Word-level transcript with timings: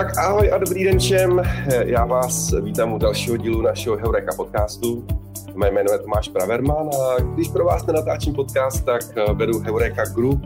Tak 0.00 0.18
ahoj 0.18 0.52
a 0.52 0.58
dobrý 0.58 0.84
den 0.84 0.98
všem. 0.98 1.42
Já 1.84 2.04
vás 2.04 2.54
vítám 2.62 2.92
u 2.92 2.98
dalšího 2.98 3.36
dílu 3.36 3.62
našeho 3.62 3.96
Heureka 3.96 4.32
podcastu. 4.36 5.06
Moje 5.54 5.72
jméno 5.72 5.92
je 5.92 5.98
Tomáš 5.98 6.28
Praverman 6.28 6.88
a 6.88 7.20
když 7.20 7.48
pro 7.48 7.64
vás 7.64 7.86
nenatáčím 7.86 8.34
podcast, 8.34 8.84
tak 8.84 9.00
eh, 9.16 9.32
vedu 9.32 9.58
Heureka 9.58 10.04
Group. 10.04 10.44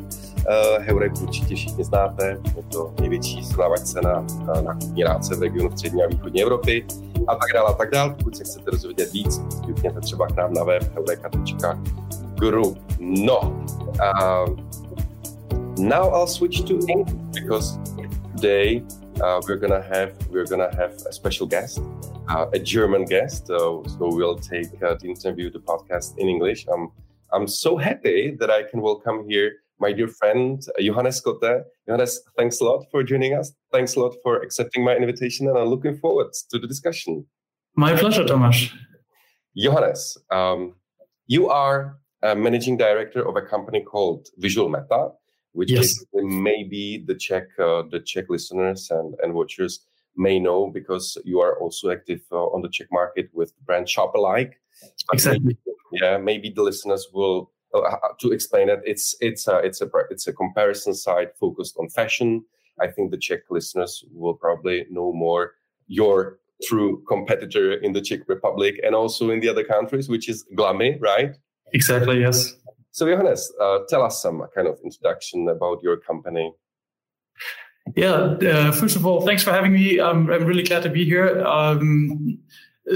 Eh, 0.48 0.78
Heurek 0.80 1.12
určitě 1.22 1.54
všichni 1.54 1.84
znáte, 1.84 2.38
je 2.56 2.62
to 2.72 2.94
největší 3.00 3.44
srovnávačce 3.44 4.00
na 4.00 4.26
nákupní 4.60 5.04
rádce 5.04 5.34
v 5.36 5.42
regionu 5.42 5.70
střední 5.70 6.04
a 6.04 6.06
východní 6.06 6.42
Evropy 6.42 6.86
a 7.26 7.34
tak 7.34 7.52
dále 7.54 7.68
a 7.68 7.72
tak 7.72 7.90
dále. 7.90 8.14
Pokud 8.18 8.36
se 8.36 8.44
chcete 8.44 8.70
dozvědět 8.70 9.12
víc, 9.12 9.42
klikněte 9.64 10.00
třeba 10.00 10.26
k 10.26 10.36
nám 10.36 10.54
na 10.54 10.64
web 10.64 10.82
heureka.group. 10.94 12.78
No, 13.00 13.40
uh, 13.40 14.56
now 15.78 16.14
I'll 16.14 16.26
switch 16.26 16.60
to 16.60 16.74
English 16.74 17.14
because 17.32 17.78
today 18.32 18.82
uh, 19.20 19.40
we're 19.46 19.56
gonna 19.56 19.82
have 19.82 20.12
we're 20.28 20.46
gonna 20.46 20.74
have 20.76 20.92
a 21.08 21.12
special 21.12 21.46
guest, 21.46 21.80
uh, 22.28 22.46
a 22.52 22.58
German 22.58 23.04
guest. 23.04 23.46
so 23.46 23.84
we'll 23.98 24.38
take 24.38 24.70
uh, 24.82 24.94
the 25.00 25.08
interview, 25.08 25.50
the 25.50 25.60
podcast 25.60 26.18
in 26.18 26.28
English. 26.28 26.66
Um, 26.68 26.90
I'm 27.32 27.46
so 27.46 27.76
happy 27.76 28.36
that 28.38 28.50
I 28.50 28.62
can 28.62 28.80
welcome 28.80 29.28
here 29.28 29.52
my 29.80 29.92
dear 29.92 30.08
friend 30.08 30.62
uh, 30.78 30.82
Johannes 30.82 31.20
Kotte. 31.20 31.64
Johannes, 31.86 32.20
thanks 32.36 32.60
a 32.60 32.64
lot 32.64 32.86
for 32.90 33.02
joining 33.02 33.34
us. 33.34 33.52
Thanks 33.72 33.96
a 33.96 34.00
lot 34.00 34.14
for 34.22 34.40
accepting 34.42 34.84
my 34.84 34.94
invitation, 34.96 35.48
and 35.48 35.58
I'm 35.58 35.68
looking 35.68 35.96
forward 35.98 36.28
to 36.50 36.58
the 36.58 36.66
discussion. 36.66 37.26
My 37.76 37.96
pleasure, 37.96 38.24
Tomasz. 38.24 38.72
Johannes, 39.56 40.16
um, 40.30 40.74
you 41.26 41.48
are 41.48 41.98
a 42.22 42.34
managing 42.34 42.76
director 42.76 43.26
of 43.28 43.36
a 43.36 43.42
company 43.42 43.80
called 43.82 44.28
Visual 44.38 44.68
Meta 44.68 45.10
which 45.54 45.70
yes. 45.70 46.04
maybe 46.12 47.02
the 47.06 47.14
Czech 47.14 47.46
uh, 47.58 47.82
the 47.90 48.00
Czech 48.00 48.26
listeners 48.28 48.90
and, 48.90 49.14
and 49.22 49.34
watchers 49.34 49.86
may 50.16 50.38
know 50.38 50.68
because 50.68 51.18
you 51.24 51.40
are 51.40 51.58
also 51.60 51.90
active 51.90 52.20
uh, 52.30 52.46
on 52.54 52.62
the 52.62 52.68
Czech 52.68 52.88
market 52.92 53.30
with 53.32 53.52
brand 53.64 53.86
Shopalike. 53.86 54.52
Exactly. 55.12 55.40
Maybe, 55.44 55.58
yeah, 55.92 56.18
maybe 56.18 56.50
the 56.50 56.62
listeners 56.62 57.08
will 57.12 57.50
uh, 57.74 57.96
to 58.20 58.32
explain 58.32 58.68
it. 58.68 58.80
It's 58.84 59.16
it's 59.20 59.48
a 59.48 59.58
it's 59.58 59.80
a 59.80 59.88
it's 60.10 60.26
a 60.26 60.32
comparison 60.32 60.94
site 60.94 61.36
focused 61.36 61.76
on 61.78 61.88
fashion. 61.88 62.44
I 62.80 62.88
think 62.88 63.10
the 63.10 63.18
Czech 63.18 63.40
listeners 63.50 64.04
will 64.12 64.34
probably 64.34 64.86
know 64.90 65.12
more 65.12 65.52
your 65.86 66.38
true 66.62 67.02
competitor 67.06 67.74
in 67.74 67.92
the 67.92 68.00
Czech 68.00 68.20
Republic 68.28 68.80
and 68.84 68.94
also 68.94 69.30
in 69.30 69.40
the 69.40 69.48
other 69.48 69.64
countries, 69.64 70.08
which 70.08 70.28
is 70.28 70.44
Glami, 70.56 71.00
right? 71.00 71.36
Exactly. 71.72 72.20
Yes. 72.20 72.54
So, 72.94 73.08
Johannes, 73.08 73.52
uh, 73.60 73.80
tell 73.88 74.04
us 74.04 74.22
some 74.22 74.46
kind 74.54 74.68
of 74.68 74.78
introduction 74.84 75.48
about 75.48 75.82
your 75.82 75.96
company. 75.96 76.52
Yeah, 77.96 78.12
uh, 78.12 78.70
first 78.70 78.94
of 78.94 79.04
all, 79.04 79.20
thanks 79.22 79.42
for 79.42 79.50
having 79.50 79.72
me. 79.72 80.00
I'm, 80.00 80.30
I'm 80.30 80.44
really 80.44 80.62
glad 80.62 80.84
to 80.84 80.90
be 80.90 81.04
here. 81.04 81.44
Um, 81.44 82.38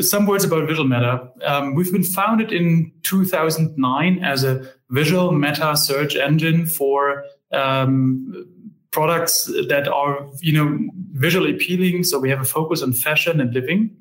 some 0.00 0.24
words 0.24 0.44
about 0.44 0.69
Visual 0.69 0.86
Meta. 0.86 1.28
Um, 1.42 1.74
we've 1.74 1.91
been 1.91 2.04
founded 2.04 2.52
in 2.52 2.92
2009 3.02 4.22
as 4.22 4.44
a 4.44 4.70
visual 4.91 5.32
meta 5.32 5.76
search 5.76 6.14
engine 6.14 6.66
for 6.66 7.24
um, 7.52 8.46
products 8.92 9.46
that 9.66 9.88
are, 9.88 10.28
you 10.41 10.52
know, 10.52 10.78
visually 11.10 11.56
appealing. 11.56 12.04
So 12.04 12.20
we 12.20 12.30
have 12.30 12.41
a 12.41 12.44
focus 12.44 12.82
on 12.82 12.92
fashion 12.92 13.41
and 13.41 13.52
living. 13.52 13.96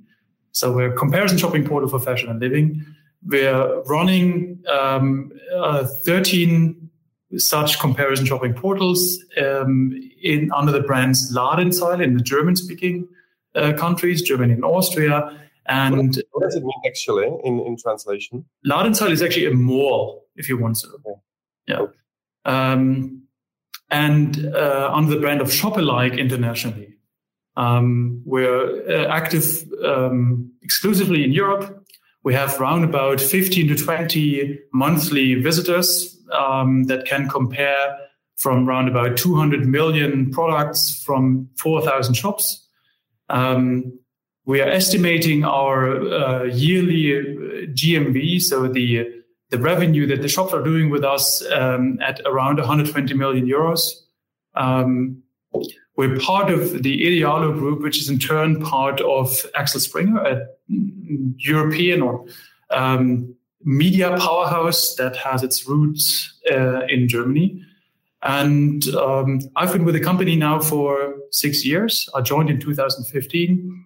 So 0.51 0.71
we're 0.71 0.93
a 0.93 0.95
comparison 0.95 1.39
shopping 1.39 1.65
portal 1.65 1.89
for 1.89 1.97
fashion 1.97 2.29
and 2.29 2.39
living. 2.39 2.85
We're 3.25 3.81
running 3.83 4.63
um, 4.69 5.31
uh, 5.55 5.87
13 6.05 6.89
such 7.37 7.79
comparison 7.79 8.25
shopping 8.25 8.53
portals 8.53 9.19
um, 9.41 9.93
in 10.23 10.51
under 10.53 10.71
the 10.71 10.79
brands 10.79 11.35
Ladenzeile 11.35 12.01
in 12.01 12.15
the 12.15 12.23
German-speaking 12.23 13.07
uh, 13.55 13.73
countries, 13.73 14.21
Germany 14.21 14.53
and 14.53 14.63
Austria. 14.63 15.37
And 15.65 16.23
what 16.31 16.43
does 16.43 16.55
it 16.55 16.63
mean 16.63 16.81
actually 16.85 17.27
in, 17.43 17.59
in 17.59 17.75
translation? 17.77 18.45
Ladenzeile 18.65 19.11
is 19.11 19.21
actually 19.21 19.47
a 19.47 19.53
mall, 19.53 20.25
if 20.37 20.47
you 20.47 20.57
want 20.57 20.77
to. 20.77 20.87
Okay. 20.87 21.19
Yeah. 21.67 21.87
Um, 22.45 23.23
and 23.89 24.45
uh, 24.53 24.89
under 24.93 25.13
the 25.13 25.19
brand 25.19 25.41
of 25.41 25.47
Shopalike 25.47 26.17
internationally. 26.17 26.93
Um, 27.57 28.21
we're 28.23 28.87
uh, 28.87 29.07
active 29.07 29.67
um, 29.83 30.51
exclusively 30.61 31.23
in 31.23 31.31
Europe 31.31 31.76
we 32.23 32.33
have 32.33 32.59
around 32.59 32.83
about 32.83 33.21
15 33.21 33.69
to 33.69 33.75
20 33.75 34.59
monthly 34.73 35.35
visitors 35.35 36.17
um, 36.31 36.85
that 36.85 37.05
can 37.05 37.29
compare 37.29 37.97
from 38.35 38.67
around 38.67 38.87
about 38.87 39.17
200 39.17 39.67
million 39.67 40.31
products 40.31 41.01
from 41.03 41.49
4,000 41.57 42.13
shops. 42.13 42.67
Um, 43.29 43.99
we 44.45 44.61
are 44.61 44.69
estimating 44.69 45.43
our 45.43 45.99
uh, 45.99 46.43
yearly 46.43 47.17
uh, 47.17 47.67
GMV, 47.73 48.41
so 48.41 48.67
the 48.67 49.13
the 49.49 49.57
revenue 49.57 50.05
that 50.07 50.21
the 50.21 50.27
shops 50.27 50.53
are 50.53 50.61
doing 50.61 50.89
with 50.89 51.05
us, 51.05 51.41
um, 51.51 51.99
at 52.01 52.19
around 52.25 52.57
120 52.57 53.13
million 53.13 53.47
euros. 53.47 53.81
Um, 54.55 55.23
we're 55.97 56.17
part 56.19 56.51
of 56.51 56.83
the 56.83 57.05
Idealo 57.05 57.57
Group, 57.57 57.81
which 57.81 57.97
is 57.97 58.07
in 58.07 58.19
turn 58.19 58.61
part 58.61 59.01
of 59.01 59.45
Axel 59.55 59.79
Springer, 59.79 60.19
a 60.19 60.45
European 61.37 62.01
or 62.03 62.25
um, 62.69 63.35
media 63.63 64.15
powerhouse 64.17 64.93
that 64.95 65.15
has 65.17 65.41
its 65.41 65.67
roots 65.67 66.39
uh, 66.51 66.85
in 66.85 67.07
Germany. 67.07 67.63
And 68.21 68.87
um, 68.89 69.39
I've 69.55 69.73
been 69.73 69.85
with 69.85 69.95
the 69.95 70.03
company 70.03 70.35
now 70.35 70.59
for 70.59 71.15
six 71.31 71.65
years. 71.65 72.07
I 72.13 72.21
joined 72.21 72.51
in 72.51 72.59
2015 72.59 73.85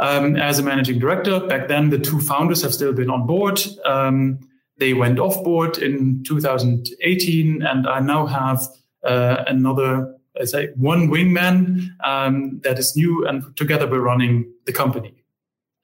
um, 0.00 0.36
as 0.36 0.58
a 0.58 0.64
managing 0.64 0.98
director. 0.98 1.40
Back 1.46 1.68
then, 1.68 1.90
the 1.90 1.98
two 1.98 2.20
founders 2.20 2.60
have 2.62 2.74
still 2.74 2.92
been 2.92 3.10
on 3.10 3.24
board. 3.24 3.64
Um, 3.84 4.40
they 4.78 4.94
went 4.94 5.20
off 5.20 5.42
board 5.44 5.78
in 5.78 6.24
2018, 6.24 7.62
and 7.62 7.86
I 7.86 8.00
now 8.00 8.26
have 8.26 8.66
uh, 9.04 9.44
another 9.46 10.15
I 10.40 10.44
say 10.44 10.68
one 10.76 11.08
wingman 11.08 11.88
um, 12.04 12.60
that 12.64 12.78
is 12.78 12.96
new, 12.96 13.26
and 13.26 13.56
together 13.56 13.86
we're 13.86 14.00
running 14.00 14.52
the 14.66 14.72
company. 14.72 15.14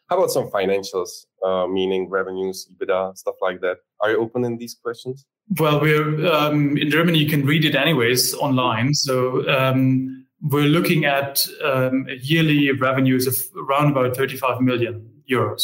How 0.08 0.18
about 0.18 0.30
some 0.30 0.50
financials, 0.50 1.24
uh, 1.42 1.66
meaning 1.66 2.10
revenues, 2.10 2.68
EBITDA, 2.70 3.16
stuff 3.16 3.36
like 3.40 3.60
that? 3.62 3.78
Are 4.00 4.10
you 4.10 4.18
open 4.18 4.44
in 4.44 4.58
these 4.58 4.74
questions? 4.74 5.24
Well, 5.58 5.80
we're 5.80 6.26
um, 6.30 6.76
in 6.76 6.90
Germany. 6.90 7.18
You 7.18 7.30
can 7.30 7.46
read 7.46 7.64
it 7.64 7.74
anyways 7.74 8.34
online. 8.34 8.94
So 8.94 9.48
um, 9.48 10.26
we're 10.42 10.68
looking 10.68 11.04
at 11.04 11.46
um, 11.64 12.06
yearly 12.20 12.72
revenues 12.72 13.26
of 13.26 13.36
around 13.56 13.92
about 13.92 14.16
35 14.16 14.60
million 14.60 15.08
euros, 15.30 15.62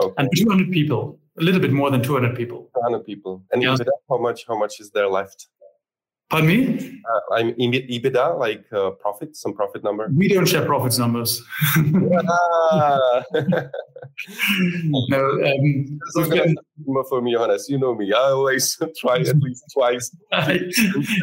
okay. 0.00 0.14
and 0.18 0.28
200 0.36 0.70
people, 0.70 1.18
a 1.38 1.42
little 1.42 1.60
bit 1.60 1.72
more 1.72 1.90
than 1.90 2.02
200 2.02 2.36
people. 2.36 2.70
200 2.76 3.04
people, 3.04 3.42
and 3.50 3.62
yeah. 3.62 3.76
how 4.08 4.18
much? 4.18 4.44
How 4.46 4.56
much 4.56 4.80
is 4.80 4.90
there 4.90 5.08
left? 5.08 5.48
Pardon 6.30 6.48
me? 6.48 7.00
Uh, 7.08 7.34
I'm 7.34 7.52
EBITDA, 7.54 8.38
like 8.38 8.64
uh, 8.72 8.90
profit, 8.92 9.36
some 9.36 9.54
profit 9.54 9.84
number. 9.84 10.08
We 10.14 10.28
don't 10.28 10.46
share 10.46 10.64
profits 10.64 10.98
numbers. 10.98 11.42
ah. 12.28 13.22
no, 15.08 15.18
um, 15.18 15.98
been, 16.30 16.56
for 17.08 17.20
me, 17.20 17.34
honest, 17.34 17.68
you 17.68 17.78
know 17.78 17.94
me. 17.94 18.12
I 18.12 18.30
always 18.30 18.76
try 19.00 19.18
at 19.18 19.36
least 19.36 19.64
twice. 19.72 20.16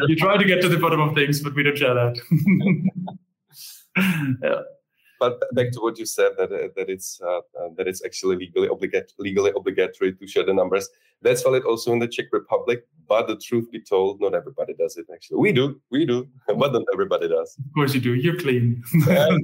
you 0.08 0.16
try 0.16 0.36
to 0.36 0.44
get 0.44 0.62
to 0.62 0.68
the 0.68 0.78
bottom 0.78 1.00
of 1.00 1.14
things, 1.14 1.40
but 1.40 1.54
we 1.54 1.62
don't 1.62 1.76
share 1.76 1.94
that. 1.94 2.16
yeah 4.42 4.62
but 5.22 5.38
back 5.54 5.70
to 5.70 5.80
what 5.80 6.00
you 6.00 6.06
said 6.06 6.32
that 6.36 6.50
uh, 6.52 6.68
that 6.76 6.90
it's 6.90 7.20
uh, 7.22 7.42
uh, 7.58 7.68
that 7.76 7.86
it's 7.86 8.04
actually 8.04 8.36
legally 8.44 8.66
obligatory 8.66 9.14
legally 9.28 9.52
obligatory 9.56 10.12
to 10.14 10.26
share 10.26 10.44
the 10.44 10.52
numbers. 10.52 10.88
That's 11.24 11.42
valid 11.44 11.62
also 11.62 11.92
in 11.92 12.00
the 12.00 12.08
Czech 12.08 12.26
Republic. 12.32 12.84
But 13.08 13.28
the 13.28 13.36
truth 13.36 13.70
be 13.70 13.80
told, 13.80 14.20
not 14.20 14.34
everybody 14.34 14.74
does 14.74 14.96
it. 14.96 15.06
Actually, 15.14 15.38
we 15.38 15.52
do, 15.52 15.80
we 15.90 16.04
do, 16.04 16.28
but 16.48 16.72
not 16.72 16.82
everybody 16.92 17.28
does. 17.28 17.56
Of 17.56 17.72
course, 17.72 17.94
you 17.94 18.00
do. 18.00 18.14
You're 18.14 18.40
clean. 18.44 18.82
uh, 19.08 19.38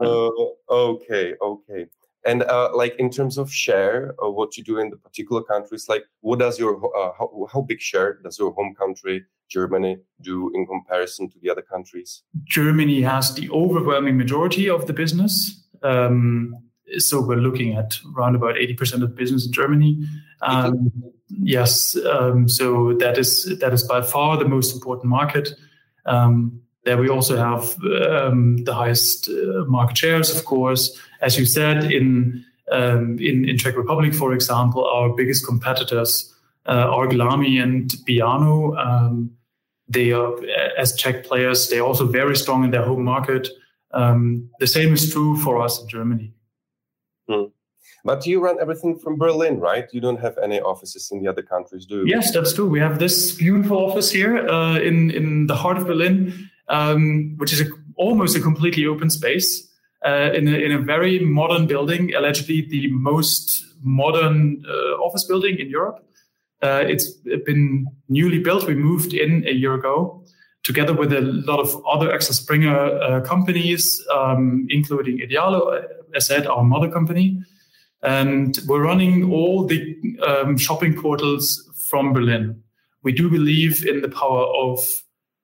okay, 0.70 1.34
okay. 1.42 1.86
And 2.26 2.42
uh, 2.42 2.70
like 2.74 2.96
in 2.98 3.10
terms 3.10 3.36
of 3.36 3.52
share, 3.52 4.14
of 4.18 4.34
what 4.34 4.56
you 4.56 4.64
do 4.64 4.78
in 4.78 4.90
the 4.90 4.96
particular 4.96 5.42
countries, 5.42 5.88
like 5.88 6.04
what 6.20 6.38
does 6.38 6.58
your 6.58 6.76
uh, 6.96 7.12
how, 7.18 7.46
how 7.52 7.60
big 7.60 7.80
share 7.80 8.18
does 8.22 8.38
your 8.38 8.52
home 8.52 8.74
country 8.74 9.24
Germany 9.48 9.98
do 10.22 10.50
in 10.54 10.66
comparison 10.66 11.28
to 11.30 11.38
the 11.40 11.50
other 11.50 11.62
countries? 11.62 12.22
Germany 12.44 13.02
has 13.02 13.34
the 13.34 13.50
overwhelming 13.50 14.16
majority 14.16 14.70
of 14.70 14.86
the 14.86 14.92
business. 14.92 15.62
Um, 15.82 16.56
so 16.98 17.20
we're 17.20 17.36
looking 17.36 17.76
at 17.76 17.98
around 18.16 18.36
about 18.36 18.56
80% 18.56 19.02
of 19.02 19.14
business 19.14 19.46
in 19.46 19.52
Germany. 19.52 20.06
Um, 20.42 20.92
yes, 21.28 21.96
um, 22.06 22.48
so 22.48 22.94
that 22.94 23.18
is 23.18 23.58
that 23.58 23.72
is 23.72 23.82
by 23.82 24.02
far 24.02 24.36
the 24.36 24.48
most 24.48 24.74
important 24.74 25.06
market. 25.06 25.50
There 26.84 26.98
we 26.98 27.08
also 27.08 27.36
have 27.36 27.76
um, 27.82 28.64
the 28.64 28.74
highest 28.74 29.28
uh, 29.28 29.64
market 29.66 29.96
shares, 29.96 30.36
of 30.36 30.44
course. 30.44 30.98
As 31.20 31.38
you 31.38 31.46
said, 31.46 31.90
in 31.90 32.44
um, 32.70 33.18
in, 33.18 33.48
in 33.48 33.58
Czech 33.58 33.76
Republic, 33.76 34.14
for 34.14 34.32
example, 34.32 34.84
our 34.86 35.10
biggest 35.10 35.46
competitors 35.46 36.34
uh, 36.66 36.88
are 36.90 37.06
Glami 37.06 37.62
and 37.62 37.90
Biano. 38.06 38.76
Um, 38.76 39.30
they 39.88 40.12
are, 40.12 40.32
as 40.78 40.96
Czech 40.96 41.24
players, 41.24 41.68
they're 41.68 41.84
also 41.84 42.06
very 42.06 42.36
strong 42.36 42.64
in 42.64 42.70
their 42.70 42.84
home 42.84 43.04
market. 43.04 43.48
Um, 43.92 44.50
the 44.60 44.66
same 44.66 44.94
is 44.94 45.12
true 45.12 45.36
for 45.36 45.62
us 45.62 45.80
in 45.80 45.88
Germany. 45.88 46.32
Hmm. 47.28 47.44
But 48.04 48.26
you 48.26 48.40
run 48.40 48.58
everything 48.60 48.98
from 48.98 49.16
Berlin, 49.16 49.60
right? 49.60 49.86
You 49.92 50.00
don't 50.00 50.20
have 50.20 50.36
any 50.42 50.60
offices 50.60 51.10
in 51.10 51.22
the 51.22 51.28
other 51.28 51.42
countries, 51.42 51.86
do 51.86 51.98
you? 51.98 52.06
Yes, 52.06 52.32
that's 52.32 52.52
true. 52.52 52.68
We 52.68 52.80
have 52.80 52.98
this 52.98 53.32
beautiful 53.32 53.78
office 53.78 54.10
here 54.10 54.46
uh, 54.46 54.78
in 54.78 55.10
in 55.10 55.46
the 55.46 55.54
heart 55.54 55.78
of 55.78 55.86
Berlin, 55.86 56.50
um, 56.68 57.34
which 57.38 57.52
is 57.52 57.60
a, 57.60 57.66
almost 57.96 58.36
a 58.36 58.40
completely 58.40 58.86
open 58.86 59.10
space 59.10 59.68
uh, 60.04 60.30
in, 60.34 60.48
a, 60.48 60.56
in 60.56 60.72
a 60.72 60.78
very 60.78 61.18
modern 61.20 61.66
building, 61.66 62.14
allegedly 62.14 62.66
the 62.68 62.90
most 62.90 63.64
modern 63.82 64.62
uh, 64.68 65.02
office 65.02 65.24
building 65.24 65.58
in 65.58 65.68
Europe. 65.68 66.04
Uh, 66.62 66.82
it's 66.86 67.10
been 67.44 67.86
newly 68.08 68.38
built. 68.38 68.66
We 68.66 68.74
moved 68.74 69.12
in 69.12 69.46
a 69.46 69.52
year 69.52 69.74
ago 69.74 70.24
together 70.62 70.94
with 70.94 71.12
a 71.12 71.20
lot 71.20 71.60
of 71.60 71.84
other 71.86 72.12
Axel 72.12 72.34
Springer 72.34 72.74
uh, 72.74 73.20
companies, 73.20 74.02
um, 74.12 74.66
including 74.70 75.18
Idealo, 75.18 75.84
as 76.14 76.26
said, 76.26 76.46
our 76.46 76.64
mother 76.64 76.90
company. 76.90 77.42
And 78.02 78.58
we're 78.66 78.82
running 78.82 79.30
all 79.30 79.66
the 79.66 79.96
um, 80.26 80.56
shopping 80.56 81.00
portals 81.00 81.70
from 81.88 82.12
Berlin. 82.12 82.62
We 83.02 83.12
do 83.12 83.30
believe 83.30 83.86
in 83.86 84.00
the 84.00 84.08
power 84.08 84.44
of 84.46 84.78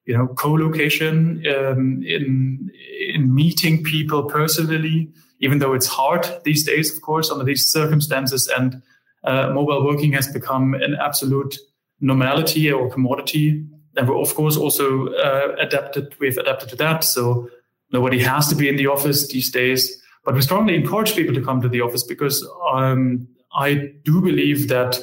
you 0.06 0.16
know 0.16 0.28
co-location 0.28 1.44
um, 1.48 2.02
in 2.04 2.70
in 3.14 3.34
meeting 3.34 3.82
people 3.82 4.24
personally, 4.24 5.10
even 5.40 5.58
though 5.58 5.74
it's 5.74 5.86
hard 5.86 6.26
these 6.44 6.64
days, 6.64 6.94
of 6.94 7.02
course, 7.02 7.30
under 7.30 7.44
these 7.44 7.66
circumstances. 7.66 8.48
And 8.48 8.82
uh, 9.24 9.50
mobile 9.50 9.84
working 9.84 10.12
has 10.12 10.28
become 10.28 10.74
an 10.74 10.96
absolute 11.00 11.56
normality 12.00 12.70
or 12.70 12.90
commodity. 12.90 13.64
And 13.96 14.08
we're 14.08 14.20
of 14.20 14.34
course 14.34 14.56
also 14.56 15.08
uh, 15.08 15.56
adapted. 15.58 16.14
We've 16.20 16.38
adapted 16.38 16.68
to 16.70 16.76
that. 16.76 17.04
So 17.04 17.50
nobody 17.92 18.20
has 18.20 18.48
to 18.48 18.54
be 18.54 18.68
in 18.68 18.76
the 18.76 18.86
office 18.86 19.28
these 19.28 19.50
days. 19.50 20.00
But 20.24 20.34
we 20.34 20.42
strongly 20.42 20.74
encourage 20.74 21.14
people 21.14 21.34
to 21.34 21.42
come 21.42 21.60
to 21.62 21.68
the 21.68 21.80
office 21.80 22.04
because 22.04 22.46
um, 22.72 23.26
I 23.54 23.92
do 24.04 24.20
believe 24.20 24.68
that 24.68 24.98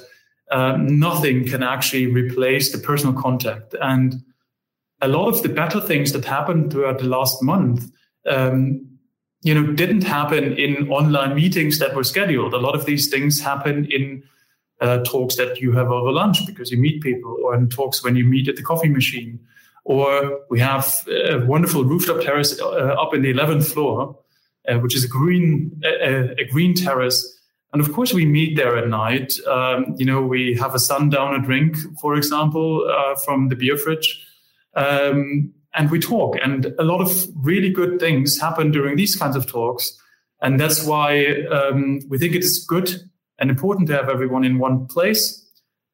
uh, 0.52 0.78
nothing 0.78 1.48
can 1.48 1.64
actually 1.64 2.08
replace 2.08 2.72
the 2.72 2.78
personal 2.78 3.14
contact. 3.14 3.76
And 3.82 4.24
a 5.02 5.08
lot 5.08 5.28
of 5.28 5.44
the 5.44 5.50
better 5.50 5.80
things 5.80 6.12
that 6.14 6.26
happened 6.26 6.72
throughout 6.72 7.00
the 7.00 7.08
last 7.08 7.42
month, 7.44 7.92
um, 8.28 8.86
you 9.42 9.54
know, 9.54 9.72
didn't 9.74 10.04
happen 10.04 10.58
in 10.58 10.90
online 10.90 11.36
meetings 11.36 11.80
that 11.80 11.96
were 11.96 12.04
scheduled. 12.04 12.54
A 12.54 12.58
lot 12.58 12.76
of 12.76 12.86
these 12.86 13.10
things 13.10 13.40
happen 13.40 13.86
in 13.92 14.24
uh, 14.82 15.04
talks 15.04 15.36
that 15.36 15.60
you 15.60 15.72
have 15.72 15.92
over 15.92 16.12
lunch 16.12 16.46
because 16.46 16.72
you 16.72 16.78
meet 16.78 17.02
people, 17.02 17.38
or 17.44 17.56
in 17.56 17.70
talks 17.70 18.04
when 18.04 18.16
you 18.16 18.26
meet 18.26 18.48
at 18.48 18.56
the 18.56 18.64
coffee 18.64 18.90
machine. 18.90 19.40
Or 19.86 20.42
we 20.50 20.60
have 20.60 21.08
a 21.08 21.46
wonderful 21.46 21.86
rooftop 21.86 22.22
terrace 22.22 22.60
uh, 22.60 22.66
up 22.66 23.14
in 23.14 23.22
the 23.22 23.34
11th 23.34 23.72
floor 23.72 24.18
uh, 24.68 24.80
which 24.80 24.96
is 24.96 25.04
a 25.04 25.08
green 25.08 25.82
a, 25.84 26.46
green 26.52 26.74
terrace. 26.74 27.34
And 27.74 27.82
of 27.82 27.92
course, 27.94 28.14
we 28.14 28.26
meet 28.26 28.56
there 28.56 28.78
at 28.78 28.88
night. 28.88 29.34
Um, 29.48 29.96
you 29.98 30.06
know, 30.06 30.22
we 30.22 30.56
have 30.56 30.74
a 30.74 30.80
sundowner 30.80 31.40
drink, 31.40 31.76
for 32.02 32.16
example, 32.16 32.88
uh, 32.90 33.16
from 33.16 33.50
the 33.50 33.56
beer 33.56 33.78
fridge, 33.78 34.26
um, 34.78 35.54
and 35.74 35.92
we 35.92 36.00
talk. 36.00 36.38
And 36.42 36.74
a 36.80 36.84
lot 36.84 37.02
of 37.02 37.28
really 37.36 37.70
good 37.70 38.00
things 38.00 38.40
happen 38.40 38.72
during 38.72 38.96
these 38.96 39.16
kinds 39.16 39.36
of 39.36 39.46
talks. 39.48 39.92
And 40.42 40.60
that's 40.60 40.86
why 40.86 41.44
um, 41.52 42.00
we 42.08 42.18
think 42.18 42.36
it 42.36 42.44
is 42.44 42.64
good 42.66 42.96
and 43.40 43.50
important 43.50 43.88
to 43.88 43.96
have 43.96 44.10
everyone 44.10 44.44
in 44.44 44.60
one 44.60 44.88
place. 44.88 45.44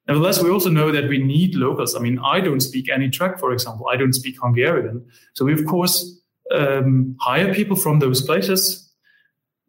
Nevertheless, 0.08 0.44
we 0.44 0.50
also 0.50 0.70
know 0.70 0.92
that 0.92 1.08
we 1.08 1.18
need 1.18 1.56
locals. 1.56 1.96
I 1.96 2.00
mean, 2.00 2.20
I 2.20 2.42
don't 2.42 2.60
speak 2.60 2.90
any 2.90 3.10
Czech, 3.10 3.40
for 3.40 3.54
example. 3.54 3.88
I 3.88 3.96
don't 3.96 4.14
speak 4.14 4.36
Hungarian. 4.42 5.06
So 5.34 5.46
we, 5.46 5.54
of 5.54 5.66
course, 5.66 6.22
um, 6.52 7.16
hire 7.22 7.54
people 7.54 7.78
from 7.78 8.00
those 8.00 8.22
places. 8.22 8.92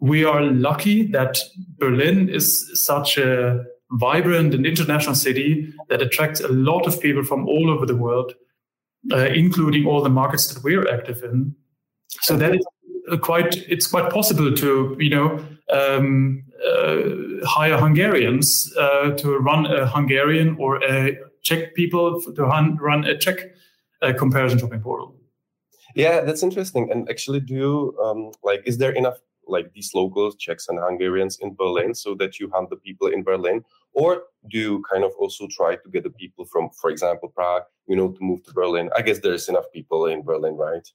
We 0.01 0.25
are 0.25 0.43
lucky 0.43 1.07
that 1.13 1.39
Berlin 1.79 2.29
is 2.29 2.69
such 2.85 3.17
a 3.17 3.65
vibrant 3.93 4.55
and 4.55 4.67
international 4.67 5.15
city 5.15 5.73
that 5.89 6.03
attracts 6.03 6.41
a 6.41 6.49
lot 6.49 6.87
of 6.87 7.01
people 7.01 7.23
from 7.23 7.47
all 7.47 7.71
over 7.71 7.87
the 7.87 7.97
world, 7.97 8.35
uh, 9.12 9.27
including 9.27 9.87
all 9.87 10.03
the 10.03 10.11
markets 10.11 10.53
that 10.53 10.62
we're 10.62 10.89
active 10.89 11.23
in. 11.23 11.55
So 12.23 12.37
that 12.37 12.55
is 12.55 12.65
quite 13.21 13.56
it's 13.69 13.87
quite 13.87 14.11
possible 14.11 14.53
to 14.55 14.97
you 14.99 15.11
know 15.11 15.45
um, 15.73 16.45
uh, 16.67 17.03
hire 17.47 17.79
Hungarians 17.79 18.73
uh, 18.79 19.11
to 19.11 19.39
run 19.39 19.67
a 19.67 19.87
Hungarian 19.87 20.56
or 20.59 20.83
a 20.83 21.19
Czech 21.43 21.75
people 21.75 22.21
to 22.23 22.45
run 22.45 23.05
a 23.05 23.19
Czech 23.19 23.55
uh, 24.03 24.12
comparison 24.15 24.59
shopping 24.59 24.81
portal. 24.81 25.15
Yeah, 25.95 26.23
that's 26.23 26.43
interesting. 26.43 26.91
And 26.91 27.09
actually, 27.09 27.41
do 27.41 27.55
you 27.55 27.99
um, 28.03 28.33
like? 28.43 28.62
Is 28.67 28.79
there 28.79 28.93
enough 28.93 29.19
like 29.46 29.73
these 29.73 29.93
locals, 29.94 30.37
Czechs 30.37 30.69
and 30.69 30.79
Hungarians 30.79 31.38
in 31.41 31.55
Berlin, 31.55 31.94
so 31.94 32.14
that 32.17 32.38
you 32.38 32.50
hunt 32.52 32.70
the 32.70 32.76
people 32.76 33.08
in 33.08 33.23
Berlin, 33.23 33.64
or 33.93 34.25
do 34.50 34.58
you 34.58 34.85
kind 34.91 35.05
of 35.05 35.12
also 35.19 35.46
try 35.50 35.76
to 35.76 35.88
get 35.91 36.02
the 36.02 36.11
people 36.11 36.44
from, 36.44 36.70
for 36.81 36.91
example, 36.91 37.29
Prague, 37.29 37.62
you 37.87 37.96
know, 37.96 38.08
to 38.12 38.19
move 38.20 38.43
to 38.44 38.52
Berlin? 38.52 38.91
I 38.96 39.02
guess 39.02 39.20
there's 39.20 39.49
enough 39.49 39.70
people 39.73 40.06
in 40.06 40.23
Berlin, 40.23 40.56
right? 40.56 40.87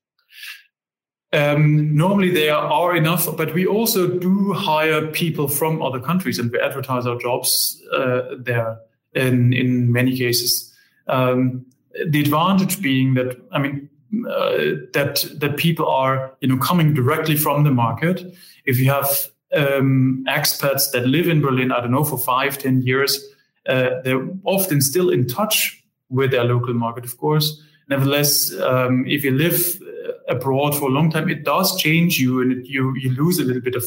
Um, 1.31 1.95
normally 1.95 2.31
there 2.31 2.55
are 2.55 2.95
enough, 2.95 3.37
but 3.37 3.53
we 3.53 3.65
also 3.67 4.07
do 4.07 4.53
hire 4.53 5.07
people 5.07 5.47
from 5.47 5.81
other 5.81 5.99
countries, 5.99 6.39
and 6.39 6.51
we 6.51 6.59
advertise 6.59 7.05
our 7.05 7.17
jobs 7.19 7.81
uh, 7.93 8.35
there 8.37 8.79
in 9.13 9.53
in 9.53 9.91
many 9.91 10.17
cases. 10.17 10.75
Um, 11.07 11.65
the 12.07 12.21
advantage 12.21 12.81
being 12.81 13.13
that 13.15 13.37
I 13.51 13.59
mean 13.59 13.89
that 14.11 15.25
that 15.35 15.57
people 15.57 15.87
are 15.87 16.33
you 16.41 16.47
know 16.47 16.57
coming 16.57 16.93
directly 16.93 17.35
from 17.35 17.63
the 17.63 17.71
market. 17.71 18.35
If 18.65 18.79
you 18.79 18.89
have 18.89 19.07
um, 19.55 20.25
expats 20.27 20.91
that 20.91 21.07
live 21.07 21.27
in 21.27 21.41
Berlin, 21.41 21.71
I 21.71 21.81
don't 21.81 21.91
know, 21.91 22.03
for 22.03 22.17
five, 22.17 22.57
ten 22.57 22.81
years, 22.81 23.23
uh, 23.67 24.01
they're 24.03 24.27
often 24.43 24.81
still 24.81 25.09
in 25.09 25.27
touch 25.27 25.83
with 26.09 26.31
their 26.31 26.43
local 26.43 26.73
market, 26.73 27.05
of 27.05 27.17
course. 27.17 27.61
Nevertheless, 27.87 28.53
um, 28.59 29.05
if 29.07 29.23
you 29.23 29.31
live 29.31 29.81
uh, 29.81 30.11
abroad 30.27 30.77
for 30.77 30.89
a 30.89 30.91
long 30.91 31.11
time, 31.11 31.29
it 31.29 31.43
does 31.43 31.75
change 31.77 32.19
you, 32.19 32.41
and 32.41 32.65
you 32.65 32.95
you 32.95 33.11
lose 33.11 33.39
a 33.39 33.43
little 33.43 33.61
bit 33.61 33.75
of 33.75 33.83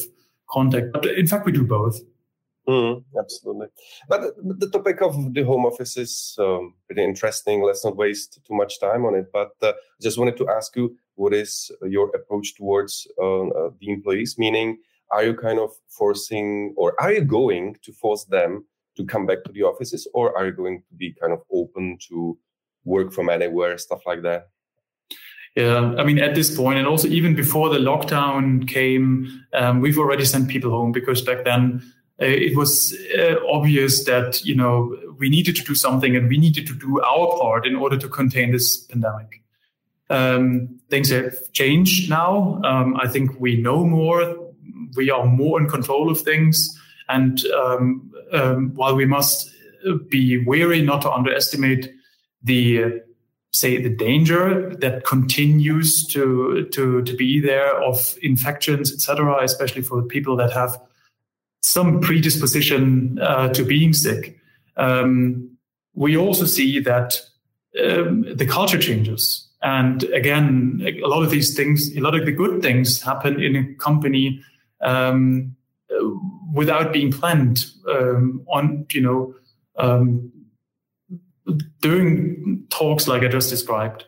contact. 0.49 0.91
But 0.93 1.05
in 1.05 1.27
fact, 1.27 1.45
we 1.45 1.51
do 1.51 1.63
both. 1.63 1.99
Mm, 2.67 3.03
absolutely. 3.19 3.67
But 4.07 4.35
the 4.37 4.69
topic 4.69 5.01
of 5.01 5.33
the 5.33 5.43
home 5.43 5.65
office 5.65 5.97
is 5.97 6.35
um, 6.39 6.75
pretty 6.87 7.03
interesting. 7.03 7.61
Let's 7.61 7.83
not 7.83 7.97
waste 7.97 8.39
too 8.47 8.55
much 8.55 8.79
time 8.79 9.05
on 9.05 9.15
it. 9.15 9.31
But 9.33 9.51
uh, 9.61 9.73
just 10.01 10.17
wanted 10.17 10.37
to 10.37 10.49
ask 10.49 10.75
you 10.75 10.95
what 11.15 11.33
is 11.33 11.71
your 11.83 12.09
approach 12.15 12.55
towards 12.55 13.05
uh, 13.21 13.47
uh, 13.47 13.69
the 13.79 13.89
employees? 13.91 14.37
Meaning, 14.37 14.77
are 15.11 15.23
you 15.23 15.35
kind 15.35 15.59
of 15.59 15.71
forcing 15.89 16.73
or 16.77 16.99
are 17.01 17.11
you 17.11 17.21
going 17.21 17.75
to 17.83 17.91
force 17.91 18.23
them 18.25 18.65
to 18.95 19.05
come 19.05 19.25
back 19.25 19.43
to 19.43 19.51
the 19.51 19.63
offices 19.63 20.07
or 20.13 20.35
are 20.37 20.45
you 20.45 20.53
going 20.53 20.79
to 20.87 20.95
be 20.95 21.13
kind 21.13 21.33
of 21.33 21.41
open 21.51 21.97
to 22.09 22.37
work 22.85 23.11
from 23.11 23.29
anywhere, 23.29 23.77
stuff 23.77 24.01
like 24.05 24.21
that? 24.21 24.49
Yeah, 25.55 25.93
I 25.99 26.03
mean, 26.03 26.17
at 26.17 26.33
this 26.33 26.55
point, 26.55 26.79
and 26.79 26.87
also 26.87 27.07
even 27.09 27.35
before 27.35 27.69
the 27.69 27.77
lockdown 27.77 28.67
came, 28.67 29.45
um, 29.53 29.81
we've 29.81 29.99
already 29.99 30.25
sent 30.25 30.49
people 30.49 30.71
home 30.71 30.91
because 30.91 31.21
back 31.21 31.45
then 31.45 31.83
it 32.23 32.55
was 32.55 32.97
uh, 33.17 33.35
obvious 33.49 34.05
that 34.05 34.43
you 34.43 34.55
know 34.55 34.97
we 35.17 35.29
needed 35.29 35.55
to 35.57 35.63
do 35.63 35.75
something 35.75 36.15
and 36.15 36.27
we 36.29 36.37
needed 36.37 36.67
to 36.67 36.73
do 36.73 37.01
our 37.01 37.37
part 37.39 37.65
in 37.65 37.75
order 37.75 37.97
to 37.97 38.07
contain 38.07 38.51
this 38.51 38.77
pandemic. 38.77 39.41
Um, 40.09 40.79
things 40.89 41.09
have 41.09 41.51
changed 41.53 42.09
now. 42.09 42.61
Um, 42.63 42.97
I 42.97 43.07
think 43.07 43.39
we 43.39 43.57
know 43.61 43.85
more. 43.85 44.37
We 44.95 45.09
are 45.09 45.25
more 45.25 45.59
in 45.59 45.67
control 45.67 46.11
of 46.11 46.21
things, 46.21 46.79
and 47.09 47.45
um, 47.47 48.11
um 48.31 48.73
while 48.75 48.95
we 48.95 49.05
must 49.05 49.51
be 50.09 50.43
wary 50.45 50.81
not 50.81 51.01
to 51.01 51.11
underestimate 51.11 51.91
the 52.43 52.83
uh, 52.83 52.89
say 53.51 53.81
the 53.81 53.89
danger 53.89 54.75
that 54.75 55.05
continues 55.05 56.05
to 56.07 56.67
to 56.71 57.01
to 57.03 57.15
be 57.15 57.39
there 57.39 57.75
of 57.81 58.17
infections, 58.21 58.91
etc., 58.91 59.43
especially 59.43 59.83
for 59.83 60.01
the 60.01 60.07
people 60.07 60.35
that 60.35 60.51
have 60.51 60.79
some 61.63 62.01
predisposition 62.01 63.17
uh, 63.19 63.47
to 63.49 63.63
being 63.63 63.93
sick. 63.93 64.37
Um, 64.75 65.49
we 65.95 66.17
also 66.17 66.45
see 66.45 66.79
that 66.79 67.19
um, 67.81 68.25
the 68.35 68.45
culture 68.45 68.77
changes. 68.77 69.47
And 69.61 70.03
again, 70.03 70.83
a 70.85 71.07
lot 71.07 71.23
of 71.23 71.31
these 71.31 71.55
things, 71.55 71.95
a 71.95 72.01
lot 72.01 72.15
of 72.15 72.25
the 72.25 72.33
good 72.33 72.61
things 72.61 73.01
happen 73.01 73.41
in 73.41 73.55
a 73.55 73.73
company 73.75 74.41
um, 74.81 75.55
without 76.53 76.91
being 76.91 77.11
planned 77.11 77.65
um, 77.89 78.45
on, 78.47 78.85
you 78.91 79.01
know, 79.01 79.33
um, 79.77 80.31
during 81.81 82.65
talks 82.69 83.07
like 83.07 83.23
I 83.23 83.29
just 83.29 83.49
described. 83.49 84.03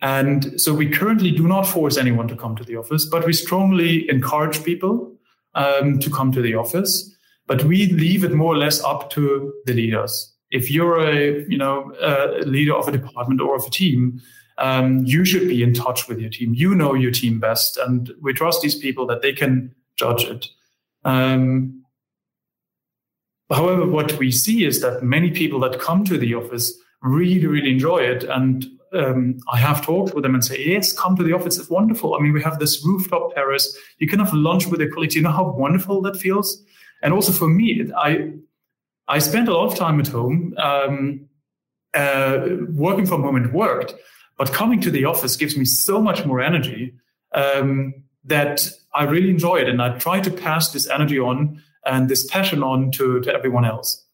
And 0.00 0.60
so 0.60 0.72
we 0.72 0.88
currently 0.88 1.32
do 1.32 1.48
not 1.48 1.62
force 1.66 1.96
anyone 1.96 2.28
to 2.28 2.36
come 2.36 2.54
to 2.56 2.64
the 2.64 2.76
office, 2.76 3.04
but 3.04 3.26
we 3.26 3.32
strongly 3.32 4.08
encourage 4.08 4.62
people 4.62 5.13
um, 5.54 5.98
to 6.00 6.10
come 6.10 6.32
to 6.32 6.42
the 6.42 6.54
office, 6.54 7.14
but 7.46 7.64
we 7.64 7.86
leave 7.92 8.24
it 8.24 8.32
more 8.32 8.54
or 8.54 8.58
less 8.58 8.82
up 8.82 9.10
to 9.10 9.52
the 9.66 9.72
leaders. 9.72 10.34
if 10.54 10.70
you're 10.70 11.00
a 11.00 11.44
you 11.48 11.58
know 11.58 11.92
a 12.00 12.44
leader 12.46 12.74
of 12.74 12.88
a 12.88 12.92
department 12.92 13.40
or 13.40 13.56
of 13.56 13.64
a 13.66 13.70
team, 13.70 14.20
um, 14.58 15.04
you 15.04 15.24
should 15.24 15.48
be 15.48 15.62
in 15.62 15.74
touch 15.74 16.08
with 16.08 16.20
your 16.20 16.30
team. 16.30 16.54
You 16.54 16.74
know 16.74 16.94
your 16.94 17.10
team 17.10 17.40
best, 17.40 17.76
and 17.76 18.12
we 18.22 18.32
trust 18.32 18.62
these 18.62 18.78
people 18.78 19.06
that 19.08 19.20
they 19.20 19.32
can 19.32 19.74
judge 19.96 20.24
it. 20.24 20.46
Um, 21.04 21.82
however, 23.50 23.86
what 23.86 24.16
we 24.18 24.30
see 24.30 24.64
is 24.64 24.80
that 24.80 25.02
many 25.02 25.30
people 25.30 25.60
that 25.60 25.80
come 25.80 26.04
to 26.04 26.16
the 26.16 26.34
office 26.34 26.72
really, 27.02 27.46
really 27.46 27.72
enjoy 27.72 27.98
it, 27.98 28.24
and 28.24 28.66
um, 28.94 29.38
I 29.50 29.58
have 29.58 29.84
talked 29.84 30.14
with 30.14 30.22
them 30.22 30.34
and 30.34 30.44
say, 30.44 30.64
yes, 30.64 30.92
come 30.92 31.16
to 31.16 31.22
the 31.22 31.32
office. 31.32 31.58
It's 31.58 31.70
wonderful. 31.70 32.14
I 32.14 32.20
mean, 32.20 32.32
we 32.32 32.42
have 32.42 32.58
this 32.58 32.84
rooftop 32.84 33.34
terrace. 33.34 33.76
You 33.98 34.06
can 34.06 34.20
have 34.20 34.32
lunch 34.32 34.66
with 34.66 34.80
your 34.80 34.90
colleagues. 34.90 35.14
You 35.14 35.22
know 35.22 35.30
how 35.30 35.50
wonderful 35.50 36.00
that 36.02 36.16
feels. 36.16 36.62
And 37.02 37.12
also 37.12 37.32
for 37.32 37.48
me, 37.48 37.90
I 37.96 38.32
I 39.06 39.18
spent 39.18 39.48
a 39.48 39.54
lot 39.54 39.66
of 39.70 39.76
time 39.76 40.00
at 40.00 40.08
home. 40.08 40.54
Um, 40.58 41.28
uh, 41.94 42.48
working 42.70 43.06
from 43.06 43.22
home 43.22 43.36
and 43.36 43.52
worked, 43.52 43.94
but 44.36 44.52
coming 44.52 44.80
to 44.80 44.90
the 44.90 45.04
office 45.04 45.36
gives 45.36 45.56
me 45.56 45.64
so 45.64 46.00
much 46.00 46.24
more 46.26 46.40
energy 46.40 46.92
um, 47.32 47.94
that 48.24 48.68
I 48.92 49.04
really 49.04 49.30
enjoy 49.30 49.58
it. 49.58 49.68
And 49.68 49.80
I 49.80 49.96
try 49.98 50.20
to 50.20 50.30
pass 50.30 50.72
this 50.72 50.88
energy 50.88 51.18
on 51.18 51.62
and 51.86 52.08
this 52.08 52.26
passion 52.26 52.62
on 52.62 52.90
to, 52.92 53.20
to 53.20 53.32
everyone 53.32 53.64
else. 53.64 54.04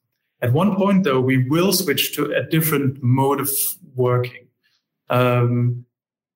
At 0.42 0.52
one 0.52 0.76
point, 0.76 1.04
though, 1.04 1.20
we 1.20 1.49
will 1.49 1.72
switch 1.72 2.14
to 2.16 2.32
a 2.32 2.42
different 2.42 3.02
mode 3.02 3.40
of 3.40 3.50
working. 3.94 4.46
Um, 5.11 5.85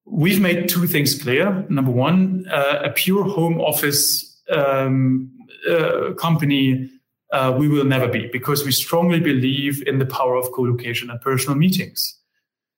we've 0.04 0.40
made 0.40 0.69
two 0.69 0.87
things 0.87 1.21
clear. 1.21 1.64
Number 1.71 1.90
one, 1.90 2.47
uh, 2.50 2.83
a 2.85 2.90
pure 2.90 3.25
home 3.25 3.61
office 3.61 4.43
um, 4.50 5.31
uh, 5.71 6.12
company 6.19 6.90
uh, 7.35 7.52
we 7.59 7.69
will 7.69 7.85
never 7.85 8.07
be 8.07 8.28
because 8.33 8.64
we 8.64 8.71
strongly 8.71 9.19
believe 9.19 9.83
in 9.88 9.99
the 9.99 10.07
power 10.07 10.37
of 10.37 10.50
co-location 10.52 11.11
and 11.11 11.21
personal 11.21 11.57
meetings. 11.57 12.16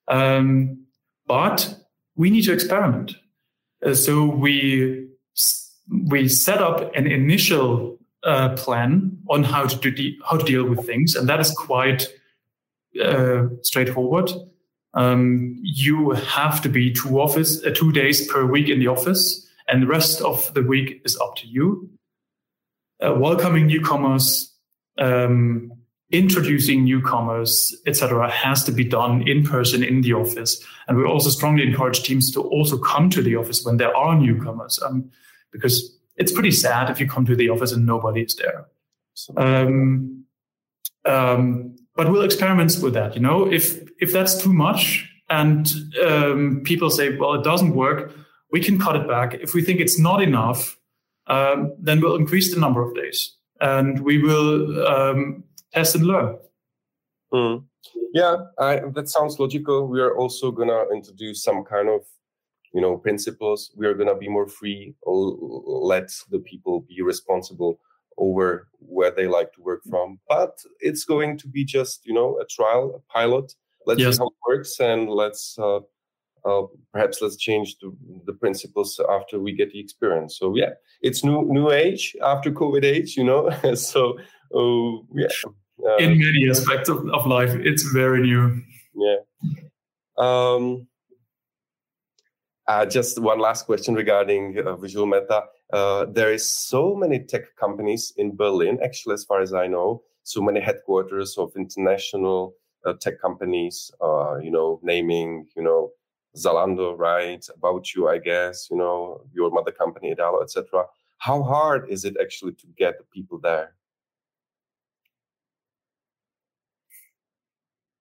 Um, 0.08 0.86
but 1.26 1.76
we 2.16 2.30
need 2.30 2.42
to 2.42 2.52
experiment. 2.52 3.16
Uh, 3.84 3.92
so 3.94 4.24
we 4.24 5.08
we 6.08 6.28
set 6.28 6.58
up 6.58 6.94
an 6.96 7.06
initial 7.06 7.98
uh, 8.24 8.54
plan 8.56 9.18
on 9.28 9.44
how 9.44 9.66
to 9.66 9.90
do 9.90 10.12
how 10.24 10.38
to 10.38 10.44
deal 10.44 10.64
with 10.64 10.86
things, 10.86 11.14
and 11.14 11.28
that 11.28 11.38
is 11.38 11.50
quite 11.50 12.08
uh, 13.04 13.48
straightforward. 13.62 14.32
Um, 14.96 15.58
you 15.62 16.12
have 16.12 16.62
to 16.62 16.70
be 16.70 16.90
two 16.90 17.20
office 17.20 17.62
uh, 17.64 17.70
two 17.74 17.92
days 17.92 18.26
per 18.26 18.46
week 18.46 18.68
in 18.68 18.78
the 18.78 18.88
office, 18.88 19.46
and 19.68 19.82
the 19.82 19.86
rest 19.86 20.22
of 20.22 20.52
the 20.54 20.62
week 20.62 21.02
is 21.04 21.16
up 21.18 21.36
to 21.36 21.46
you. 21.46 21.90
Uh, 23.04 23.14
welcoming 23.14 23.66
newcomers, 23.66 24.50
um, 24.96 25.70
introducing 26.10 26.84
newcomers, 26.84 27.76
etc., 27.86 28.30
has 28.30 28.64
to 28.64 28.72
be 28.72 28.84
done 28.84 29.28
in 29.28 29.44
person 29.44 29.84
in 29.84 30.00
the 30.00 30.14
office. 30.14 30.64
And 30.88 30.96
we 30.96 31.04
also 31.04 31.28
strongly 31.28 31.66
encourage 31.66 32.02
teams 32.02 32.32
to 32.32 32.40
also 32.40 32.78
come 32.78 33.10
to 33.10 33.20
the 33.20 33.36
office 33.36 33.64
when 33.66 33.76
there 33.76 33.94
are 33.94 34.18
newcomers, 34.18 34.80
um, 34.82 35.10
because 35.52 35.94
it's 36.16 36.32
pretty 36.32 36.52
sad 36.52 36.88
if 36.88 36.98
you 36.98 37.06
come 37.06 37.26
to 37.26 37.36
the 37.36 37.50
office 37.50 37.70
and 37.70 37.84
nobody 37.84 38.22
is 38.22 38.34
there. 38.36 38.66
Um, 39.36 40.24
um, 41.04 41.76
but 41.94 42.10
we'll 42.10 42.22
experiment 42.22 42.78
with 42.82 42.94
that. 42.94 43.14
You 43.14 43.20
know, 43.20 43.50
if 43.50 43.80
if 44.00 44.12
that's 44.12 44.40
too 44.42 44.52
much 44.52 45.10
and 45.28 45.72
um, 46.04 46.62
people 46.64 46.90
say, 46.90 47.16
well, 47.16 47.34
it 47.34 47.44
doesn't 47.44 47.74
work, 47.74 48.12
we 48.52 48.60
can 48.60 48.78
cut 48.78 48.96
it 48.96 49.08
back. 49.08 49.34
If 49.34 49.54
we 49.54 49.62
think 49.62 49.80
it's 49.80 49.98
not 49.98 50.22
enough, 50.22 50.78
um, 51.26 51.74
then 51.80 52.00
we'll 52.00 52.16
increase 52.16 52.54
the 52.54 52.60
number 52.60 52.82
of 52.82 52.94
days 52.94 53.36
and 53.60 54.00
we 54.00 54.22
will 54.22 54.86
um, 54.86 55.44
test 55.72 55.94
and 55.94 56.06
learn. 56.06 56.38
Mm. 57.32 57.64
Yeah, 58.12 58.36
I, 58.58 58.80
that 58.94 59.08
sounds 59.08 59.38
logical. 59.38 59.88
We 59.88 60.00
are 60.00 60.16
also 60.16 60.50
gonna 60.50 60.84
introduce 60.92 61.42
some 61.42 61.64
kind 61.64 61.88
of, 61.88 62.02
you 62.72 62.80
know, 62.80 62.96
principles. 62.96 63.72
We 63.76 63.86
are 63.86 63.94
gonna 63.94 64.16
be 64.16 64.28
more 64.28 64.46
free, 64.46 64.94
let 65.04 66.08
the 66.30 66.38
people 66.38 66.86
be 66.88 67.02
responsible 67.02 67.80
over 68.18 68.68
where 68.78 69.10
they 69.10 69.26
like 69.26 69.52
to 69.54 69.62
work 69.62 69.82
from. 69.88 70.18
But 70.28 70.58
it's 70.80 71.04
going 71.04 71.38
to 71.38 71.48
be 71.48 71.64
just, 71.64 72.06
you 72.06 72.14
know, 72.14 72.38
a 72.40 72.46
trial, 72.46 72.94
a 72.96 73.12
pilot. 73.12 73.52
Let's 73.86 74.00
yes. 74.00 74.16
see 74.16 74.20
how 74.20 74.26
it 74.26 74.34
works, 74.46 74.80
and 74.80 75.08
let's 75.08 75.56
uh, 75.58 75.80
uh, 76.44 76.66
perhaps 76.92 77.20
let's 77.20 77.36
change 77.36 77.76
the, 77.80 77.92
the, 78.26 78.32
principles 78.32 79.00
after 79.10 79.40
we 79.40 79.52
get 79.52 79.72
the 79.72 79.80
experience. 79.80 80.38
So 80.38 80.54
yeah, 80.54 80.70
it's 81.02 81.24
new 81.24 81.44
new 81.44 81.70
age 81.70 82.16
after 82.22 82.50
COVID 82.50 82.84
age, 82.84 83.16
you 83.16 83.24
know. 83.24 83.50
so 83.74 84.18
uh, 84.54 85.02
yeah, 85.14 85.28
in 85.98 86.18
many 86.18 86.48
aspects 86.48 86.88
of, 86.88 87.08
of 87.10 87.26
life, 87.26 87.54
it's 87.54 87.82
very 87.92 88.22
new. 88.22 88.62
Yeah. 88.94 89.16
Um, 90.18 90.86
uh, 92.68 92.84
just 92.86 93.20
one 93.20 93.38
last 93.38 93.66
question 93.66 93.94
regarding 93.94 94.58
uh, 94.58 94.76
Visual 94.76 95.06
Meta. 95.06 95.44
Uh, 95.72 96.06
there 96.06 96.32
is 96.32 96.48
so 96.48 96.94
many 96.94 97.20
tech 97.20 97.54
companies 97.56 98.12
in 98.16 98.36
Berlin, 98.36 98.78
actually, 98.82 99.14
as 99.14 99.24
far 99.24 99.40
as 99.40 99.52
I 99.52 99.66
know, 99.66 100.02
so 100.22 100.40
many 100.40 100.60
headquarters 100.60 101.38
of 101.38 101.52
international 101.56 102.54
uh, 102.86 102.94
tech 102.94 103.20
companies. 103.20 103.90
Uh, 104.00 104.36
you 104.36 104.50
know, 104.50 104.80
naming 104.82 105.46
you 105.56 105.62
know 105.62 105.90
Zalando, 106.36 106.96
right? 106.96 107.44
About 107.54 107.94
you, 107.94 108.08
I 108.08 108.18
guess. 108.18 108.68
You 108.70 108.76
know, 108.76 109.22
your 109.32 109.50
mother 109.50 109.72
company, 109.72 110.14
Idealo, 110.14 110.42
etc. 110.42 110.84
How 111.18 111.42
hard 111.42 111.88
is 111.90 112.04
it 112.04 112.16
actually 112.20 112.52
to 112.52 112.66
get 112.76 112.98
the 112.98 113.04
people 113.04 113.38
there? 113.38 113.74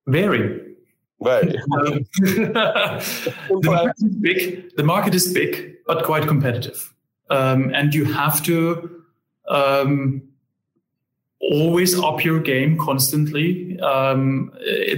Very. 0.08 0.75
Very. 1.22 1.48
the, 2.20 3.62
market 3.63 3.96
is 3.98 4.15
big. 4.15 4.75
the 4.75 4.84
market 4.84 5.15
is 5.15 5.34
big, 5.34 5.77
but 5.88 6.04
quite 6.04 6.27
competitive. 6.27 6.94
Um, 7.30 7.74
and 7.74 7.94
you 7.94 8.06
have 8.06 8.44
to 8.44 9.01
um, 9.48 10.22
always 11.52 11.98
up 11.98 12.24
your 12.24 12.40
game 12.40 12.78
constantly. 12.78 13.80
Um, 13.80 14.52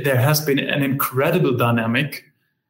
there 0.04 0.18
has 0.18 0.42
been 0.42 0.60
an 0.60 0.84
incredible 0.84 1.56
dynamic 1.56 2.24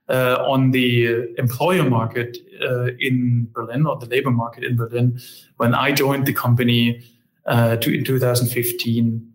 uh, 0.09 0.43
on 0.47 0.71
the 0.71 1.35
employer 1.37 1.89
market 1.89 2.37
uh, 2.61 2.87
in 2.99 3.49
Berlin 3.51 3.85
or 3.85 3.97
the 3.97 4.05
labor 4.05 4.31
market 4.31 4.63
in 4.63 4.77
Berlin 4.77 5.19
when 5.57 5.73
I 5.75 5.91
joined 5.91 6.25
the 6.25 6.33
company 6.33 7.03
uh, 7.45 7.75
to, 7.77 7.93
in 7.93 8.03
2015 8.03 9.33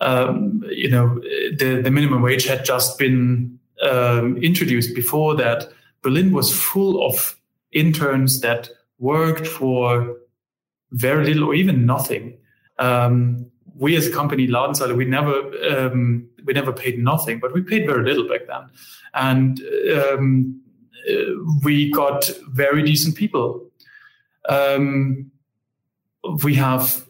um, 0.00 0.62
you 0.70 0.90
know, 0.90 1.20
the, 1.56 1.80
the 1.82 1.90
minimum 1.90 2.22
wage 2.22 2.46
had 2.46 2.64
just 2.64 2.98
been 2.98 3.58
um, 3.82 4.36
introduced. 4.38 4.94
Before 4.94 5.34
that, 5.36 5.68
Berlin 6.02 6.32
was 6.32 6.54
full 6.54 7.04
of 7.06 7.36
interns 7.72 8.40
that 8.40 8.68
worked 8.98 9.46
for 9.46 10.16
very 10.92 11.24
little 11.24 11.44
or 11.44 11.54
even 11.54 11.86
nothing. 11.86 12.36
Um, 12.78 13.46
we 13.76 13.96
as 13.96 14.06
a 14.06 14.12
company, 14.12 14.46
Ladenzeile, 14.46 14.96
we 14.96 15.04
never 15.04 15.34
um, 15.68 16.28
we 16.44 16.52
never 16.52 16.72
paid 16.72 16.98
nothing, 16.98 17.40
but 17.40 17.52
we 17.52 17.62
paid 17.62 17.86
very 17.86 18.04
little 18.04 18.28
back 18.28 18.46
then, 18.46 18.70
and 19.14 19.60
um, 19.92 20.60
we 21.62 21.90
got 21.90 22.30
very 22.50 22.82
decent 22.82 23.16
people. 23.16 23.66
Um, 24.48 25.30
we 26.42 26.54
have 26.54 27.04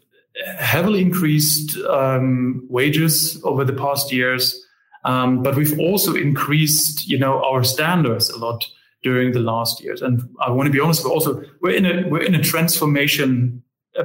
heavily 0.59 1.01
increased 1.01 1.77
um, 1.87 2.67
wages 2.69 3.41
over 3.45 3.65
the 3.65 3.73
past 3.73 4.13
years, 4.13 4.67
um, 5.05 5.43
but 5.43 5.57
we've 5.57 5.79
also 5.79 6.15
increased, 6.15 7.09
you 7.09 7.19
know, 7.19 7.43
our 7.45 7.63
standards 7.63 8.31
a 8.31 8.39
lot 8.39 8.67
during 9.03 9.33
the 9.33 9.41
last 9.41 9.83
years. 9.83 10.03
And 10.03 10.23
I 10.41 10.51
want 10.51 10.67
to 10.67 10.73
be 10.73 10.81
honest, 10.81 11.05
we're 11.05 11.11
also 11.11 11.43
we're 11.61 11.77
in 11.77 11.87
a 11.87 12.09
we're 12.09 12.23
in 12.23 12.35
a 12.35 12.43
transformation 12.43 13.63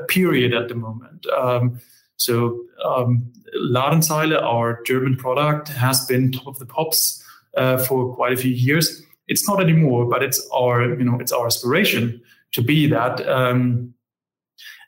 period 0.08 0.54
at 0.54 0.68
the 0.68 0.76
moment. 0.76 1.26
Um, 1.28 1.80
so 2.20 2.60
um, 2.84 3.32
Ladenzeile, 3.56 4.42
our 4.42 4.84
German 4.84 5.16
product, 5.16 5.70
has 5.70 6.06
been 6.06 6.32
top 6.32 6.48
of 6.48 6.60
the 6.60 6.66
pops 6.66 7.24
uh, 7.56 7.78
for 7.78 8.14
quite 8.14 8.34
a 8.34 8.38
few 8.38 8.52
years. 8.52 9.02
It's 9.28 9.48
not 9.48 9.62
anymore, 9.62 10.06
but 10.06 10.22
it's 10.22 10.46
our 10.54 10.84
you 10.84 11.04
know 11.04 11.18
it's 11.20 11.32
our 11.32 11.48
aspiration 11.48 12.22
to 12.52 12.62
be 12.62 12.88
that. 12.88 13.28
Um, 13.28 13.94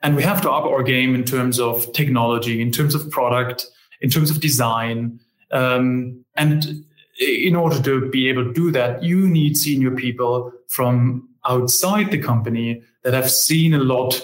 and 0.04 0.16
we 0.16 0.24
have 0.24 0.42
to 0.42 0.52
up 0.52 0.66
our 0.66 0.84
game 0.84 1.16
in 1.16 1.24
terms 1.24 1.60
of 1.60 1.92
technology, 1.94 2.62
in 2.62 2.72
terms 2.72 2.96
of 2.96 3.10
product, 3.12 3.68
in 4.02 4.10
terms 4.10 4.30
of 4.30 4.42
design. 4.42 5.20
Um, 5.52 6.26
and 6.36 6.84
in 7.20 7.56
order 7.56 7.82
to 7.82 8.10
be 8.10 8.28
able 8.28 8.46
to 8.46 8.54
do 8.54 8.72
that, 8.72 9.04
you 9.04 9.28
need 9.28 9.56
senior 9.56 9.92
people 9.92 10.52
from 10.68 11.30
outside 11.46 12.12
the 12.12 12.18
company 12.18 12.82
that 13.04 13.14
have 13.14 13.32
seen 13.32 13.74
a 13.74 13.80
lot 13.80 14.22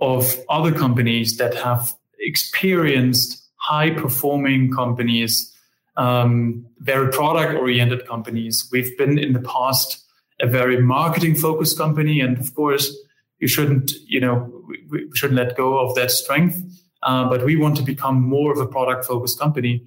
of 0.00 0.38
other 0.48 0.72
companies 0.72 1.36
that 1.36 1.54
have 1.54 1.97
experienced 2.20 3.44
high 3.56 3.90
performing 3.90 4.72
companies, 4.72 5.52
um, 5.96 6.64
very 6.78 7.10
product 7.10 7.54
oriented 7.54 8.06
companies. 8.06 8.68
We've 8.72 8.96
been 8.96 9.18
in 9.18 9.32
the 9.32 9.40
past 9.40 10.04
a 10.40 10.46
very 10.46 10.80
marketing 10.80 11.34
focused 11.34 11.76
company. 11.76 12.20
And 12.20 12.38
of 12.38 12.54
course, 12.54 12.96
you 13.40 13.48
shouldn't, 13.48 13.92
you 14.06 14.20
know, 14.20 14.62
we, 14.68 14.84
we 14.90 15.10
shouldn't 15.14 15.36
let 15.36 15.56
go 15.56 15.78
of 15.78 15.94
that 15.96 16.10
strength. 16.10 16.62
Uh, 17.02 17.28
but 17.28 17.44
we 17.44 17.56
want 17.56 17.76
to 17.76 17.82
become 17.82 18.20
more 18.22 18.52
of 18.52 18.58
a 18.58 18.66
product 18.66 19.04
focused 19.04 19.38
company 19.38 19.82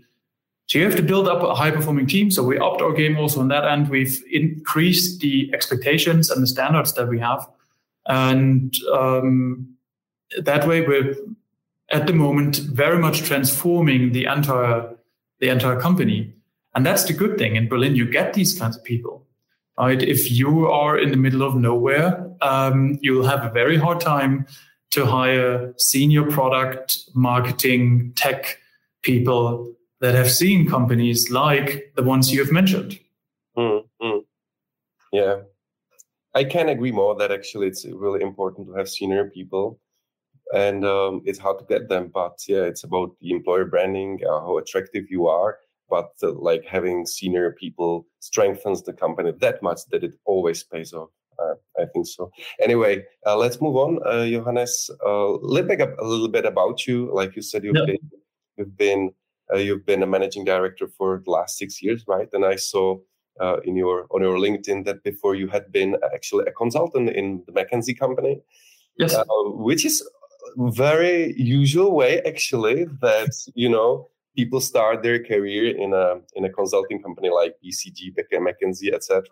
So 0.72 0.80
you 0.80 0.86
have 0.86 0.96
to 0.96 1.04
build 1.04 1.28
up 1.28 1.44
a 1.44 1.54
high 1.54 1.72
performing 1.72 2.08
team. 2.08 2.32
So 2.32 2.44
we 2.44 2.58
upped 2.58 2.82
our 2.82 2.94
game 2.94 3.18
also 3.18 3.42
on 3.42 3.50
that 3.50 3.66
end. 3.66 3.90
We've 3.90 4.24
increased 4.32 5.20
the 5.20 5.52
expectations 5.54 6.30
and 6.30 6.42
the 6.42 6.48
standards 6.48 6.94
that 6.94 7.10
we 7.10 7.20
have. 7.20 7.46
And 8.06 8.74
um, 8.94 9.76
that 10.42 10.66
way 10.66 10.80
we're 10.80 11.14
at 11.92 12.08
the 12.08 12.14
moment 12.14 12.58
very 12.58 12.98
much 12.98 13.22
transforming 13.22 14.12
the 14.12 14.26
entire 14.26 14.96
the 15.40 15.50
entire 15.50 15.80
company. 15.80 16.34
And 16.76 16.86
that's 16.86 17.04
the 17.04 17.14
good 17.14 17.38
thing. 17.38 17.56
In 17.56 17.68
Berlin, 17.68 17.96
you 17.96 18.06
get 18.10 18.34
these 18.34 18.58
kinds 18.58 18.78
of 18.78 18.84
people. 18.84 19.26
Right? 19.78 20.02
If 20.02 20.32
you 20.32 20.68
are 20.68 20.98
in 20.98 21.10
the 21.10 21.18
middle 21.18 21.42
of 21.42 21.56
nowhere, 21.56 22.30
um, 22.42 23.00
you'll 23.02 23.26
have 23.26 23.44
a 23.44 23.50
very 23.50 23.78
hard 23.78 24.00
time 24.00 24.46
to 24.92 25.06
hire 25.06 25.74
senior 25.78 26.30
product 26.30 27.00
marketing 27.16 28.14
tech 28.16 28.58
people 29.02 29.74
that 30.02 30.14
have 30.14 30.30
seen 30.30 30.70
companies 30.70 31.32
like 31.32 31.92
the 31.96 32.04
ones 32.04 32.32
you 32.32 32.40
have 32.40 32.52
mentioned. 32.52 33.00
Mm-hmm. 33.58 34.20
Yeah, 35.12 35.38
I 36.36 36.44
can 36.44 36.70
agree 36.70 36.92
more 36.92 37.16
that 37.16 37.32
actually 37.32 37.68
it's 37.68 37.86
really 37.86 38.22
important 38.22 38.68
to 38.68 38.74
have 38.74 38.90
senior 38.90 39.30
people, 39.30 39.80
and 40.54 40.86
um, 40.86 41.22
it's 41.26 41.40
hard 41.40 41.60
to 41.60 41.66
get 41.66 41.90
them. 41.90 42.12
But 42.14 42.40
yeah, 42.48 42.64
it's 42.64 42.84
about 42.84 43.12
the 43.22 43.32
employer 43.32 43.66
branding, 43.66 44.20
uh, 44.28 44.40
how 44.42 44.58
attractive 44.58 45.06
you 45.10 45.28
are. 45.28 45.60
But 45.90 46.12
uh, 46.24 46.32
like 46.34 46.66
having 46.66 47.06
senior 47.06 47.52
people 47.52 48.06
strengthens 48.20 48.82
the 48.84 48.94
company 48.94 49.34
that 49.40 49.62
much 49.62 49.82
that 49.92 50.04
it 50.04 50.16
always 50.26 50.64
pays 50.64 50.94
off. 50.94 51.10
Uh, 51.40 51.56
I 51.82 51.86
think 51.86 52.08
so. 52.08 52.32
Anyway, 52.62 53.04
uh, 53.26 53.36
let's 53.36 53.60
move 53.62 53.76
on, 53.76 54.00
uh, 54.06 54.26
Johannes. 54.28 54.90
Uh, 55.06 55.32
let 55.38 55.66
me 55.66 55.70
make 55.70 55.82
up 55.82 55.98
a 56.00 56.06
little 56.06 56.28
bit 56.28 56.46
about 56.46 56.88
you. 56.88 57.10
Like 57.14 57.36
you 57.36 57.42
said, 57.42 57.64
you've 57.64 57.86
been 57.86 57.98
you've 58.58 58.78
been 58.78 59.12
uh, 59.52 59.58
you've 59.58 59.86
been 59.86 60.04
a 60.04 60.08
managing 60.08 60.46
director 60.46 60.88
for 60.88 61.22
the 61.26 61.32
last 61.32 61.58
six 61.58 61.82
years, 61.82 62.06
right? 62.08 62.30
And 62.34 62.46
I 62.46 62.56
saw 62.56 62.98
uh, 63.40 63.58
in 63.62 63.76
your 63.76 64.08
on 64.12 64.22
your 64.22 64.38
LinkedIn 64.38 64.86
that 64.86 65.04
before 65.04 65.36
you 65.36 65.48
had 65.48 65.72
been 65.72 65.98
actually 66.14 66.46
a 66.48 66.52
consultant 66.52 67.10
in 67.10 67.44
the 67.48 67.54
McKinsey 67.54 67.98
company, 67.98 68.40
yes, 68.98 69.14
uh, 69.14 69.26
which 69.46 69.86
is 69.86 70.08
very 70.58 71.34
usual 71.38 71.96
way 71.96 72.22
actually 72.22 72.86
that 73.02 73.34
you 73.56 73.70
know 73.70 74.08
people 74.36 74.62
start 74.62 75.04
their 75.04 75.24
career 75.24 75.76
in 75.76 75.94
a 75.94 76.16
in 76.36 76.46
a 76.46 76.50
consulting 76.50 77.02
company 77.02 77.30
like 77.30 77.56
BCG, 77.64 78.16
McKinsey, 78.34 78.94
etc. 78.94 79.24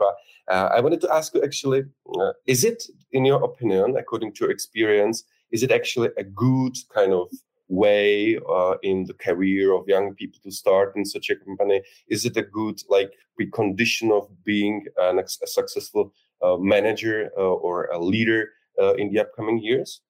Uh, 0.47 0.69
I 0.75 0.79
wanted 0.81 1.01
to 1.01 1.13
ask 1.13 1.33
you 1.33 1.43
actually, 1.43 1.83
uh, 2.19 2.33
is 2.47 2.63
it 2.63 2.83
in 3.11 3.25
your 3.25 3.43
opinion, 3.43 3.95
according 3.97 4.33
to 4.33 4.45
your 4.45 4.51
experience, 4.51 5.23
is 5.51 5.63
it 5.63 5.71
actually 5.71 6.09
a 6.17 6.23
good 6.23 6.75
kind 6.93 7.13
of 7.13 7.29
way 7.69 8.39
uh, 8.49 8.75
in 8.81 9.05
the 9.05 9.13
career 9.13 9.73
of 9.73 9.87
young 9.87 10.15
people 10.15 10.39
to 10.43 10.51
start 10.51 10.95
in 10.95 11.05
such 11.05 11.29
a 11.29 11.35
company? 11.35 11.81
Is 12.07 12.25
it 12.25 12.35
a 12.35 12.41
good 12.41 12.81
like 12.89 13.13
precondition 13.39 14.11
of 14.11 14.27
being 14.43 14.85
an, 14.97 15.19
a 15.19 15.47
successful 15.47 16.13
uh, 16.41 16.57
manager 16.57 17.31
uh, 17.37 17.41
or 17.41 17.85
a 17.85 17.99
leader 17.99 18.49
uh, 18.81 18.93
in 18.95 19.11
the 19.11 19.19
upcoming 19.19 19.59
years? 19.59 20.01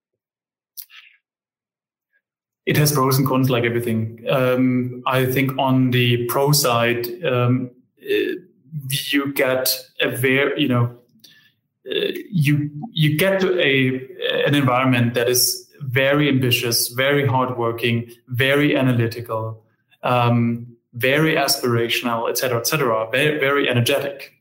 It 2.65 2.77
has 2.77 2.91
pros 2.91 3.17
and 3.17 3.27
cons, 3.27 3.49
like 3.49 3.63
everything. 3.63 4.23
Um, 4.29 5.01
I 5.07 5.25
think 5.25 5.57
on 5.57 5.91
the 5.91 6.25
pro 6.27 6.51
side, 6.51 7.07
um, 7.23 7.71
uh, 8.01 8.33
you 9.11 9.33
get 9.33 9.75
a 10.01 10.09
very, 10.09 10.61
you 10.61 10.67
know, 10.67 10.95
uh, 11.89 12.11
you 12.31 12.69
you 12.91 13.17
get 13.17 13.39
to 13.41 13.59
a 13.59 14.01
an 14.45 14.55
environment 14.55 15.13
that 15.15 15.29
is 15.29 15.69
very 15.81 16.29
ambitious, 16.29 16.89
very 16.89 17.25
hardworking, 17.25 18.11
very 18.27 18.77
analytical, 18.77 19.63
um, 20.03 20.67
very 20.93 21.35
aspirational, 21.35 22.29
etc., 22.29 22.59
etc., 22.59 23.07
very, 23.11 23.39
very 23.39 23.69
energetic. 23.69 24.33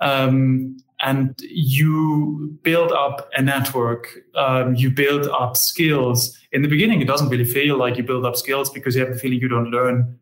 Um, 0.00 0.76
and 1.02 1.34
you 1.42 2.56
build 2.62 2.92
up 2.92 3.28
a 3.36 3.42
network, 3.42 4.20
um, 4.36 4.76
you 4.76 4.90
build 4.90 5.26
up 5.26 5.56
skills. 5.56 6.38
In 6.52 6.62
the 6.62 6.68
beginning, 6.68 7.00
it 7.00 7.06
doesn't 7.06 7.28
really 7.28 7.44
feel 7.44 7.76
like 7.76 7.96
you 7.96 8.04
build 8.04 8.24
up 8.24 8.36
skills 8.36 8.70
because 8.70 8.94
you 8.94 9.04
have 9.04 9.12
the 9.12 9.18
feeling 9.18 9.40
you 9.40 9.48
don't 9.48 9.70
learn. 9.70 10.18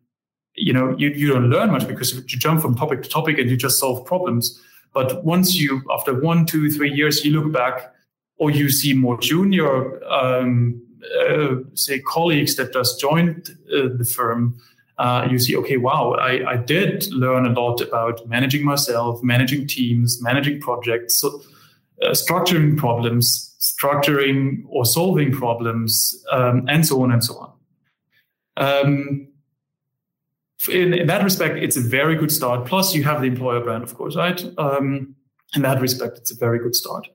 You 0.55 0.73
know, 0.73 0.97
you, 0.97 1.09
you 1.09 1.31
don't 1.31 1.49
learn 1.49 1.71
much 1.71 1.87
because 1.87 2.13
you 2.13 2.23
jump 2.23 2.61
from 2.61 2.75
topic 2.75 3.03
to 3.03 3.09
topic 3.09 3.37
and 3.37 3.49
you 3.49 3.55
just 3.55 3.77
solve 3.77 4.05
problems. 4.05 4.59
But 4.93 5.23
once 5.23 5.55
you, 5.55 5.83
after 5.91 6.19
one, 6.19 6.45
two, 6.47 6.69
three 6.71 6.91
years, 6.91 7.23
you 7.23 7.39
look 7.39 7.53
back 7.53 7.93
or 8.37 8.49
you 8.49 8.69
see 8.69 8.93
more 8.93 9.19
junior, 9.19 10.03
um, 10.05 10.81
uh, 11.29 11.57
say, 11.75 11.99
colleagues 11.99 12.55
that 12.55 12.73
just 12.73 12.99
joined 12.99 13.51
uh, 13.71 13.89
the 13.95 14.03
firm, 14.03 14.59
uh, 15.01 15.27
you 15.31 15.39
see, 15.39 15.57
okay, 15.57 15.77
wow, 15.77 16.11
I, 16.11 16.51
I, 16.51 16.57
did 16.57 17.11
learn 17.11 17.47
a 17.47 17.49
lot 17.49 17.81
about 17.81 18.23
managing 18.27 18.63
myself, 18.63 19.23
managing 19.23 19.65
teams, 19.65 20.21
managing 20.21 20.61
projects, 20.61 21.15
so, 21.15 21.41
uh, 22.03 22.11
structuring 22.11 22.77
problems, 22.77 23.55
structuring 23.59 24.61
or 24.69 24.85
solving 24.85 25.31
problems, 25.31 26.23
um, 26.31 26.65
and 26.67 26.85
so 26.85 27.01
on 27.01 27.11
and 27.11 27.23
so 27.23 27.35
on. 27.35 27.51
Um, 28.57 29.27
in, 30.69 30.93
in, 30.93 31.07
that 31.07 31.23
respect, 31.23 31.57
it's 31.57 31.77
a 31.77 31.81
very 31.81 32.15
good 32.15 32.31
start. 32.31 32.67
Plus, 32.67 32.93
you 32.93 33.03
have 33.03 33.21
the 33.21 33.27
employer 33.27 33.61
brand, 33.61 33.81
of 33.81 33.95
course, 33.95 34.15
right? 34.15 34.39
Um, 34.59 35.15
in 35.55 35.63
that 35.63 35.81
respect, 35.81 36.19
it's 36.19 36.31
a 36.31 36.37
very 36.37 36.59
good 36.59 36.75
start. 36.75 37.07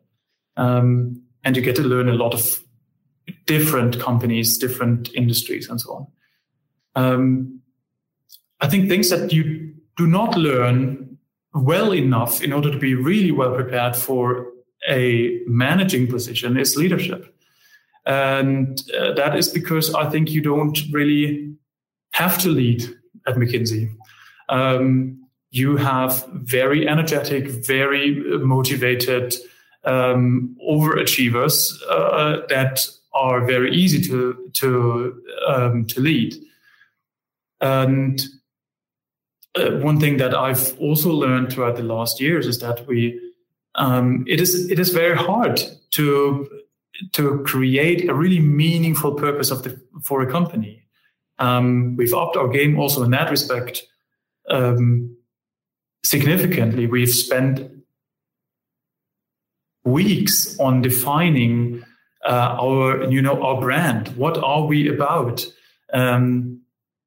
Um, 0.56 1.22
and 1.44 1.54
you 1.54 1.62
get 1.62 1.76
to 1.76 1.82
learn 1.82 2.08
a 2.08 2.14
lot 2.14 2.34
of 2.34 2.60
different 3.46 4.00
companies, 4.00 4.58
different 4.58 5.14
industries, 5.14 5.68
and 5.68 5.80
so 5.80 5.92
on. 5.94 6.06
Um, 6.96 7.62
I 8.60 8.68
think 8.68 8.88
things 8.88 9.10
that 9.10 9.32
you 9.32 9.74
do 9.96 10.06
not 10.06 10.36
learn 10.36 11.18
well 11.54 11.92
enough 11.92 12.42
in 12.42 12.52
order 12.52 12.70
to 12.70 12.78
be 12.78 12.94
really 12.94 13.30
well 13.30 13.54
prepared 13.54 13.96
for 13.96 14.46
a 14.88 15.40
managing 15.46 16.06
position 16.06 16.56
is 16.56 16.76
leadership. 16.76 17.34
And 18.04 18.80
uh, 18.98 19.14
that 19.14 19.36
is 19.36 19.48
because 19.48 19.92
I 19.94 20.08
think 20.08 20.30
you 20.30 20.40
don't 20.40 20.78
really 20.92 21.54
have 22.12 22.38
to 22.38 22.50
lead 22.50 22.84
at 23.26 23.34
McKinsey. 23.34 23.92
Um, 24.48 25.26
you 25.50 25.76
have 25.76 26.24
very 26.32 26.86
energetic, 26.86 27.48
very 27.48 28.14
motivated, 28.38 29.34
um, 29.84 30.56
overachievers 30.68 31.72
uh, 31.88 32.46
that 32.48 32.86
are 33.14 33.46
very 33.46 33.74
easy 33.74 34.00
to 34.02 34.50
to 34.54 35.22
um, 35.46 35.86
to 35.86 36.00
lead. 36.00 36.34
And 37.60 38.20
uh, 39.56 39.70
one 39.78 39.98
thing 39.98 40.18
that 40.18 40.34
I've 40.34 40.78
also 40.78 41.10
learned 41.10 41.52
throughout 41.52 41.76
the 41.76 41.82
last 41.82 42.20
years 42.20 42.46
is 42.46 42.58
that 42.60 42.86
we 42.86 43.20
um, 43.74 44.24
it 44.26 44.40
is 44.40 44.70
it 44.70 44.78
is 44.78 44.90
very 44.90 45.16
hard 45.16 45.62
to 45.92 46.48
to 47.12 47.42
create 47.44 48.08
a 48.08 48.14
really 48.14 48.40
meaningful 48.40 49.14
purpose 49.14 49.50
of 49.50 49.62
the 49.62 49.80
for 50.02 50.22
a 50.22 50.30
company. 50.30 50.82
Um, 51.38 51.96
we've 51.96 52.14
upped 52.14 52.36
our 52.36 52.48
game 52.48 52.78
also 52.78 53.02
in 53.02 53.10
that 53.10 53.30
respect 53.30 53.82
um, 54.48 55.16
significantly. 56.02 56.86
We've 56.86 57.10
spent 57.10 57.70
weeks 59.84 60.58
on 60.58 60.82
defining 60.82 61.84
uh, 62.26 62.56
our 62.60 63.04
you 63.10 63.22
know 63.22 63.40
our 63.42 63.60
brand 63.60 64.08
what 64.16 64.36
are 64.38 64.64
we 64.64 64.88
about 64.88 65.46
um, 65.92 66.60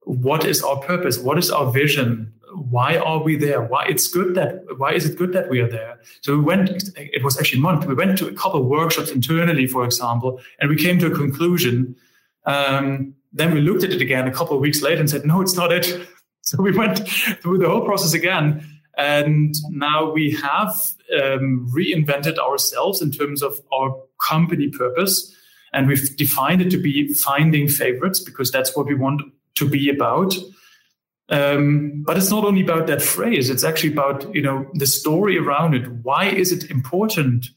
what 0.04 0.46
is 0.46 0.64
our 0.64 0.78
purpose 0.78 1.20
what 1.20 1.38
is 1.38 1.52
our 1.52 1.72
vision 1.72 2.32
why 2.54 2.98
are 2.98 3.22
we 3.22 3.36
there 3.36 3.62
why 3.62 3.86
it's 3.88 4.08
good 4.08 4.36
that 4.36 4.64
why 4.78 4.92
is 4.92 5.06
it 5.06 5.18
good 5.18 5.34
that 5.34 5.50
we 5.50 5.60
are 5.60 5.70
there 5.70 6.00
so 6.22 6.36
we 6.36 6.42
went 6.42 6.90
it 6.98 7.24
was 7.24 7.38
actually 7.40 7.60
a 7.60 7.62
month 7.62 7.86
we 7.86 7.94
went 7.94 8.18
to 8.18 8.28
a 8.28 8.34
couple 8.34 8.60
of 8.60 8.66
workshops 8.66 9.12
internally 9.12 9.68
for 9.68 9.86
example 9.86 10.40
and 10.60 10.70
we 10.70 10.76
came 10.76 10.98
to 11.00 11.08
a 11.08 11.16
conclusion 11.16 11.96
um, 12.46 13.14
then 13.32 13.54
we 13.54 13.62
looked 13.62 13.84
at 13.84 13.92
it 13.92 14.02
again 14.02 14.28
a 14.28 14.32
couple 14.32 14.56
of 14.56 14.62
weeks 14.62 14.82
later 14.82 15.00
and 15.00 15.10
said 15.10 15.26
no 15.26 15.42
it's 15.42 15.56
not 15.56 15.72
it 15.72 16.08
so 16.42 16.62
we 16.62 16.72
went 16.72 17.08
through 17.42 17.58
the 17.58 17.70
whole 17.70 17.86
process 17.86 18.14
again 18.14 18.64
and 19.00 19.56
now 19.70 20.12
we 20.12 20.32
have 20.32 20.76
um, 21.22 21.72
reinvented 21.74 22.38
ourselves 22.38 23.02
in 23.02 23.12
terms 23.12 23.42
of 23.42 23.60
our 23.72 23.96
company 24.28 24.68
purpose. 24.68 25.36
And 25.72 25.88
we've 25.88 26.16
defined 26.18 26.62
it 26.62 26.70
to 26.72 26.78
be 26.78 27.14
finding 27.14 27.70
favorites 27.70 28.20
because 28.20 28.52
that's 28.52 28.76
what 28.76 28.88
we 28.88 28.96
want 28.96 29.22
to 29.56 29.70
be 29.70 29.90
about. 29.90 30.36
Um, 31.30 32.04
but 32.06 32.18
it's 32.18 32.32
not 32.32 32.44
only 32.44 32.62
about 32.62 32.88
that 32.88 33.02
phrase, 33.02 33.50
it's 33.50 33.64
actually 33.64 33.94
about, 33.94 34.34
you 34.34 34.42
know, 34.42 34.66
the 34.74 34.88
story 34.88 35.38
around 35.38 35.76
it. 35.76 35.88
Why 36.02 36.26
is 36.26 36.52
it 36.52 36.72
important 36.72 37.48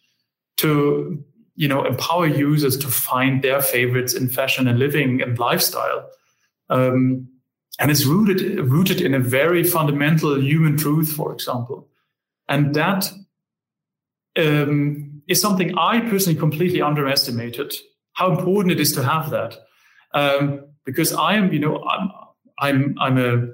to, 0.59 1.25
you 1.57 1.69
know, 1.69 1.85
empower 1.85 2.27
users 2.27 2.77
to 2.79 2.89
find 2.89 3.43
their 3.43 3.63
favorites 3.63 4.13
in 4.13 4.29
fashion 4.29 4.69
and 4.69 4.79
living 4.79 5.23
and 5.23 5.39
lifestyle? 5.39 6.07
Um, 6.69 7.29
and 7.79 7.91
it's 7.91 8.05
rooted 8.05 8.61
rooted 8.61 9.01
in 9.01 9.15
a 9.15 9.19
very 9.19 9.65
fundamental 9.65 10.39
human 10.39 10.77
truth, 10.77 11.11
for 11.11 11.33
example, 11.33 11.89
and 12.49 12.75
that 12.75 13.11
um, 14.37 15.23
is 15.29 15.41
something 15.41 15.77
I 15.79 16.01
personally 16.01 16.39
completely 16.39 16.83
underestimated. 16.83 17.75
How 18.13 18.31
important 18.31 18.73
it 18.73 18.81
is 18.81 18.93
to 18.93 19.03
have 19.03 19.31
that, 19.31 19.57
um, 20.13 20.67
because 20.85 21.15
I 21.15 21.35
am, 21.35 21.53
you 21.53 21.59
know, 21.59 21.83
I'm 21.83 22.11
I'm 22.61 22.95
I'm 23.01 23.19
a 23.19 23.49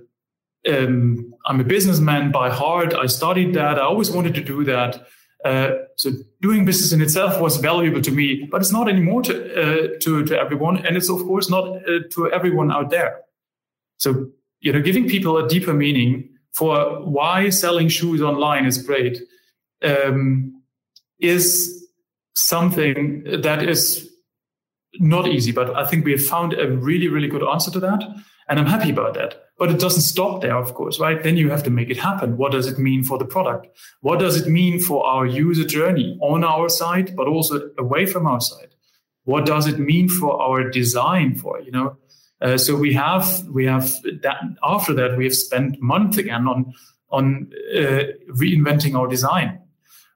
um, 0.68 1.32
I'm 1.46 1.60
a 1.60 1.64
businessman 1.64 2.32
by 2.32 2.50
heart. 2.50 2.94
I 2.94 3.06
studied 3.06 3.54
that. 3.54 3.78
I 3.78 3.82
always 3.82 4.10
wanted 4.10 4.34
to 4.34 4.42
do 4.42 4.64
that. 4.64 5.06
Uh, 5.44 5.70
so 5.96 6.10
doing 6.40 6.64
business 6.64 6.92
in 6.92 7.00
itself 7.00 7.40
was 7.40 7.58
valuable 7.58 8.02
to 8.02 8.10
me, 8.10 8.48
but 8.50 8.60
it's 8.60 8.72
not 8.72 8.88
anymore 8.88 9.22
to 9.22 9.34
uh, 9.34 9.98
to 10.00 10.24
to 10.24 10.38
everyone, 10.38 10.84
and 10.84 10.96
it's 10.96 11.08
of 11.08 11.18
course 11.18 11.48
not 11.48 11.68
uh, 11.88 12.00
to 12.10 12.30
everyone 12.32 12.72
out 12.72 12.90
there. 12.90 13.20
So 13.98 14.30
you 14.60 14.72
know, 14.72 14.82
giving 14.82 15.08
people 15.08 15.36
a 15.36 15.48
deeper 15.48 15.72
meaning 15.72 16.30
for 16.54 17.04
why 17.04 17.50
selling 17.50 17.88
shoes 17.88 18.20
online 18.20 18.66
is 18.66 18.82
great 18.82 19.22
um, 19.84 20.60
is 21.20 21.86
something 22.34 23.24
that 23.42 23.62
is 23.62 24.08
not 24.98 25.28
easy, 25.28 25.52
but 25.52 25.76
I 25.76 25.86
think 25.86 26.04
we 26.04 26.12
have 26.12 26.24
found 26.24 26.54
a 26.54 26.68
really, 26.68 27.08
really 27.08 27.28
good 27.28 27.44
answer 27.44 27.70
to 27.70 27.80
that. 27.80 28.02
And 28.48 28.58
I'm 28.58 28.66
happy 28.66 28.90
about 28.90 29.14
that. 29.14 29.47
But 29.58 29.70
it 29.70 29.80
doesn't 29.80 30.02
stop 30.02 30.40
there, 30.40 30.56
of 30.56 30.74
course, 30.74 31.00
right? 31.00 31.20
Then 31.22 31.36
you 31.36 31.50
have 31.50 31.64
to 31.64 31.70
make 31.70 31.90
it 31.90 31.96
happen. 31.96 32.36
What 32.36 32.52
does 32.52 32.66
it 32.66 32.78
mean 32.78 33.02
for 33.02 33.18
the 33.18 33.24
product? 33.24 33.66
What 34.00 34.20
does 34.20 34.40
it 34.40 34.48
mean 34.48 34.78
for 34.78 35.04
our 35.04 35.26
user 35.26 35.64
journey 35.64 36.16
on 36.22 36.44
our 36.44 36.68
side, 36.68 37.16
but 37.16 37.26
also 37.26 37.70
away 37.76 38.06
from 38.06 38.26
our 38.26 38.40
side? 38.40 38.74
What 39.24 39.46
does 39.46 39.66
it 39.66 39.78
mean 39.78 40.08
for 40.08 40.40
our 40.40 40.70
design 40.70 41.34
for, 41.34 41.60
you 41.60 41.72
know? 41.72 41.96
Uh, 42.40 42.56
so 42.56 42.76
we 42.76 42.94
have 42.94 43.44
we 43.48 43.64
have 43.66 43.92
that 44.22 44.38
after 44.62 44.94
that 44.94 45.18
we 45.18 45.24
have 45.24 45.34
spent 45.34 45.80
months 45.82 46.18
again 46.18 46.46
on 46.46 46.72
on 47.10 47.50
uh, 47.74 48.04
reinventing 48.30 48.94
our 48.94 49.08
design. 49.08 49.58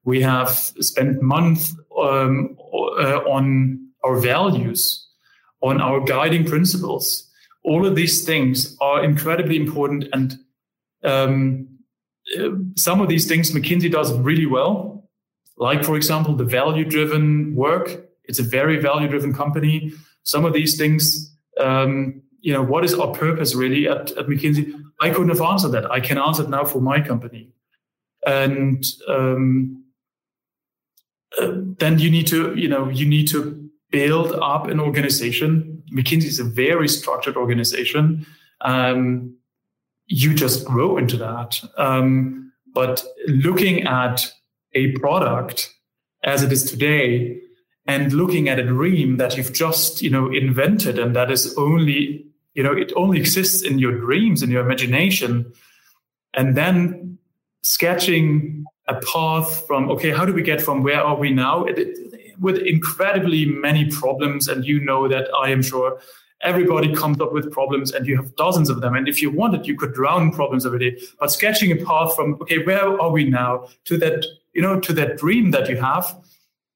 We 0.05 0.22
have 0.22 0.50
spent 0.50 1.22
months 1.22 1.74
um, 1.98 2.57
uh, 2.72 3.20
on 3.26 3.88
our 4.05 4.16
values, 4.16 5.09
on 5.61 5.81
our 5.81 6.00
guiding 6.00 6.44
principles, 6.44 7.28
all 7.64 7.87
of 7.87 7.94
these 7.94 8.25
things 8.25 8.77
are 8.81 9.05
incredibly 9.05 9.57
important. 9.57 10.05
And 10.12 10.37
um, 11.05 11.68
some 12.77 13.01
of 13.01 13.09
these 13.09 13.27
things 13.27 13.53
McKinsey 13.53 13.90
does 13.90 14.12
really 14.18 14.46
well, 14.46 15.09
like, 15.57 15.85
for 15.85 15.96
example, 15.96 16.35
the 16.35 16.44
value 16.44 16.85
driven 16.85 17.55
work. 17.55 18.07
It's 18.25 18.38
a 18.38 18.42
very 18.42 18.79
value 18.79 19.09
driven 19.09 19.33
company. 19.33 19.92
Some 20.22 20.44
of 20.44 20.53
these 20.53 20.77
things, 20.77 21.37
um, 21.61 22.22
you 22.40 22.53
know, 22.53 22.62
what 22.62 22.85
is 22.85 22.94
our 22.94 23.12
purpose 23.12 23.55
really 23.55 23.88
at, 23.88 24.11
at 24.12 24.27
McKinsey? 24.27 24.72
I 25.01 25.11
couldn't 25.11 25.29
have 25.29 25.40
answered 25.40 25.72
that. 25.72 25.90
I 25.90 26.01
can 26.01 26.18
answer 26.18 26.42
it 26.44 26.48
now 26.48 26.64
for 26.64 26.81
my 26.81 27.01
company. 27.01 27.51
And 28.27 28.85
um, 29.09 29.85
uh, 31.40 31.53
then 31.79 31.98
you 31.98 32.11
need 32.11 32.27
to, 32.29 32.55
you 32.55 32.68
know, 32.68 32.88
you 32.88 33.07
need 33.07 33.29
to 33.29 33.68
build 33.90 34.33
up 34.33 34.68
an 34.68 34.81
organization 34.81 35.72
McKinsey 35.92 36.26
is 36.26 36.38
a 36.38 36.44
very 36.44 36.88
structured 36.88 37.37
organization. 37.37 38.26
Um, 38.62 39.37
you 40.07 40.35
just 40.35 40.64
grow 40.64 40.96
into 40.96 41.16
that. 41.16 41.61
Um, 41.76 42.52
but 42.74 43.05
looking 43.26 43.83
at 43.87 44.33
a 44.74 44.92
product 44.92 45.72
as 46.24 46.42
it 46.42 46.52
is 46.52 46.64
today 46.64 47.40
and 47.87 48.12
looking 48.12 48.48
at 48.48 48.59
a 48.59 48.64
dream 48.64 49.16
that 49.16 49.37
you've 49.37 49.52
just, 49.52 50.02
you 50.02 50.11
know, 50.11 50.31
invented 50.31 50.98
and 50.98 51.14
that 51.16 51.31
is 51.31 51.55
only, 51.57 52.24
you 52.55 52.62
know, 52.62 52.72
it 52.72 52.92
only 52.96 53.18
exists 53.18 53.62
in 53.62 53.78
your 53.78 53.98
dreams, 53.98 54.42
in 54.42 54.50
your 54.50 54.64
imagination, 54.64 55.52
and 56.35 56.57
then 56.57 57.18
sketching 57.62 58.64
a 58.88 58.94
path 59.00 59.66
from, 59.66 59.90
okay, 59.90 60.11
how 60.11 60.24
do 60.24 60.33
we 60.33 60.42
get 60.42 60.61
from 60.61 60.83
where 60.83 61.02
are 61.02 61.16
we 61.16 61.31
now? 61.31 61.64
It, 61.64 61.78
it, 61.78 61.98
with 62.40 62.59
incredibly 62.59 63.45
many 63.47 63.90
problems. 63.90 64.49
And 64.49 64.64
you 64.64 64.81
know 64.81 65.09
that 65.09 65.29
I 65.38 65.51
am 65.51 65.62
sure 65.62 66.01
everybody 66.42 66.95
comes 66.95 67.21
up 67.21 67.33
with 67.33 67.51
problems 67.51 67.92
and 67.92 68.07
you 68.07 68.16
have 68.16 68.35
dozens 68.37 68.68
of 68.68 68.81
them. 68.81 68.95
And 68.95 69.09
if 69.09 69.23
you 69.23 69.31
wanted, 69.31 69.66
you 69.66 69.77
could 69.77 69.95
drown 69.95 70.33
problems 70.33 70.66
every 70.66 70.79
day. 70.79 71.01
But 71.21 71.31
sketching 71.31 71.71
a 71.71 71.77
path 71.77 72.14
from, 72.14 72.35
okay, 72.42 72.64
where 72.64 73.01
are 73.01 73.11
we 73.11 73.25
now 73.25 73.68
to 73.85 73.97
that, 73.99 74.27
you 74.53 74.62
know, 74.62 74.81
to 74.81 74.92
that 74.95 75.18
dream 75.18 75.53
that 75.53 75.68
you 75.68 75.77
have 75.77 76.16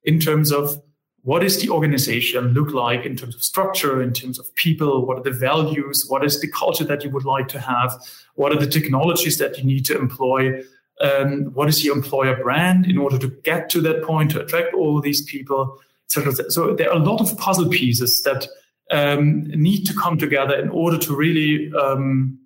in 0.05 0.21
terms 0.21 0.53
of 0.53 0.81
what 1.23 1.42
is 1.42 1.61
the 1.61 1.69
organization 1.69 2.53
look 2.53 2.73
like 2.73 3.05
in 3.05 3.16
terms 3.16 3.35
of 3.35 3.42
structure, 3.42 4.01
in 4.01 4.12
terms 4.12 4.38
of 4.38 4.55
people, 4.55 5.05
what 5.05 5.19
are 5.19 5.25
the 5.25 5.33
values, 5.33 6.07
what 6.07 6.25
is 6.25 6.40
the 6.40 6.49
culture 6.53 6.85
that 6.85 7.03
you 7.03 7.11
would 7.11 7.25
like 7.25 7.49
to 7.49 7.59
have, 7.59 7.92
what 8.37 8.53
are 8.53 8.61
the 8.61 8.66
technologies 8.69 9.37
that 9.38 9.59
you 9.59 9.64
need 9.64 9.85
to 9.85 9.99
employ 9.99 10.62
um, 11.01 11.53
what 11.55 11.69
is 11.69 11.85
your 11.85 11.97
employer 11.97 12.43
brand 12.43 12.87
in 12.87 12.99
order 12.99 13.19
to 13.19 13.29
get 13.43 13.69
to 13.71 13.81
that 13.81 14.03
point 14.03 14.31
to 14.31 14.41
attract 14.41 14.75
all 14.75 15.01
these 15.01 15.23
people 15.23 15.79
etc 16.05 16.51
so 16.51 16.75
there 16.75 16.91
are 16.91 16.97
a 16.97 17.05
lot 17.05 17.21
of 17.21 17.37
puzzle 17.39 17.69
pieces 17.69 18.23
that 18.23 18.47
um, 18.91 19.43
need 19.49 19.85
to 19.85 19.95
come 19.95 20.17
together 20.17 20.55
in 20.55 20.69
order 20.69 20.99
to 20.99 21.15
really 21.15 21.73
um, 21.75 22.39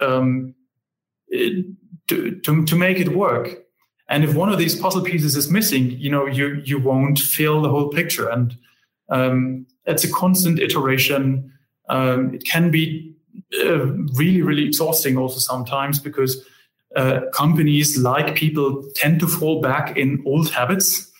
um 0.00 0.54
to, 2.08 2.40
to, 2.40 2.64
to 2.64 2.76
make 2.76 2.98
it 2.98 3.08
work. 3.08 3.58
And 4.08 4.24
if 4.24 4.34
one 4.34 4.50
of 4.52 4.58
these 4.58 4.76
puzzle 4.76 5.02
pieces 5.02 5.36
is 5.36 5.50
missing 5.50 5.90
you 5.92 6.10
know 6.10 6.26
you 6.26 6.62
you 6.64 6.78
won't 6.78 7.18
fill 7.18 7.62
the 7.62 7.70
whole 7.70 7.88
picture. 7.88 8.28
And 8.28 8.56
um, 9.08 9.66
it's 9.86 10.04
a 10.04 10.12
constant 10.12 10.58
iteration. 10.60 11.52
Um, 11.88 12.34
it 12.34 12.44
can 12.44 12.70
be 12.70 13.14
uh, 13.64 13.86
really 14.18 14.42
really 14.42 14.64
exhausting 14.66 15.16
also 15.16 15.38
sometimes 15.38 15.98
because 15.98 16.44
uh, 16.96 17.20
companies 17.32 17.98
like 17.98 18.34
people 18.34 18.84
tend 18.94 19.20
to 19.20 19.26
fall 19.26 19.60
back 19.60 19.96
in 19.96 20.22
old 20.26 20.50
habits. 20.50 21.10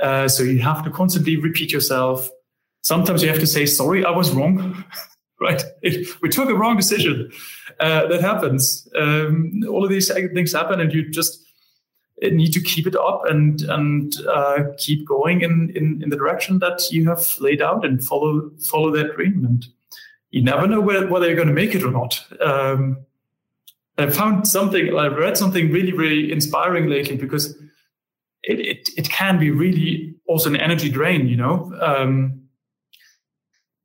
Uh, 0.00 0.28
so 0.28 0.42
you 0.42 0.58
have 0.60 0.84
to 0.84 0.90
constantly 0.90 1.36
repeat 1.36 1.72
yourself. 1.72 2.28
Sometimes 2.82 3.22
you 3.22 3.28
have 3.28 3.38
to 3.38 3.46
say, 3.46 3.66
sorry, 3.66 4.04
I 4.04 4.10
was 4.10 4.32
wrong. 4.32 4.84
right? 5.40 5.62
It, 5.82 6.08
we 6.22 6.28
took 6.28 6.48
a 6.48 6.54
wrong 6.54 6.76
decision. 6.76 7.30
Uh, 7.80 8.06
that 8.06 8.20
happens. 8.20 8.88
Um, 8.96 9.62
all 9.68 9.84
of 9.84 9.90
these 9.90 10.12
things 10.12 10.52
happen, 10.52 10.80
and 10.80 10.92
you 10.92 11.10
just 11.10 11.44
need 12.22 12.52
to 12.52 12.60
keep 12.60 12.86
it 12.86 12.94
up 12.94 13.22
and 13.26 13.62
and 13.62 14.14
uh, 14.28 14.64
keep 14.78 15.06
going 15.06 15.40
in, 15.40 15.72
in 15.74 16.02
in 16.02 16.10
the 16.10 16.16
direction 16.16 16.60
that 16.60 16.80
you 16.92 17.08
have 17.08 17.36
laid 17.40 17.60
out 17.60 17.84
and 17.84 18.04
follow 18.04 18.50
follow 18.70 18.90
that 18.92 19.16
dream. 19.16 19.44
And 19.44 19.66
you 20.30 20.42
never 20.42 20.66
know 20.66 20.80
whether, 20.80 21.06
whether 21.08 21.26
you're 21.26 21.36
going 21.36 21.48
to 21.48 21.54
make 21.54 21.74
it 21.74 21.84
or 21.84 21.90
not. 21.90 22.24
Um, 22.40 22.98
I 23.98 24.10
found 24.10 24.48
something, 24.48 24.96
I 24.96 25.06
read 25.08 25.36
something 25.36 25.70
really, 25.70 25.92
really 25.92 26.32
inspiring 26.32 26.88
lately 26.88 27.16
because 27.16 27.54
it, 28.42 28.58
it, 28.58 28.88
it 28.96 29.10
can 29.10 29.38
be 29.38 29.50
really 29.50 30.14
also 30.26 30.50
an 30.50 30.56
energy 30.56 30.88
drain, 30.88 31.28
you 31.28 31.36
know. 31.36 31.72
Um, 31.80 32.42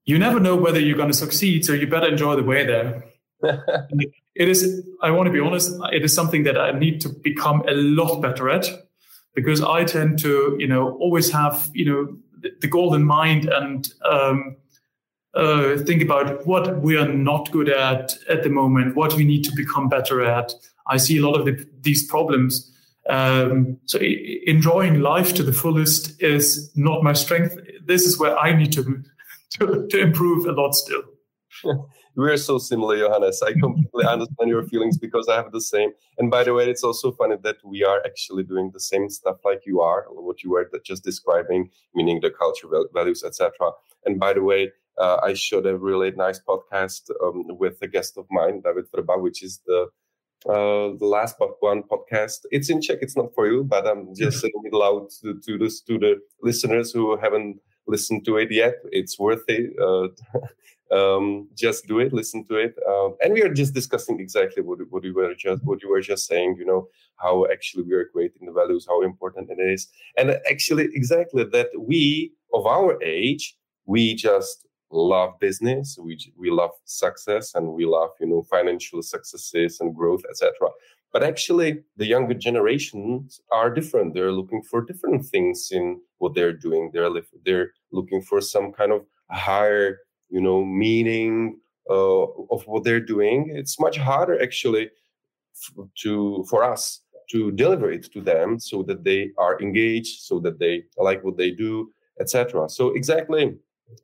you 0.05 0.17
never 0.17 0.39
know 0.39 0.55
whether 0.55 0.79
you're 0.79 0.95
going 0.95 1.11
to 1.11 1.17
succeed, 1.17 1.65
so 1.65 1.73
you 1.73 1.85
better 1.85 2.07
enjoy 2.07 2.35
the 2.37 2.43
way 2.43 2.65
there. 2.65 3.03
it 3.43 4.49
is, 4.49 4.87
I 5.01 5.11
want 5.11 5.27
to 5.27 5.33
be 5.33 5.39
honest, 5.39 5.71
it 5.91 6.03
is 6.03 6.13
something 6.13 6.43
that 6.43 6.57
I 6.57 6.71
need 6.71 7.01
to 7.01 7.09
become 7.09 7.61
a 7.67 7.73
lot 7.73 8.21
better 8.21 8.49
at 8.49 8.65
because 9.35 9.61
I 9.61 9.83
tend 9.83 10.19
to, 10.19 10.55
you 10.57 10.67
know, 10.67 10.97
always 10.99 11.29
have, 11.31 11.69
you 11.73 11.85
know, 11.85 12.17
the, 12.39 12.51
the 12.61 12.67
goal 12.67 12.93
in 12.93 13.03
mind 13.03 13.49
and, 13.49 13.87
um, 14.09 14.55
uh, 15.37 15.77
think 15.77 16.01
about 16.01 16.47
what 16.47 16.81
we 16.81 16.97
are 16.97 17.07
not 17.07 17.51
good 17.51 17.69
at 17.69 18.17
at 18.27 18.43
the 18.43 18.49
moment, 18.49 18.95
what 18.95 19.13
we 19.13 19.23
need 19.23 19.43
to 19.43 19.51
become 19.55 19.87
better 19.87 20.23
at. 20.23 20.51
I 20.87 20.97
see 20.97 21.19
a 21.19 21.27
lot 21.27 21.39
of 21.39 21.45
the, 21.45 21.67
these 21.81 22.05
problems. 22.07 22.73
Um, 23.07 23.77
so 23.85 23.99
enjoying 23.99 24.99
life 24.99 25.33
to 25.35 25.43
the 25.43 25.53
fullest 25.53 26.21
is 26.21 26.71
not 26.75 27.03
my 27.03 27.13
strength. 27.13 27.55
This 27.85 28.03
is 28.03 28.19
where 28.19 28.37
I 28.37 28.53
need 28.53 28.73
to 28.73 28.83
to, 29.59 29.87
to 29.87 29.99
improve 29.99 30.45
a 30.45 30.51
lot 30.51 30.73
still. 30.73 31.03
We're 32.15 32.37
so 32.37 32.57
similar, 32.57 32.97
Johannes. 32.97 33.43
I 33.43 33.53
completely 33.53 34.05
understand 34.07 34.49
your 34.49 34.63
feelings 34.63 34.97
because 34.97 35.29
I 35.29 35.35
have 35.35 35.51
the 35.51 35.61
same. 35.61 35.91
And 36.17 36.31
by 36.31 36.43
the 36.43 36.53
way, 36.55 36.67
it's 36.67 36.83
also 36.83 37.11
funny 37.11 37.35
that 37.43 37.57
we 37.63 37.83
are 37.83 38.01
actually 38.05 38.43
doing 38.43 38.71
the 38.73 38.79
same 38.79 39.07
stuff 39.11 39.37
like 39.45 39.67
you 39.67 39.81
are, 39.81 40.07
what 40.09 40.43
you 40.43 40.49
were 40.49 40.67
just 40.83 41.03
describing, 41.03 41.69
meaning 41.93 42.19
the 42.21 42.31
culture, 42.31 42.67
values, 42.91 43.23
etc. 43.23 43.51
And 44.03 44.19
by 44.19 44.33
the 44.33 44.41
way, 44.41 44.71
uh, 44.97 45.17
I 45.23 45.33
showed 45.33 45.65
a 45.65 45.77
really 45.77 46.11
nice 46.11 46.39
podcast 46.39 47.09
um, 47.23 47.45
with 47.57 47.77
a 47.81 47.87
guest 47.87 48.17
of 48.17 48.25
mine, 48.29 48.61
David 48.61 48.85
Vrba, 48.91 49.21
which 49.21 49.43
is 49.43 49.61
the 49.65 49.87
uh, 50.45 50.93
the 50.99 51.05
last 51.05 51.35
but 51.39 51.51
one 51.61 51.83
podcast. 51.83 52.45
It's 52.51 52.69
in 52.69 52.81
Czech. 52.81 52.99
It's 53.01 53.17
not 53.17 53.33
for 53.33 53.47
you, 53.47 53.63
but 53.63 53.87
I'm 53.87 54.13
just 54.15 54.39
saying 54.39 54.53
it 54.63 54.73
loud 54.73 55.09
to, 55.21 55.39
to, 55.45 55.57
this, 55.57 55.81
to 55.81 55.97
the 55.97 56.19
listeners 56.41 56.91
who 56.91 57.17
haven't 57.17 57.59
listened 57.87 58.23
to 58.25 58.37
it 58.37 58.51
yet. 58.51 58.75
It's 58.91 59.17
worth 59.17 59.43
it. 59.47 59.73
Uh, 59.81 60.09
um, 60.95 61.49
just 61.55 61.87
do 61.87 61.99
it. 61.99 62.13
Listen 62.13 62.45
to 62.47 62.55
it. 62.55 62.75
Uh, 62.87 63.09
and 63.23 63.33
we 63.33 63.41
are 63.41 63.53
just 63.53 63.73
discussing 63.73 64.19
exactly 64.19 64.61
what, 64.61 64.79
what 64.89 65.03
you 65.03 65.13
were 65.13 65.33
just 65.33 65.63
what 65.65 65.81
you 65.81 65.89
were 65.89 66.01
just 66.01 66.27
saying. 66.27 66.55
You 66.59 66.65
know 66.65 66.87
how 67.17 67.47
actually 67.51 67.83
we 67.83 67.93
are 67.93 68.05
creating 68.05 68.45
the 68.45 68.53
values, 68.53 68.85
how 68.87 69.01
important 69.01 69.49
it 69.49 69.59
is, 69.59 69.87
and 70.17 70.39
actually 70.49 70.87
exactly 70.93 71.43
that 71.45 71.69
we 71.77 72.31
of 72.53 72.67
our 72.67 73.01
age 73.03 73.57
we 73.87 74.13
just 74.13 74.66
love 74.89 75.37
business 75.39 75.97
we 76.01 76.17
we 76.37 76.49
love 76.49 76.71
success 76.85 77.55
and 77.55 77.67
we 77.67 77.85
love 77.85 78.09
you 78.19 78.27
know 78.27 78.41
financial 78.43 79.01
successes 79.01 79.79
and 79.81 79.95
growth 79.95 80.23
etc 80.29 80.51
but 81.13 81.23
actually 81.23 81.79
the 81.95 82.05
younger 82.05 82.33
generations 82.33 83.39
are 83.51 83.73
different. 83.73 84.13
They're 84.13 84.31
looking 84.31 84.61
for 84.61 84.81
different 84.81 85.25
things 85.25 85.69
in 85.71 86.01
what 86.17 86.35
they're 86.35 86.53
doing. 86.53 86.91
They're 86.93 87.09
they're 87.45 87.71
looking 87.91 88.21
for 88.21 88.41
some 88.41 88.73
kind 88.73 88.91
of 88.91 89.05
higher 89.31 89.99
you 90.29 90.41
know 90.41 90.65
meaning 90.65 91.59
uh, 91.89 92.23
of 92.51 92.67
what 92.67 92.83
they're 92.83 92.99
doing, 92.99 93.49
it's 93.55 93.79
much 93.79 93.97
harder 93.97 94.41
actually 94.41 94.89
to 95.95 96.45
for 96.49 96.63
us 96.63 97.01
to 97.31 97.51
deliver 97.51 97.91
it 97.91 98.11
to 98.13 98.21
them 98.21 98.59
so 98.59 98.83
that 98.83 99.03
they 99.03 99.31
are 99.37 99.59
engaged, 99.61 100.21
so 100.21 100.39
that 100.39 100.59
they 100.59 100.83
like 100.97 101.23
what 101.23 101.37
they 101.37 101.51
do, 101.51 101.91
etc. 102.19 102.69
So 102.69 102.89
exactly, 102.89 103.55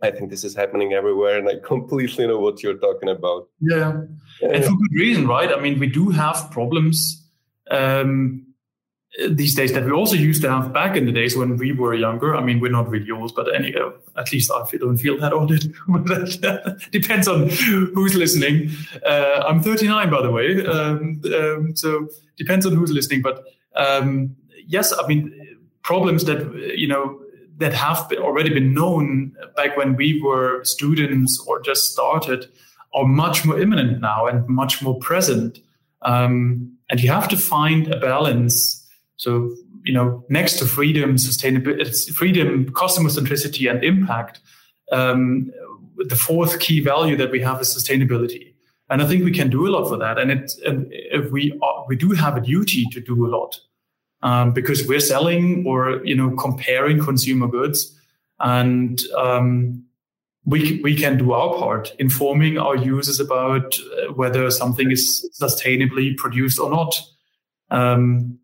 I 0.01 0.11
think 0.11 0.29
this 0.29 0.43
is 0.43 0.55
happening 0.55 0.93
everywhere, 0.93 1.37
and 1.37 1.47
I 1.47 1.55
completely 1.65 2.27
know 2.27 2.39
what 2.39 2.63
you're 2.63 2.77
talking 2.77 3.09
about. 3.09 3.49
Yeah, 3.59 4.01
yeah. 4.41 4.49
and 4.49 4.65
for 4.65 4.71
good 4.71 4.93
reason, 4.93 5.27
right? 5.27 5.51
I 5.51 5.59
mean, 5.59 5.79
we 5.79 5.87
do 5.87 6.09
have 6.09 6.49
problems. 6.51 7.19
Um, 7.71 8.47
these 9.29 9.53
days 9.53 9.71
that 9.73 9.85
we 9.85 9.91
also 9.91 10.15
used 10.15 10.41
to 10.41 10.49
have 10.49 10.73
back 10.73 10.97
in 10.97 11.05
the 11.05 11.11
days 11.11 11.37
when 11.37 11.55
we 11.57 11.71
were 11.71 11.93
younger. 11.93 12.35
I 12.35 12.41
mean, 12.43 12.59
we're 12.59 12.71
not 12.71 12.89
really 12.89 13.11
old, 13.11 13.35
but 13.35 13.53
anyhow, 13.53 13.93
at 14.17 14.31
least 14.31 14.51
I 14.51 14.65
don't 14.77 14.97
feel 14.97 15.19
that 15.19 15.33
old. 15.33 15.49
depends 16.91 17.27
on 17.27 17.49
who's 17.49 18.15
listening. 18.15 18.71
Uh, 19.05 19.43
I'm 19.47 19.61
39, 19.61 20.09
by 20.09 20.21
the 20.21 20.31
way, 20.31 20.65
um, 20.65 21.21
um, 21.25 21.75
so 21.75 22.09
depends 22.37 22.65
on 22.65 22.73
who's 22.73 22.91
listening. 22.91 23.21
But 23.21 23.45
um, 23.75 24.35
yes, 24.65 24.91
I 24.97 25.05
mean, 25.05 25.57
problems 25.83 26.25
that 26.25 26.73
you 26.75 26.87
know 26.87 27.22
that 27.57 27.73
have 27.73 28.09
been, 28.09 28.19
already 28.19 28.49
been 28.49 28.73
known 28.73 29.35
back 29.55 29.77
when 29.77 29.95
we 29.95 30.21
were 30.21 30.63
students 30.63 31.43
or 31.47 31.61
just 31.61 31.91
started 31.91 32.49
are 32.93 33.05
much 33.05 33.45
more 33.45 33.59
imminent 33.59 34.01
now 34.01 34.27
and 34.27 34.47
much 34.47 34.81
more 34.81 34.97
present. 34.99 35.59
Um, 36.03 36.77
and 36.89 37.01
you 37.01 37.09
have 37.09 37.27
to 37.29 37.37
find 37.37 37.91
a 37.93 37.99
balance 37.99 38.83
so, 39.23 39.55
you 39.83 39.93
know, 39.93 40.25
next 40.27 40.59
to 40.59 40.65
freedom, 40.65 41.15
sustainability, 41.15 42.13
freedom, 42.13 42.73
customer 42.73 43.09
centricity, 43.09 43.69
and 43.71 43.83
impact, 43.83 44.41
um, 44.91 45.51
the 45.97 46.15
fourth 46.15 46.59
key 46.59 46.81
value 46.81 47.15
that 47.15 47.31
we 47.31 47.39
have 47.39 47.61
is 47.61 47.73
sustainability. 47.73 48.53
And 48.89 49.01
I 49.01 49.07
think 49.07 49.23
we 49.23 49.31
can 49.31 49.49
do 49.49 49.65
a 49.65 49.69
lot 49.69 49.87
for 49.87 49.97
that. 49.97 50.17
And 50.17 50.29
it, 50.29 50.53
and 50.65 50.87
if 50.91 51.31
we 51.31 51.57
are, 51.61 51.85
we 51.87 51.95
do 51.95 52.11
have 52.11 52.35
a 52.35 52.41
duty 52.41 52.85
to 52.91 52.99
do 52.99 53.25
a 53.25 53.29
lot 53.29 53.59
um, 54.23 54.53
because 54.53 54.87
we're 54.87 55.01
selling 55.01 55.65
or 55.67 56.03
you 56.03 56.15
know 56.15 56.31
comparing 56.31 56.99
consumer 56.99 57.47
goods, 57.47 57.95
and 58.39 59.01
um, 59.17 59.83
we 60.45 60.81
we 60.81 60.95
can 60.95 61.17
do 61.17 61.33
our 61.33 61.53
part, 61.59 61.93
informing 61.99 62.57
our 62.57 62.75
users 62.75 63.19
about 63.19 63.77
uh, 63.77 64.13
whether 64.13 64.49
something 64.49 64.91
is 64.91 65.29
sustainably 65.39 66.17
produced 66.17 66.59
or 66.59 66.71
not. 66.71 66.99
Um, 67.69 68.39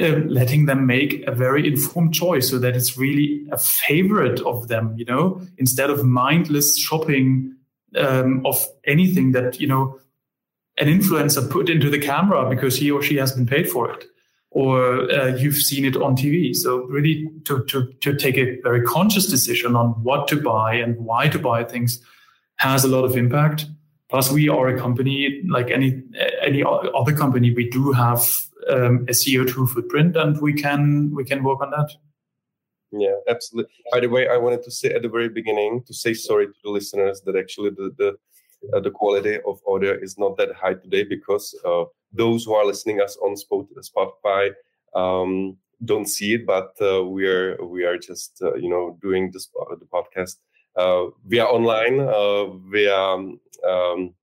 uh, 0.00 0.18
letting 0.26 0.66
them 0.66 0.84
make 0.84 1.24
a 1.26 1.32
very 1.32 1.66
informed 1.66 2.12
choice 2.12 2.50
so 2.50 2.58
that 2.58 2.74
it's 2.74 2.98
really 2.98 3.46
a 3.52 3.58
favorite 3.58 4.40
of 4.40 4.68
them, 4.68 4.94
you 4.96 5.04
know, 5.04 5.40
instead 5.58 5.90
of 5.90 6.04
mindless 6.04 6.76
shopping 6.76 7.54
um, 7.96 8.44
of 8.44 8.66
anything 8.84 9.32
that, 9.32 9.60
you 9.60 9.66
know, 9.66 9.98
an 10.78 10.88
influencer 10.88 11.48
put 11.48 11.70
into 11.70 11.88
the 11.88 12.00
camera 12.00 12.48
because 12.50 12.76
he 12.76 12.90
or 12.90 13.00
she 13.00 13.16
has 13.16 13.32
been 13.32 13.46
paid 13.46 13.70
for 13.70 13.92
it 13.92 14.09
or 14.50 15.10
uh, 15.12 15.28
you've 15.36 15.56
seen 15.56 15.84
it 15.84 15.96
on 15.96 16.16
TV. 16.16 16.54
So 16.54 16.84
really 16.84 17.30
to, 17.44 17.64
to, 17.64 17.92
to 18.00 18.16
take 18.16 18.36
a 18.36 18.60
very 18.62 18.82
conscious 18.82 19.26
decision 19.26 19.76
on 19.76 19.90
what 20.02 20.26
to 20.28 20.40
buy 20.40 20.74
and 20.74 20.96
why 20.98 21.28
to 21.28 21.38
buy 21.38 21.64
things 21.64 22.00
has 22.56 22.84
a 22.84 22.88
lot 22.88 23.04
of 23.04 23.16
impact. 23.16 23.66
Plus, 24.10 24.30
we 24.32 24.48
are 24.48 24.68
a 24.68 24.78
company 24.78 25.40
like 25.48 25.70
any 25.70 26.02
any 26.42 26.64
other 26.64 27.14
company. 27.16 27.54
We 27.54 27.70
do 27.70 27.92
have 27.92 28.20
um, 28.68 29.06
a 29.08 29.12
CO2 29.12 29.68
footprint, 29.68 30.16
and 30.16 30.40
we 30.40 30.52
can 30.52 31.14
we 31.14 31.24
can 31.24 31.44
work 31.44 31.60
on 31.62 31.70
that. 31.70 31.92
Yeah, 32.90 33.14
absolutely. 33.28 33.72
By 33.92 34.00
the 34.00 34.08
way, 34.08 34.28
I 34.28 34.36
wanted 34.36 34.64
to 34.64 34.70
say 34.72 34.92
at 34.92 35.02
the 35.02 35.08
very 35.08 35.28
beginning 35.28 35.84
to 35.86 35.94
say 35.94 36.12
sorry 36.12 36.48
to 36.48 36.52
the 36.64 36.70
listeners 36.70 37.22
that 37.24 37.36
actually 37.36 37.70
the 37.70 37.94
the, 37.96 38.76
uh, 38.76 38.80
the 38.80 38.90
quality 38.90 39.38
of 39.46 39.60
audio 39.66 39.92
is 39.92 40.18
not 40.18 40.36
that 40.38 40.54
high 40.54 40.74
today 40.74 41.04
because 41.04 41.54
uh, 41.64 41.84
those 42.12 42.44
who 42.44 42.54
are 42.54 42.64
listening 42.64 43.00
us 43.00 43.16
on 43.22 43.34
Spotify 43.34 44.50
um, 44.94 45.56
don't 45.84 46.08
see 46.08 46.34
it, 46.34 46.46
but 46.46 46.74
uh, 46.80 47.04
we 47.04 47.26
are 47.26 47.56
we 47.64 47.84
are 47.84 47.96
just 47.96 48.40
uh, 48.42 48.54
you 48.54 48.68
know 48.68 48.98
doing 49.00 49.30
this 49.32 49.48
uh, 49.60 49.74
the 49.76 49.86
podcast 49.86 50.36
uh, 50.76 51.10
via 51.26 51.44
online 51.44 51.98
via 52.70 52.96
um, 52.96 54.14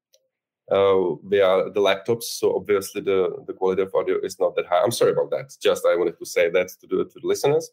uh, 0.70 1.16
via 1.24 1.70
the 1.72 1.80
laptops. 1.80 2.24
So 2.24 2.56
obviously 2.56 3.02
the, 3.02 3.44
the 3.48 3.54
quality 3.54 3.82
of 3.82 3.96
audio 3.96 4.18
is 4.22 4.40
not 4.40 4.56
that 4.56 4.66
high. 4.66 4.82
I'm 4.84 4.92
sorry 4.92 5.12
about 5.12 5.32
that. 5.32 5.52
Just 5.62 5.86
I 5.86 5.96
wanted 5.96 6.18
to 6.20 6.26
say 6.26 6.50
that 6.50 6.70
to 6.82 6.88
the, 6.88 7.06
to 7.06 7.20
the 7.22 7.28
listeners. 7.28 7.70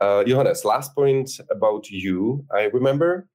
Uh, 0.00 0.24
Johannes, 0.24 0.64
last 0.64 0.94
point 0.94 1.30
about 1.50 1.90
you. 1.90 2.44
I 2.54 2.64
remember 2.64 3.28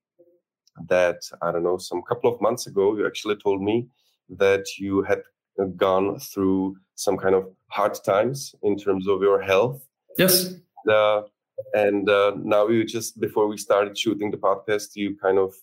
that, 0.88 1.22
I 1.42 1.52
don't 1.52 1.64
know, 1.64 1.78
some 1.78 2.02
couple 2.04 2.34
of 2.34 2.42
months 2.42 2.68
ago, 2.68 2.96
you 2.96 3.06
actually 3.06 3.36
told 3.38 3.62
me 3.62 3.88
that 4.30 4.66
you 4.78 5.04
had 5.04 5.22
gone 5.78 6.20
through 6.20 6.78
some 6.96 7.18
kind 7.18 7.36
of 7.36 7.48
hard 7.68 7.98
times 8.04 8.56
in 8.64 8.78
terms 8.78 9.08
of 9.08 9.22
your 9.22 9.42
health. 9.42 9.86
Yes. 10.18 10.56
Uh, 10.90 11.22
and 11.74 12.10
uh, 12.10 12.34
now 12.38 12.68
you 12.68 12.84
just, 12.84 13.20
before 13.20 13.48
we 13.48 13.58
started 13.58 13.98
shooting 13.98 14.32
the 14.32 14.38
podcast, 14.38 14.96
you 14.96 15.18
kind 15.18 15.38
of 15.38 15.54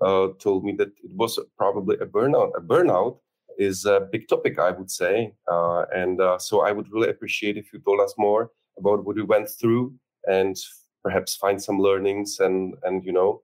uh, 0.00 0.28
told 0.38 0.64
me 0.64 0.72
that 0.72 0.88
it 0.88 1.14
was 1.14 1.38
probably 1.56 1.96
a 1.96 2.06
burnout. 2.06 2.52
A 2.56 2.60
burnout 2.60 3.18
is 3.58 3.84
a 3.84 4.08
big 4.12 4.28
topic, 4.28 4.58
I 4.58 4.70
would 4.70 4.90
say, 4.90 5.34
uh, 5.50 5.84
and 5.92 6.20
uh, 6.20 6.38
so 6.38 6.60
I 6.60 6.72
would 6.72 6.92
really 6.92 7.08
appreciate 7.08 7.56
if 7.56 7.72
you 7.72 7.80
told 7.80 8.00
us 8.00 8.14
more 8.16 8.50
about 8.78 9.04
what 9.04 9.16
you 9.16 9.26
went 9.26 9.48
through 9.48 9.94
and 10.28 10.56
perhaps 11.02 11.34
find 11.34 11.60
some 11.60 11.80
learnings 11.80 12.38
and 12.40 12.74
and 12.84 13.04
you 13.04 13.12
know 13.12 13.42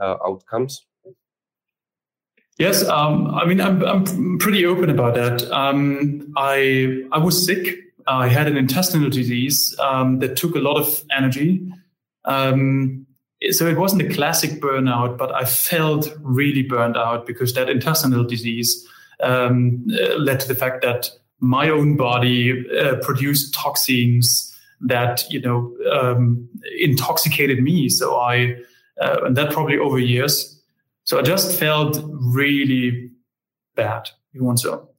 uh, 0.00 0.16
outcomes. 0.26 0.86
Yes, 2.62 2.84
um, 2.84 3.34
I 3.34 3.44
mean 3.44 3.60
I'm 3.60 3.82
I'm 3.82 4.38
pretty 4.38 4.64
open 4.64 4.88
about 4.88 5.14
that. 5.14 5.50
Um, 5.50 6.32
I 6.36 7.02
I 7.10 7.18
was 7.18 7.44
sick. 7.44 7.80
I 8.06 8.28
had 8.28 8.46
an 8.46 8.56
intestinal 8.56 9.10
disease 9.10 9.76
um, 9.80 10.20
that 10.20 10.36
took 10.36 10.54
a 10.54 10.60
lot 10.60 10.76
of 10.76 11.02
energy. 11.10 11.60
Um, 12.24 13.04
so 13.50 13.66
it 13.66 13.76
wasn't 13.76 14.02
a 14.02 14.14
classic 14.14 14.60
burnout, 14.60 15.18
but 15.18 15.34
I 15.34 15.44
felt 15.44 16.08
really 16.20 16.62
burned 16.62 16.96
out 16.96 17.26
because 17.26 17.52
that 17.54 17.68
intestinal 17.68 18.22
disease 18.22 18.86
um, 19.24 19.84
led 20.16 20.38
to 20.38 20.46
the 20.46 20.54
fact 20.54 20.82
that 20.82 21.10
my 21.40 21.68
own 21.68 21.96
body 21.96 22.64
uh, 22.78 22.94
produced 23.02 23.54
toxins 23.54 24.56
that 24.82 25.24
you 25.30 25.40
know 25.40 25.76
um, 25.90 26.48
intoxicated 26.78 27.60
me. 27.60 27.88
So 27.88 28.20
I, 28.20 28.56
uh, 29.00 29.24
and 29.24 29.36
that 29.36 29.50
probably 29.50 29.78
over 29.78 29.98
years. 29.98 30.61
So 31.04 31.18
I 31.18 31.22
just 31.22 31.58
felt 31.58 32.00
really 32.04 33.10
bad. 33.74 34.08
You 34.32 34.44
want 34.44 34.60
so. 34.60 34.90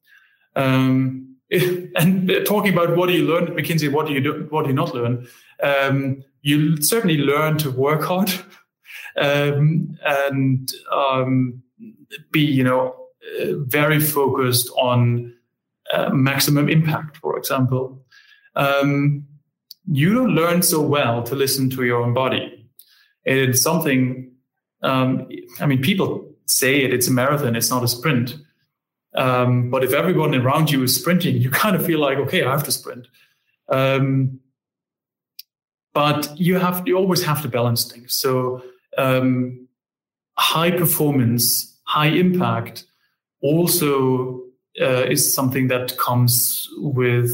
Um, 0.55 1.37
and 1.51 2.31
talking 2.45 2.73
about 2.73 2.95
what 2.95 3.07
do 3.07 3.13
you 3.13 3.25
learn 3.25 3.47
at 3.47 3.53
McKinsey, 3.53 3.91
what 3.91 4.07
do 4.07 4.13
you 4.13 4.21
do, 4.21 4.47
what 4.49 4.63
do 4.63 4.69
you 4.69 4.75
not 4.75 4.93
learn? 4.93 5.27
Um, 5.61 6.23
you 6.41 6.81
certainly 6.81 7.17
learn 7.17 7.57
to 7.59 7.71
work 7.71 8.03
hard 8.03 8.31
um, 9.17 9.97
and 10.05 10.71
um, 10.91 11.61
be, 12.31 12.41
you 12.41 12.63
know, 12.63 12.95
very 13.67 13.99
focused 13.99 14.69
on 14.77 15.33
uh, 15.93 16.09
maximum 16.09 16.69
impact, 16.69 17.17
for 17.17 17.37
example. 17.37 18.03
Um, 18.55 19.25
you 19.91 20.13
don't 20.13 20.35
learn 20.35 20.61
so 20.61 20.81
well 20.81 21.23
to 21.23 21.35
listen 21.35 21.69
to 21.71 21.83
your 21.83 22.01
own 22.01 22.13
body. 22.13 22.69
It's 23.25 23.61
something, 23.61 24.31
um, 24.83 25.27
I 25.59 25.65
mean, 25.65 25.81
people 25.81 26.29
say 26.45 26.83
it, 26.83 26.93
it's 26.93 27.07
a 27.07 27.11
marathon, 27.11 27.55
it's 27.55 27.69
not 27.69 27.83
a 27.83 27.87
sprint. 27.87 28.35
Um, 29.15 29.69
but 29.69 29.83
if 29.83 29.93
everyone 29.93 30.35
around 30.35 30.71
you 30.71 30.83
is 30.83 30.95
sprinting, 30.95 31.37
you 31.37 31.49
kind 31.63 31.75
of 31.75 31.85
feel 31.85 31.99
like, 31.99 32.17
okay, 32.19 32.43
I 32.43 32.51
have 32.51 32.63
to 32.65 32.71
sprint. 32.71 33.07
Um, 33.69 34.39
but 35.93 36.37
you 36.39 36.57
have 36.57 36.87
you 36.87 36.97
always 36.97 37.23
have 37.23 37.41
to 37.43 37.47
balance 37.47 37.91
things. 37.91 38.15
So 38.15 38.63
um, 38.97 39.67
high 40.37 40.71
performance, 40.71 41.79
high 41.83 42.07
impact 42.07 42.85
also 43.41 44.41
uh, 44.81 45.05
is 45.05 45.33
something 45.33 45.67
that 45.67 45.95
comes 45.97 46.67
with 46.77 47.31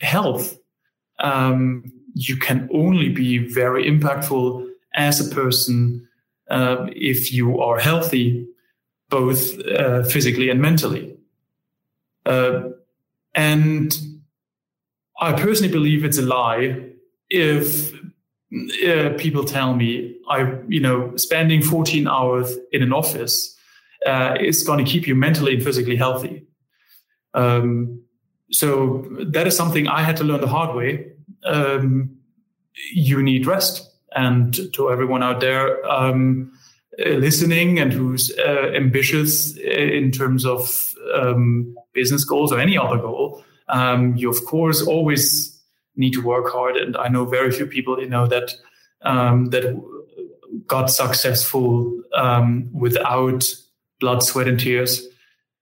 health. 0.00 0.56
Um, 1.18 1.92
you 2.14 2.36
can 2.36 2.68
only 2.72 3.10
be 3.10 3.38
very 3.38 3.84
impactful 3.84 4.68
as 4.94 5.20
a 5.20 5.34
person 5.34 6.08
uh, 6.52 6.86
if 6.94 7.32
you 7.32 7.60
are 7.60 7.78
healthy, 7.78 8.46
both 9.08 9.58
uh, 9.66 10.02
physically 10.04 10.50
and 10.50 10.60
mentally. 10.60 11.16
Uh, 12.26 12.70
and 13.34 13.96
I 15.20 15.32
personally 15.32 15.72
believe 15.72 16.04
it's 16.04 16.18
a 16.18 16.22
lie 16.22 16.90
if 17.30 17.94
uh, 18.86 19.10
people 19.16 19.44
tell 19.44 19.74
me 19.74 20.16
I, 20.28 20.56
you 20.68 20.80
know, 20.80 21.16
spending 21.16 21.62
14 21.62 22.06
hours 22.06 22.56
in 22.70 22.82
an 22.82 22.92
office 22.92 23.56
uh, 24.06 24.36
is 24.40 24.62
going 24.62 24.84
to 24.84 24.90
keep 24.90 25.06
you 25.06 25.14
mentally 25.14 25.54
and 25.54 25.62
physically 25.62 25.96
healthy. 25.96 26.46
Um, 27.34 28.02
so 28.50 29.06
that 29.20 29.46
is 29.46 29.56
something 29.56 29.88
I 29.88 30.02
had 30.02 30.16
to 30.18 30.24
learn 30.24 30.40
the 30.40 30.48
hard 30.48 30.76
way. 30.76 31.12
Um, 31.44 32.16
you 32.92 33.22
need 33.22 33.46
rest, 33.46 33.91
and 34.14 34.72
to 34.74 34.90
everyone 34.90 35.22
out 35.22 35.40
there, 35.40 35.84
um, 35.90 36.52
listening 36.98 37.78
and 37.78 37.92
who's 37.92 38.30
uh, 38.38 38.70
ambitious 38.74 39.56
in 39.56 40.10
terms 40.10 40.44
of 40.44 40.94
um, 41.14 41.74
business 41.92 42.24
goals 42.24 42.52
or 42.52 42.60
any 42.60 42.76
other 42.76 42.98
goal, 42.98 43.44
um, 43.68 44.14
you 44.16 44.30
of 44.30 44.44
course 44.44 44.82
always 44.82 45.58
need 45.96 46.12
to 46.12 46.22
work 46.22 46.50
hard. 46.50 46.76
And 46.76 46.96
I 46.96 47.08
know 47.08 47.24
very 47.24 47.50
few 47.50 47.66
people, 47.66 48.00
you 48.00 48.08
know, 48.08 48.26
that 48.26 48.54
um, 49.02 49.46
that 49.46 49.64
got 50.66 50.90
successful 50.90 52.02
um, 52.14 52.70
without 52.72 53.44
blood, 54.00 54.22
sweat, 54.22 54.48
and 54.48 54.60
tears. 54.60 55.06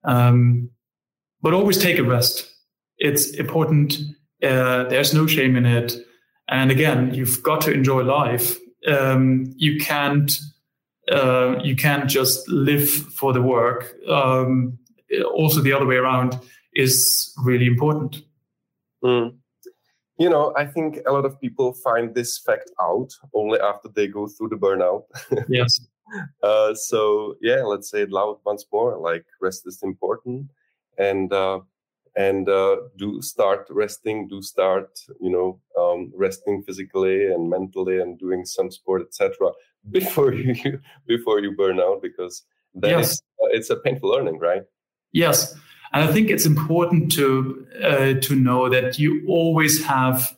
Um, 0.05 0.71
but 1.43 1.55
always 1.55 1.79
take 1.79 1.99
a 1.99 2.03
rest. 2.03 2.53
It's 2.99 3.31
important. 3.31 3.99
Uh, 4.43 4.85
there's 4.85 5.15
no 5.15 5.27
shame 5.27 5.57
in 5.57 5.67
it. 5.67 5.95
And 6.51 6.71
again, 6.71 7.15
you've 7.15 7.43
got 7.43 7.61
to 7.63 7.73
enjoy 7.73 8.03
life. 8.03 8.59
Um, 8.87 9.55
you 9.57 9.79
can't 9.79 10.39
uh, 11.11 11.59
you 11.63 11.75
can't 11.75 12.09
just 12.09 12.49
live 12.49 12.89
for 12.89 13.33
the 13.33 13.43
work. 13.43 13.97
Um, 14.09 14.79
also, 15.35 15.61
the 15.61 15.73
other 15.73 15.87
way 15.87 15.97
around 15.97 16.39
is 16.75 17.35
really 17.45 17.67
important. 17.67 18.23
Mm. 19.03 19.37
You 20.19 20.29
know, 20.29 20.53
I 20.57 20.67
think 20.67 21.01
a 21.07 21.13
lot 21.13 21.25
of 21.25 21.41
people 21.41 21.73
find 21.73 22.15
this 22.15 22.39
fact 22.39 22.71
out 22.81 23.11
only 23.35 23.59
after 23.59 23.89
they 23.89 24.07
go 24.07 24.29
through 24.29 24.51
the 24.51 24.57
burnout. 24.57 25.05
yes. 25.49 25.81
Uh, 26.43 26.75
so 26.75 27.37
yeah, 27.41 27.63
let's 27.63 27.91
say 27.91 28.03
it 28.03 28.11
loud 28.11 28.39
once 28.45 28.65
more. 28.73 28.99
Like 28.99 29.25
rest 29.41 29.67
is 29.67 29.83
important, 29.83 30.51
and 30.99 31.33
uh, 31.33 31.61
and 32.17 32.49
uh, 32.49 32.77
do 32.97 33.23
start 33.23 33.67
resting. 33.71 34.29
Do 34.29 34.43
start, 34.43 34.99
you 35.21 35.31
know, 35.31 35.61
um, 35.81 36.13
resting 36.15 36.63
physically 36.63 37.33
and 37.33 37.49
mentally, 37.49 38.01
and 38.01 38.19
doing 38.19 38.45
some 38.45 38.71
sport, 38.71 39.03
etc. 39.03 39.51
Before 39.91 40.35
you 40.35 40.79
before 41.07 41.41
you 41.41 41.57
burn 41.57 41.81
out, 41.81 42.03
because 42.03 42.43
then 42.75 42.99
yes. 42.99 43.13
it's, 43.13 43.23
uh, 43.43 43.49
it's 43.57 43.71
a 43.71 43.77
painful 43.77 44.11
learning, 44.11 44.39
right? 44.39 44.63
Yes, 45.13 45.55
and 45.95 46.05
I 46.05 46.13
think 46.13 46.29
it's 46.29 46.45
important 46.45 47.11
to 47.13 47.67
uh, 47.83 48.21
to 48.21 48.35
know 48.35 48.69
that 48.69 48.99
you 48.99 49.25
always 49.27 49.83
have 49.85 50.37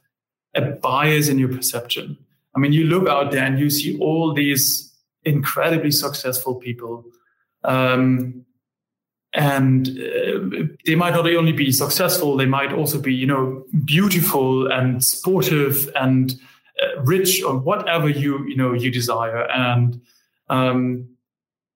a 0.54 0.62
bias 0.62 1.28
in 1.28 1.40
your 1.40 1.48
perception. 1.48 2.16
I 2.54 2.60
mean, 2.60 2.72
you 2.72 2.84
look 2.84 3.08
out 3.08 3.32
there 3.32 3.44
and 3.44 3.58
you 3.58 3.70
see 3.70 3.98
all 3.98 4.32
these 4.32 4.92
incredibly 5.24 5.90
successful 5.90 6.56
people. 6.56 7.04
Um, 7.64 8.44
and 9.34 9.88
uh, 9.88 10.66
they 10.84 10.94
might 10.94 11.14
not 11.14 11.26
only 11.26 11.52
be 11.52 11.72
successful, 11.72 12.36
they 12.36 12.46
might 12.46 12.72
also 12.72 13.00
be, 13.00 13.14
you 13.14 13.26
know, 13.26 13.64
beautiful 13.84 14.70
and 14.70 15.02
sportive 15.02 15.90
and 15.96 16.34
uh, 16.82 17.00
rich 17.02 17.42
or 17.42 17.56
whatever 17.56 18.08
you, 18.08 18.44
you 18.46 18.56
know, 18.56 18.74
you 18.74 18.90
desire. 18.90 19.50
And 19.50 20.00
um, 20.48 21.08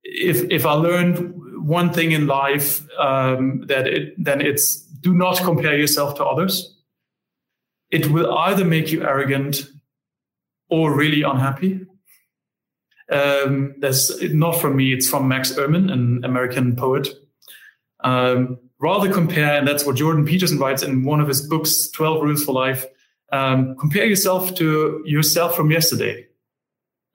if 0.02 0.44
if 0.50 0.66
I 0.66 0.72
learned 0.72 1.34
one 1.66 1.92
thing 1.92 2.12
in 2.12 2.26
life, 2.26 2.82
um, 2.98 3.64
that 3.68 3.86
it, 3.86 4.14
then 4.22 4.40
it's 4.40 4.82
do 5.00 5.14
not 5.14 5.38
compare 5.38 5.78
yourself 5.78 6.16
to 6.16 6.24
others. 6.24 6.74
It 7.90 8.08
will 8.08 8.36
either 8.36 8.64
make 8.64 8.92
you 8.92 9.02
arrogant 9.02 9.62
or 10.68 10.94
really 10.94 11.22
unhappy. 11.22 11.86
Um, 13.10 13.76
that's 13.78 14.20
not 14.22 14.60
from 14.60 14.76
me, 14.76 14.92
it's 14.92 15.08
from 15.08 15.28
Max 15.28 15.52
Ehrmann, 15.52 15.92
an 15.92 16.24
American 16.24 16.74
poet. 16.74 17.08
Um, 18.06 18.58
rather 18.78 19.12
compare, 19.12 19.58
and 19.58 19.66
that's 19.66 19.84
what 19.84 19.96
Jordan 19.96 20.24
Peterson 20.24 20.58
writes 20.58 20.82
in 20.84 21.04
one 21.04 21.20
of 21.20 21.26
his 21.26 21.40
books, 21.46 21.88
12 21.88 22.22
Rules 22.22 22.44
for 22.44 22.52
Life. 22.52 22.86
Um, 23.32 23.74
compare 23.76 24.06
yourself 24.06 24.54
to 24.54 25.02
yourself 25.04 25.56
from 25.56 25.72
yesterday. 25.72 26.24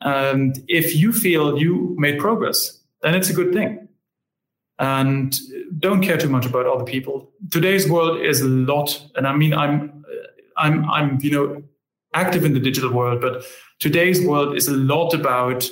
And 0.02 0.62
if 0.68 0.94
you 0.94 1.14
feel 1.14 1.58
you 1.58 1.96
made 1.98 2.20
progress, 2.20 2.78
then 3.04 3.16
it's 3.16 3.30
a 3.30 3.34
good 3.34 3.54
thing. 3.54 3.88
And 4.80 5.40
don't 5.80 6.02
care 6.02 6.18
too 6.18 6.28
much 6.28 6.46
about 6.46 6.66
other 6.66 6.84
people. 6.84 7.32
Today's 7.52 7.90
world 7.90 8.20
is 8.20 8.42
a 8.42 8.48
lot, 8.48 9.02
and 9.16 9.26
I 9.26 9.34
mean, 9.34 9.54
I'm, 9.54 10.04
I'm, 10.58 10.90
I'm, 10.90 11.20
you 11.22 11.32
know, 11.32 11.64
active 12.14 12.44
in 12.44 12.54
the 12.54 12.60
digital 12.60 12.92
world, 12.92 13.22
but 13.22 13.46
today's 13.80 14.26
world 14.26 14.58
is 14.58 14.68
a 14.68 14.74
lot 14.74 15.14
about 15.14 15.70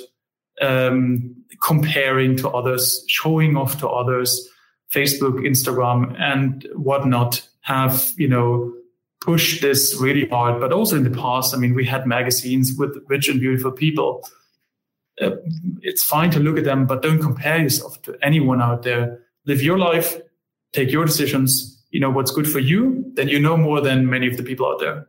um, 0.62 1.36
comparing 1.62 2.36
to 2.38 2.48
others, 2.48 3.04
showing 3.06 3.56
off 3.56 3.78
to 3.80 3.88
others. 3.88 4.48
Facebook, 4.92 5.46
Instagram, 5.46 6.18
and 6.20 6.66
whatnot 6.74 7.46
have 7.62 8.12
you 8.16 8.28
know 8.28 8.72
pushed 9.20 9.62
this 9.62 9.96
really 10.00 10.26
hard. 10.28 10.60
But 10.60 10.72
also 10.72 10.96
in 10.96 11.04
the 11.04 11.10
past, 11.10 11.54
I 11.54 11.58
mean, 11.58 11.74
we 11.74 11.84
had 11.84 12.06
magazines 12.06 12.74
with 12.76 12.96
rich 13.08 13.28
and 13.28 13.38
beautiful 13.38 13.70
people. 13.70 14.26
Uh, 15.20 15.32
it's 15.82 16.02
fine 16.02 16.30
to 16.30 16.40
look 16.40 16.56
at 16.56 16.64
them, 16.64 16.86
but 16.86 17.02
don't 17.02 17.20
compare 17.20 17.58
yourself 17.58 18.00
to 18.02 18.16
anyone 18.22 18.62
out 18.62 18.82
there. 18.82 19.20
Live 19.46 19.62
your 19.62 19.78
life, 19.78 20.18
take 20.72 20.90
your 20.90 21.04
decisions. 21.04 21.76
You 21.90 22.00
know 22.00 22.10
what's 22.10 22.30
good 22.30 22.48
for 22.48 22.60
you. 22.60 23.04
Then 23.14 23.28
you 23.28 23.38
know 23.38 23.56
more 23.56 23.80
than 23.80 24.08
many 24.08 24.28
of 24.28 24.36
the 24.36 24.42
people 24.42 24.66
out 24.66 24.80
there. 24.80 25.08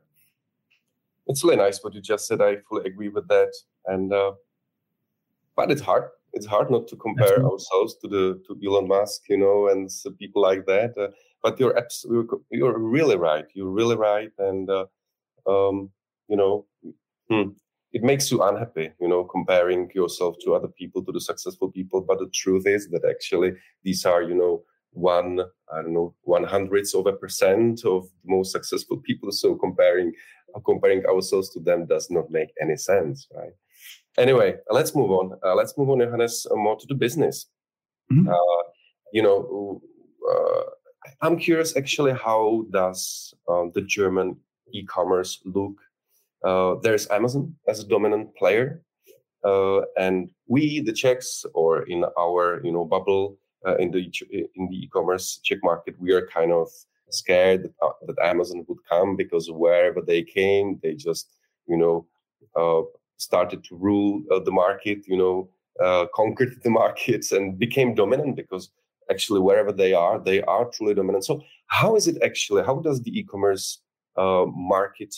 It's 1.27 1.43
really 1.43 1.55
nice 1.55 1.81
what 1.83 1.93
you 1.93 2.01
just 2.01 2.27
said. 2.27 2.41
I 2.41 2.57
fully 2.67 2.85
agree 2.85 3.09
with 3.09 3.27
that. 3.29 3.53
And 3.85 4.11
uh, 4.11 4.33
but 5.61 5.71
it's 5.71 5.81
hard. 5.81 6.05
It's 6.33 6.45
hard 6.45 6.71
not 6.71 6.87
to 6.87 6.95
compare 6.95 7.35
Absolutely. 7.35 7.51
ourselves 7.51 7.95
to 8.01 8.07
the 8.07 8.41
to 8.47 8.59
Elon 8.65 8.87
Musk, 8.87 9.21
you 9.29 9.37
know, 9.37 9.67
and 9.67 9.89
people 10.17 10.41
like 10.41 10.65
that. 10.65 10.97
Uh, 10.97 11.09
but 11.43 11.59
you're 11.59 11.77
absolutely 11.77 12.39
you're 12.51 12.77
really 12.77 13.17
right. 13.17 13.45
You're 13.53 13.69
really 13.79 13.95
right, 13.95 14.31
and 14.37 14.69
uh, 14.69 14.85
um, 15.47 15.89
you 16.27 16.37
know, 16.37 16.65
hmm, 17.29 17.49
it 17.91 18.03
makes 18.03 18.31
you 18.31 18.41
unhappy, 18.41 18.91
you 18.99 19.07
know, 19.07 19.23
comparing 19.23 19.89
yourself 19.93 20.35
to 20.43 20.53
other 20.55 20.69
people, 20.69 21.03
to 21.03 21.11
the 21.11 21.21
successful 21.21 21.69
people. 21.71 22.01
But 22.01 22.19
the 22.19 22.29
truth 22.33 22.65
is 22.65 22.89
that 22.89 23.05
actually 23.09 23.51
these 23.83 24.05
are, 24.05 24.21
you 24.21 24.35
know, 24.35 24.63
one 24.93 25.39
I 25.73 25.81
don't 25.81 25.93
know 25.93 26.15
one 26.23 26.43
hundredths 26.43 26.95
of 26.95 27.07
a 27.07 27.13
percent 27.13 27.85
of 27.85 28.03
the 28.23 28.31
most 28.35 28.51
successful 28.51 28.97
people. 28.97 29.31
So 29.31 29.55
comparing 29.55 30.13
comparing 30.65 31.05
ourselves 31.05 31.49
to 31.51 31.59
them 31.59 31.85
does 31.85 32.09
not 32.09 32.29
make 32.29 32.49
any 32.61 32.77
sense, 32.77 33.27
right? 33.35 33.53
Anyway, 34.17 34.55
let's 34.69 34.93
move 34.95 35.11
on. 35.11 35.37
Uh, 35.43 35.55
let's 35.55 35.77
move 35.77 35.89
on, 35.89 35.99
Johannes, 35.99 36.45
uh, 36.51 36.55
more 36.55 36.77
to 36.77 36.85
the 36.87 36.95
business. 36.95 37.47
Mm-hmm. 38.11 38.29
Uh, 38.29 38.63
you 39.13 39.21
know, 39.21 39.81
uh, 40.29 40.63
I'm 41.21 41.37
curious 41.37 41.77
actually, 41.77 42.13
how 42.13 42.65
does 42.71 43.33
um, 43.47 43.71
the 43.73 43.81
German 43.81 44.37
e-commerce 44.73 45.41
look? 45.45 45.75
Uh, 46.43 46.75
there's 46.81 47.09
Amazon 47.09 47.55
as 47.67 47.79
a 47.79 47.87
dominant 47.87 48.35
player, 48.35 48.81
uh, 49.45 49.81
and 49.97 50.29
we, 50.47 50.81
the 50.81 50.91
Czechs, 50.91 51.45
or 51.53 51.83
in 51.83 52.03
our 52.19 52.61
you 52.63 52.71
know 52.71 52.83
bubble 52.83 53.37
in 53.79 53.91
the 53.91 54.11
in 54.55 54.67
the 54.67 54.75
e-commerce 54.75 55.39
Czech 55.43 55.59
market, 55.63 55.95
we 55.99 56.11
are 56.13 56.25
kind 56.27 56.51
of 56.51 56.67
scared 57.09 57.63
that, 57.79 57.91
that 58.07 58.25
Amazon 58.25 58.65
would 58.67 58.79
come 58.89 59.15
because 59.15 59.51
wherever 59.51 60.01
they 60.01 60.23
came, 60.23 60.79
they 60.81 60.95
just 60.95 61.35
you 61.67 61.77
know 61.77 62.07
started 63.21 63.63
to 63.65 63.75
rule 63.75 64.23
uh, 64.31 64.39
the 64.39 64.51
market, 64.51 64.99
you 65.07 65.17
know, 65.17 65.49
uh, 65.83 66.05
conquered 66.15 66.59
the 66.63 66.69
markets 66.81 67.31
and 67.31 67.57
became 67.57 67.95
dominant 67.95 68.35
because 68.35 68.71
actually 69.09 69.39
wherever 69.39 69.71
they 69.71 69.93
are, 69.93 70.19
they 70.19 70.41
are 70.43 70.65
truly 70.71 70.93
dominant. 70.93 71.25
So 71.25 71.41
how 71.67 71.95
is 71.95 72.07
it 72.07 72.21
actually? 72.23 72.63
How 72.63 72.79
does 72.79 73.01
the 73.01 73.11
e-commerce 73.17 73.81
uh, 74.17 74.45
market 74.47 75.15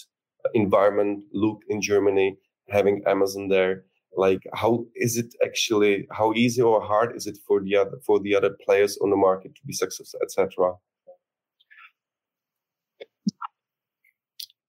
environment 0.54 1.24
look 1.34 1.62
in 1.70 1.82
Germany, 1.82 2.38
having 2.70 3.04
Amazon 3.08 3.48
there? 3.48 3.86
Like, 4.16 4.44
how 4.54 4.86
is 4.96 5.18
it 5.18 5.34
actually? 5.44 6.08
How 6.12 6.34
easy 6.34 6.62
or 6.62 6.82
hard 6.82 7.16
is 7.16 7.26
it 7.26 7.38
for 7.48 7.62
the 7.62 7.76
other 7.76 7.98
for 8.06 8.20
the 8.20 8.36
other 8.36 8.56
players 8.64 8.98
on 9.00 9.10
the 9.10 9.16
market 9.16 9.56
to 9.56 9.62
be 9.66 9.74
successful, 9.74 10.20
etc.? 10.22 10.74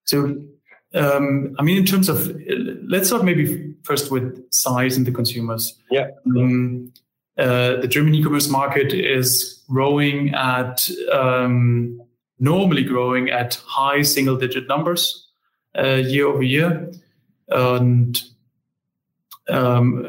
So 0.04 0.36
um, 0.94 1.54
I 1.58 1.62
mean, 1.62 1.76
in 1.76 1.84
terms 1.84 2.08
of, 2.08 2.34
let's 2.88 3.08
start 3.08 3.24
maybe 3.24 3.74
first 3.82 4.10
with 4.10 4.50
size 4.52 4.96
and 4.96 5.06
the 5.06 5.12
consumers. 5.12 5.78
Yeah. 5.90 6.08
Um, 6.36 6.92
uh, 7.36 7.80
the 7.80 7.88
German 7.88 8.14
e-commerce 8.14 8.48
market 8.48 8.92
is 8.92 9.62
growing 9.68 10.34
at 10.34 10.88
um, 11.12 12.00
normally 12.38 12.84
growing 12.84 13.30
at 13.30 13.54
high 13.66 14.02
single-digit 14.02 14.68
numbers 14.68 15.28
uh, 15.76 16.00
year 16.06 16.26
over 16.26 16.42
year, 16.42 16.92
and 17.48 18.22
um, 19.48 20.06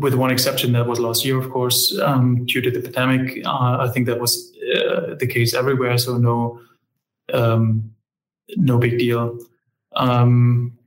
with 0.00 0.14
one 0.14 0.30
exception, 0.30 0.72
that 0.72 0.86
was 0.86 1.00
last 1.00 1.24
year, 1.24 1.38
of 1.38 1.50
course, 1.50 1.98
um, 1.98 2.46
due 2.46 2.60
to 2.60 2.70
the 2.70 2.80
pandemic. 2.80 3.44
Uh, 3.44 3.78
I 3.80 3.88
think 3.92 4.06
that 4.06 4.20
was 4.20 4.52
uh, 4.76 5.14
the 5.18 5.26
case 5.26 5.54
everywhere, 5.54 5.98
so 5.98 6.16
no, 6.16 6.60
um, 7.32 7.92
no 8.56 8.78
big 8.78 8.98
deal. 8.98 9.38
Um, 9.94 10.78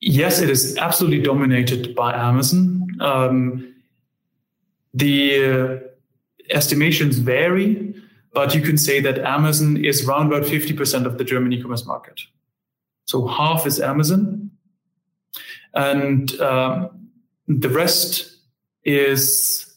yes, 0.00 0.40
it 0.40 0.50
is 0.50 0.76
absolutely 0.78 1.22
dominated 1.22 1.94
by 1.94 2.14
Amazon. 2.14 2.86
Um, 3.00 3.74
the 4.94 5.44
uh, 5.44 5.78
estimations 6.50 7.18
vary, 7.18 7.94
but 8.32 8.54
you 8.54 8.60
can 8.62 8.78
say 8.78 9.00
that 9.00 9.18
Amazon 9.18 9.82
is 9.82 10.06
around 10.06 10.26
about 10.26 10.42
50% 10.42 11.06
of 11.06 11.18
the 11.18 11.24
German 11.24 11.52
e-commerce 11.52 11.86
market. 11.86 12.20
So 13.06 13.26
half 13.26 13.66
is 13.66 13.80
Amazon. 13.80 14.50
And 15.74 16.38
um, 16.40 17.08
the 17.48 17.68
rest 17.68 18.36
is 18.84 19.71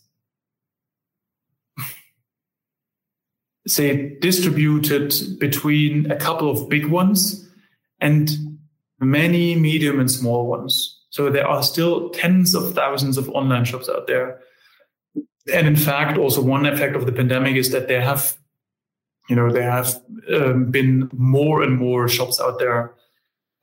say 3.68 4.18
distributed 4.20 5.14
between 5.40 6.12
a 6.12 6.16
couple 6.16 6.50
of 6.50 6.70
big 6.70 6.86
ones 6.86 7.48
and 8.00 8.30
many 9.00 9.56
medium 9.56 10.00
and 10.00 10.10
small 10.10 10.48
ones. 10.48 11.00
So 11.10 11.30
there 11.30 11.48
are 11.48 11.64
still 11.64 12.10
tens 12.10 12.54
of 12.54 12.74
thousands 12.74 13.18
of 13.18 13.30
online 13.30 13.66
shops 13.66 13.90
out 13.90 14.08
there. 14.08 14.40
And 15.54 15.68
in 15.68 15.76
fact, 15.76 16.18
also 16.18 16.42
one 16.42 16.66
effect 16.66 16.96
of 16.96 17.06
the 17.06 17.12
pandemic 17.12 17.56
is 17.56 17.72
that 17.72 17.88
there 17.88 18.02
have, 18.02 18.36
you 19.30 19.36
know, 19.36 19.52
there 19.52 19.70
have 19.70 20.02
um, 20.34 20.72
been 20.72 21.10
more 21.14 21.62
and 21.62 21.78
more 21.78 22.08
shops 22.08 22.40
out 22.40 22.60
there. 22.60 22.94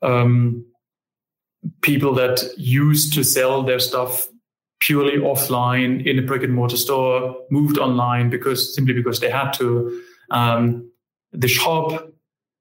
Um, 0.01 0.65
people 1.81 2.13
that 2.15 2.43
used 2.57 3.13
to 3.13 3.23
sell 3.23 3.63
their 3.63 3.79
stuff 3.79 4.27
purely 4.85 5.17
offline 5.17 6.05
in 6.05 6.19
a 6.19 6.21
brick 6.21 6.43
and 6.43 6.53
mortar 6.53 6.77
store 6.77 7.37
moved 7.49 7.77
online 7.77 8.29
because 8.29 8.75
simply 8.75 8.93
because 8.93 9.19
they 9.19 9.29
had 9.29 9.51
to. 9.51 10.01
Um, 10.29 10.91
the 11.31 11.47
shop 11.47 12.09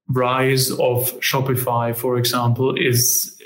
rise 0.09 0.71
of 0.71 1.13
Shopify, 1.21 1.97
for 1.97 2.17
example, 2.17 2.77
is 2.77 3.37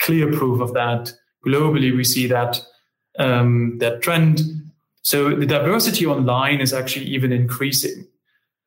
clear 0.00 0.30
proof 0.32 0.60
of 0.60 0.74
that. 0.74 1.12
Globally, 1.46 1.96
we 1.96 2.04
see 2.04 2.26
that 2.26 2.60
um, 3.18 3.78
that 3.78 4.02
trend. 4.02 4.40
So 5.02 5.34
the 5.34 5.46
diversity 5.46 6.06
online 6.06 6.60
is 6.60 6.72
actually 6.72 7.06
even 7.06 7.32
increasing. 7.32 8.06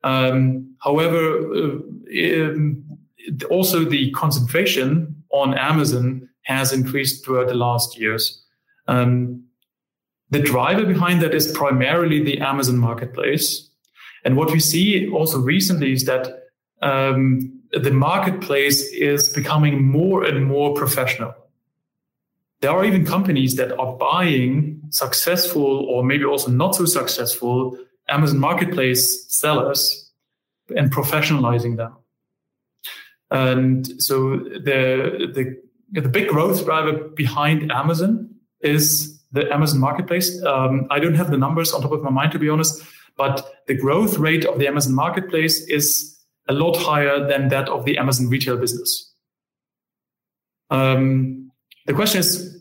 Um, 0.02 0.74
however, 0.80 1.38
uh, 1.54 1.78
um, 2.34 2.84
also 3.48 3.84
the 3.84 4.10
concentration 4.10 5.22
on 5.30 5.54
Amazon 5.54 6.28
has 6.42 6.72
increased 6.72 7.24
throughout 7.24 7.46
the 7.46 7.54
last 7.54 7.96
years. 7.96 8.42
Um, 8.88 9.44
the 10.32 10.40
driver 10.40 10.86
behind 10.86 11.20
that 11.20 11.34
is 11.34 11.52
primarily 11.52 12.22
the 12.22 12.40
Amazon 12.40 12.78
marketplace. 12.78 13.68
And 14.24 14.36
what 14.36 14.50
we 14.50 14.60
see 14.60 15.08
also 15.10 15.38
recently 15.38 15.92
is 15.92 16.04
that 16.06 16.48
um, 16.80 17.60
the 17.72 17.90
marketplace 17.90 18.90
is 18.92 19.28
becoming 19.28 19.84
more 19.84 20.24
and 20.24 20.46
more 20.46 20.74
professional. 20.74 21.34
There 22.62 22.70
are 22.70 22.84
even 22.84 23.04
companies 23.04 23.56
that 23.56 23.78
are 23.78 23.92
buying 23.96 24.80
successful 24.88 25.84
or 25.90 26.02
maybe 26.02 26.24
also 26.24 26.50
not 26.50 26.74
so 26.76 26.86
successful 26.86 27.76
Amazon 28.08 28.38
marketplace 28.38 29.26
sellers 29.28 30.10
and 30.74 30.90
professionalizing 30.90 31.76
them. 31.76 31.94
And 33.30 33.86
so 34.02 34.36
the, 34.38 35.30
the 35.34 35.62
the 36.00 36.08
big 36.08 36.28
growth 36.28 36.64
driver 36.64 36.92
behind 37.08 37.70
Amazon 37.70 38.30
is 38.60 39.11
the 39.32 39.52
Amazon 39.52 39.80
marketplace. 39.80 40.42
Um, 40.44 40.86
I 40.90 40.98
don't 40.98 41.14
have 41.14 41.30
the 41.30 41.38
numbers 41.38 41.72
on 41.72 41.82
top 41.82 41.92
of 41.92 42.02
my 42.02 42.10
mind, 42.10 42.32
to 42.32 42.38
be 42.38 42.48
honest, 42.48 42.82
but 43.16 43.54
the 43.66 43.74
growth 43.74 44.18
rate 44.18 44.44
of 44.44 44.58
the 44.58 44.66
Amazon 44.66 44.94
marketplace 44.94 45.60
is 45.68 46.18
a 46.48 46.52
lot 46.52 46.76
higher 46.76 47.26
than 47.26 47.48
that 47.48 47.68
of 47.68 47.84
the 47.84 47.98
Amazon 47.98 48.28
retail 48.28 48.56
business. 48.56 49.12
Um, 50.70 51.50
the 51.86 51.94
question 51.94 52.20
is, 52.20 52.58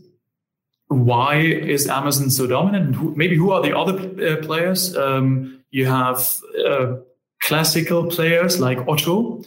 why 0.88 1.38
is 1.38 1.88
Amazon 1.88 2.30
so 2.30 2.47
dominant? 2.47 2.95
Who, 2.95 3.15
maybe 3.15 3.38
who 3.38 3.51
are 3.51 3.61
the 3.61 3.78
other 3.78 3.93
uh, 3.93 4.45
players? 4.45 4.95
Um, 4.97 5.63
you 5.72 5.86
have 5.86 6.38
uh, 6.67 6.95
classical 7.41 8.07
players 8.07 8.59
like 8.59 8.78
Otto. 8.88 9.41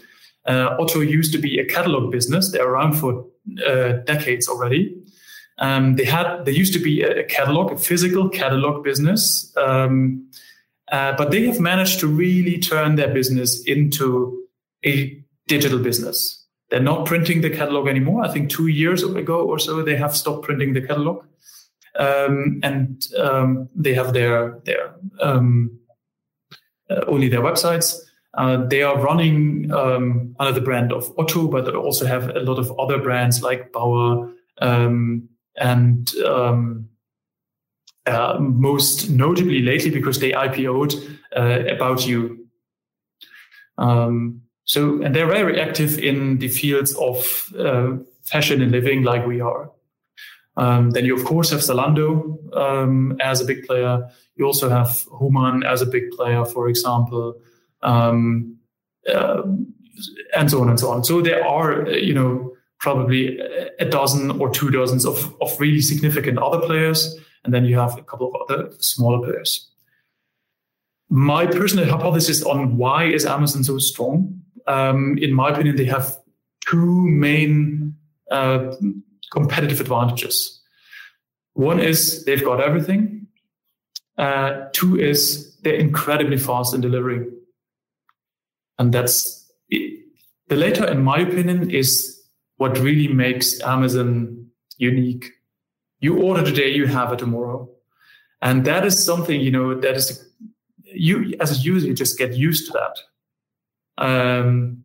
Uh, 0.46 0.76
Otto 0.78 1.00
used 1.00 1.32
to 1.32 1.38
be 1.38 1.58
a 1.58 1.66
catalog 1.66 2.10
business. 2.10 2.50
They're 2.50 2.68
around 2.68 2.94
for 2.94 3.26
uh, 3.66 3.92
decades 4.04 4.48
already. 4.48 4.96
Um, 5.58 5.96
they 5.96 6.04
had 6.04 6.44
there 6.44 6.54
used 6.54 6.72
to 6.72 6.80
be 6.80 7.02
a 7.02 7.24
catalog, 7.24 7.72
a 7.72 7.76
physical 7.76 8.28
catalog 8.28 8.82
business, 8.82 9.52
um, 9.56 10.28
uh, 10.90 11.14
but 11.16 11.30
they 11.30 11.46
have 11.46 11.60
managed 11.60 12.00
to 12.00 12.08
really 12.08 12.58
turn 12.58 12.96
their 12.96 13.12
business 13.12 13.62
into 13.64 14.42
a 14.84 15.22
digital 15.46 15.78
business. 15.78 16.44
They're 16.70 16.80
not 16.80 17.06
printing 17.06 17.40
the 17.40 17.50
catalog 17.50 17.88
anymore. 17.88 18.24
I 18.24 18.32
think 18.32 18.50
two 18.50 18.66
years 18.66 19.02
ago 19.02 19.42
or 19.42 19.58
so 19.58 19.82
they 19.82 19.96
have 19.96 20.16
stopped 20.16 20.44
printing 20.44 20.72
the 20.72 20.80
catalog, 20.80 21.24
um, 21.98 22.60
and 22.62 23.06
um, 23.18 23.68
they 23.76 23.94
have 23.94 24.12
their 24.12 24.58
their 24.64 24.94
um, 25.20 25.78
uh, 26.90 27.04
only 27.06 27.28
their 27.28 27.42
websites. 27.42 27.96
Uh, 28.36 28.66
they 28.66 28.82
are 28.82 29.00
running 29.00 29.70
um, 29.72 30.34
under 30.40 30.52
the 30.52 30.60
brand 30.60 30.92
of 30.92 31.12
Otto, 31.16 31.46
but 31.46 31.64
they 31.64 31.72
also 31.72 32.04
have 32.04 32.30
a 32.30 32.40
lot 32.40 32.58
of 32.58 32.76
other 32.80 32.98
brands 32.98 33.42
like 33.42 33.70
Baur 33.70 34.32
um, 34.60 35.28
and 35.56 36.14
um, 36.26 36.88
uh, 38.06 38.36
most 38.38 39.10
notably 39.10 39.62
lately 39.62 39.90
because 39.90 40.20
they 40.20 40.32
IPO'd 40.32 40.94
uh, 41.36 41.72
About 41.74 42.06
You. 42.06 42.46
Um, 43.78 44.42
so, 44.64 45.02
and 45.02 45.14
they're 45.14 45.26
very 45.26 45.60
active 45.60 45.98
in 45.98 46.38
the 46.38 46.48
fields 46.48 46.94
of 46.94 47.52
uh, 47.58 47.96
fashion 48.22 48.62
and 48.62 48.72
living 48.72 49.02
like 49.02 49.26
we 49.26 49.40
are. 49.40 49.70
Um, 50.56 50.90
then 50.90 51.04
you 51.04 51.16
of 51.16 51.24
course 51.24 51.50
have 51.50 51.60
Zalando 51.60 52.38
um, 52.56 53.16
as 53.20 53.40
a 53.40 53.44
big 53.44 53.66
player. 53.66 54.08
You 54.36 54.46
also 54.46 54.68
have 54.68 55.04
Human 55.20 55.64
as 55.64 55.82
a 55.82 55.86
big 55.86 56.10
player, 56.12 56.44
for 56.44 56.68
example 56.68 57.34
um, 57.84 58.56
uh, 59.12 59.42
and 60.36 60.50
so 60.50 60.60
on 60.60 60.68
and 60.68 60.80
so 60.80 60.90
on. 60.90 61.04
So 61.04 61.20
there 61.20 61.46
are, 61.46 61.88
you 61.90 62.14
know, 62.14 62.53
probably 62.80 63.38
a 63.78 63.84
dozen 63.84 64.30
or 64.40 64.50
two 64.50 64.70
dozens 64.70 65.06
of, 65.06 65.34
of 65.40 65.58
really 65.58 65.80
significant 65.80 66.38
other 66.38 66.60
players, 66.60 67.16
and 67.44 67.52
then 67.52 67.64
you 67.64 67.78
have 67.78 67.96
a 67.98 68.02
couple 68.02 68.28
of 68.28 68.34
other 68.42 68.70
smaller 68.78 69.24
players. 69.26 69.70
My 71.08 71.46
personal 71.46 71.86
hypothesis 71.88 72.42
on 72.42 72.76
why 72.76 73.04
is 73.04 73.26
Amazon 73.26 73.64
so 73.64 73.78
strong, 73.78 74.42
um, 74.66 75.18
in 75.18 75.32
my 75.32 75.50
opinion, 75.50 75.76
they 75.76 75.84
have 75.84 76.16
two 76.66 77.06
main 77.06 77.94
uh, 78.30 78.74
competitive 79.30 79.80
advantages. 79.80 80.60
One 81.52 81.78
is 81.78 82.24
they've 82.24 82.44
got 82.44 82.60
everything. 82.60 83.26
Uh, 84.16 84.66
two 84.72 84.98
is 84.98 85.56
they're 85.62 85.74
incredibly 85.74 86.38
fast 86.38 86.74
in 86.74 86.80
delivering. 86.80 87.32
And 88.78 88.92
that's 88.92 89.50
it. 89.68 90.00
the 90.48 90.56
latter, 90.56 90.86
in 90.86 91.02
my 91.02 91.18
opinion, 91.18 91.70
is 91.70 92.13
what 92.56 92.78
really 92.78 93.08
makes 93.08 93.60
Amazon 93.62 94.46
unique. 94.78 95.30
You 96.00 96.22
order 96.22 96.44
today, 96.44 96.74
you 96.74 96.86
have 96.86 97.12
it 97.12 97.18
tomorrow. 97.18 97.68
And 98.42 98.64
that 98.66 98.84
is 98.84 99.02
something, 99.02 99.40
you 99.40 99.50
know, 99.50 99.74
that 99.80 99.94
is, 99.96 100.28
you 100.84 101.34
as 101.40 101.58
a 101.58 101.60
user, 101.60 101.86
you 101.86 101.94
just 101.94 102.18
get 102.18 102.34
used 102.34 102.66
to 102.66 102.72
that. 102.78 102.98
Um, 104.04 104.84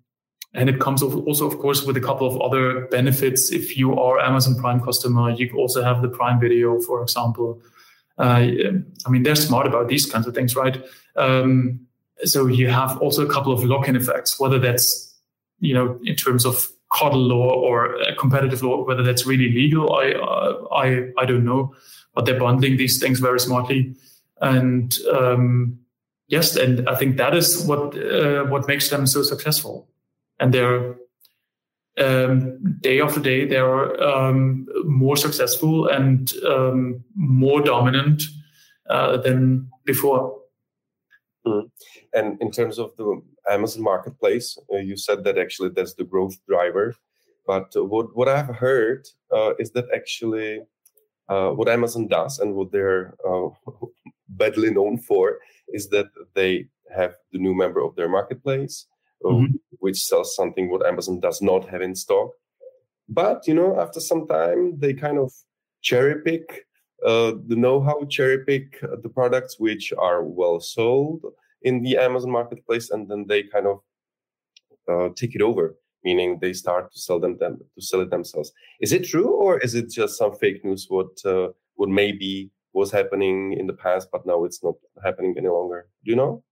and 0.54 0.70
it 0.70 0.80
comes 0.80 1.04
also, 1.04 1.46
of 1.46 1.60
course, 1.60 1.84
with 1.84 1.96
a 1.98 2.02
couple 2.02 2.26
of 2.26 2.42
other 2.42 2.88
benefits. 2.88 3.52
If 3.52 3.78
you 3.78 4.00
are 4.00 4.20
Amazon 4.20 4.56
Prime 4.56 4.82
customer, 4.82 5.30
you 5.30 5.52
also 5.56 5.84
have 5.84 6.02
the 6.02 6.08
Prime 6.08 6.40
Video, 6.40 6.80
for 6.82 7.04
example. 7.04 7.62
Uh, 8.18 8.48
I 9.06 9.10
mean, 9.10 9.24
they're 9.24 9.36
smart 9.36 9.68
about 9.68 9.90
these 9.90 10.06
kinds 10.06 10.26
of 10.26 10.34
things, 10.34 10.56
right? 10.56 10.84
Um, 11.16 11.82
so 12.24 12.48
you 12.48 12.70
have 12.70 12.98
also 12.98 13.26
a 13.26 13.32
couple 13.32 13.54
of 13.54 13.64
lock-in 13.64 13.96
effects, 13.96 14.40
whether 14.40 14.58
that's 14.60 15.16
you 15.60 15.74
know 15.74 16.00
in 16.04 16.16
terms 16.16 16.46
of 16.46 16.68
cartel 16.90 17.20
law 17.20 17.52
or 17.54 17.98
competitive 18.18 18.64
law, 18.64 18.84
whether 18.86 19.04
that's 19.04 19.26
really 19.26 19.52
legal, 19.52 19.94
I 19.94 20.12
uh, 20.14 20.68
I 20.74 21.10
I 21.18 21.26
don't 21.26 21.46
know, 21.46 21.74
but 22.14 22.26
they're 22.26 22.40
bundling 22.40 22.78
these 22.78 23.00
things 23.00 23.20
very 23.20 23.40
smartly, 23.40 23.96
and 24.42 24.98
um, 25.14 25.80
yes, 26.28 26.56
and 26.56 26.88
I 26.90 26.96
think 26.96 27.18
that 27.18 27.36
is 27.36 27.66
what 27.66 27.96
uh, 27.98 28.46
what 28.46 28.68
makes 28.68 28.90
them 28.90 29.08
so 29.08 29.24
successful, 29.24 29.88
and 30.40 30.54
they're 30.54 30.96
um, 32.00 32.58
day 32.82 33.02
after 33.02 33.20
day 33.20 33.46
they 33.46 33.58
are 33.58 34.02
um, 34.02 34.68
more 34.86 35.18
successful 35.18 35.88
and 35.88 36.34
um, 36.46 37.04
more 37.16 37.62
dominant 37.62 38.24
uh, 38.90 39.18
than 39.18 39.70
before. 39.86 40.40
Mm. 41.46 41.70
And 42.14 42.42
in 42.42 42.52
terms 42.52 42.80
of 42.80 42.96
the 42.98 43.22
Amazon 43.50 43.84
marketplace, 43.84 44.58
uh, 44.74 44.78
you 44.78 44.98
said 44.98 45.24
that 45.24 45.38
actually 45.38 45.70
that's 45.70 45.94
the 45.94 46.04
growth 46.04 46.36
driver. 46.48 46.96
But 47.48 47.72
what, 47.76 48.16
what 48.16 48.28
I've 48.28 48.56
heard 48.56 49.08
uh, 49.36 49.56
is 49.58 49.72
that 49.72 49.86
actually 49.94 50.62
uh, 51.30 51.50
what 51.50 51.70
Amazon 51.70 52.08
does 52.08 52.40
and 52.40 52.54
what 52.54 52.72
they're 52.72 53.16
uh, 53.28 53.50
badly 54.30 54.72
known 54.72 54.98
for 54.98 55.40
is 55.70 55.90
that 55.90 56.08
they 56.36 56.68
have 56.96 57.16
the 57.32 57.40
new 57.40 57.56
member 57.56 57.82
of 57.82 57.96
their 57.96 58.10
marketplace, 58.10 58.86
mm-hmm. 59.24 59.56
which 59.80 59.98
sells 59.98 60.36
something 60.36 60.70
what 60.70 60.86
Amazon 60.86 61.20
does 61.20 61.42
not 61.42 61.68
have 61.70 61.82
in 61.82 61.96
stock. 61.96 62.32
But 63.08 63.48
you 63.48 63.54
know, 63.54 63.80
after 63.80 64.00
some 64.00 64.28
time, 64.28 64.80
they 64.80 64.94
kind 64.94 65.18
of 65.18 65.32
cherry 65.82 66.22
pick 66.22 66.66
uh, 67.06 67.34
the 67.48 67.56
know-how, 67.56 68.06
cherry 68.06 68.44
pick 68.46 68.80
the 68.82 69.10
products 69.10 69.60
which 69.60 69.94
are 69.98 70.24
well 70.24 70.60
sold 70.60 71.24
in 71.62 71.84
the 71.84 71.98
Amazon 71.98 72.32
marketplace, 72.32 72.90
and 72.90 73.10
then 73.10 73.26
they 73.28 73.44
kind 73.44 73.68
of 73.68 73.80
uh, 74.90 75.10
take 75.16 75.36
it 75.36 75.42
over, 75.42 75.76
meaning 76.04 76.40
they 76.42 76.54
start 76.54 76.92
to 76.92 77.00
sell 77.00 77.20
them, 77.20 77.38
them 77.38 77.60
to 77.76 77.82
sell 77.82 78.02
it 78.02 78.10
themselves. 78.10 78.52
Is 78.82 78.94
it 78.94 79.06
true, 79.06 79.30
or 79.30 79.60
is 79.60 79.76
it 79.76 79.90
just 79.90 80.18
some 80.18 80.36
fake 80.36 80.64
news? 80.64 80.88
What 80.90 81.24
uh, 81.26 81.50
what 81.76 81.90
maybe 81.90 82.52
was 82.74 82.92
happening 82.92 83.54
in 83.54 83.68
the 83.68 83.74
past, 83.74 84.10
but 84.12 84.26
now 84.26 84.44
it's 84.46 84.64
not 84.64 84.76
happening 85.04 85.36
any 85.38 85.48
longer. 85.48 85.88
Do 86.04 86.12
you 86.12 86.18
know? 86.18 86.44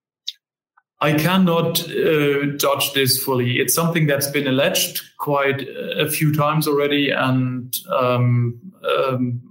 I 1.00 1.14
cannot 1.14 1.88
uh, 1.90 2.58
judge 2.58 2.94
this 2.94 3.24
fully. 3.24 3.60
It's 3.60 3.76
something 3.76 4.08
that's 4.08 4.28
been 4.28 4.48
alleged 4.48 5.02
quite 5.20 5.62
a 5.96 6.10
few 6.10 6.34
times 6.34 6.68
already, 6.68 7.12
and 7.12 7.78
um, 7.96 8.60
um, 8.84 9.42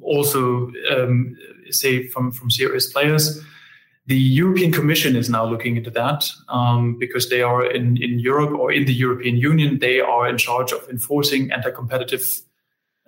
also 0.00 0.72
um, 0.90 1.36
say 1.70 2.06
from 2.08 2.32
from 2.32 2.50
serious 2.50 2.90
players. 2.90 3.42
The 4.06 4.16
European 4.16 4.70
Commission 4.70 5.16
is 5.16 5.28
now 5.28 5.44
looking 5.44 5.76
into 5.76 5.90
that 5.90 6.30
um, 6.48 6.96
because 6.98 7.28
they 7.28 7.42
are 7.42 7.68
in, 7.68 8.00
in 8.00 8.20
Europe 8.20 8.52
or 8.56 8.70
in 8.70 8.84
the 8.84 8.94
European 8.94 9.36
Union. 9.36 9.80
They 9.80 9.98
are 10.00 10.28
in 10.28 10.38
charge 10.38 10.70
of 10.70 10.88
enforcing 10.88 11.50
anti-competitive 11.50 12.22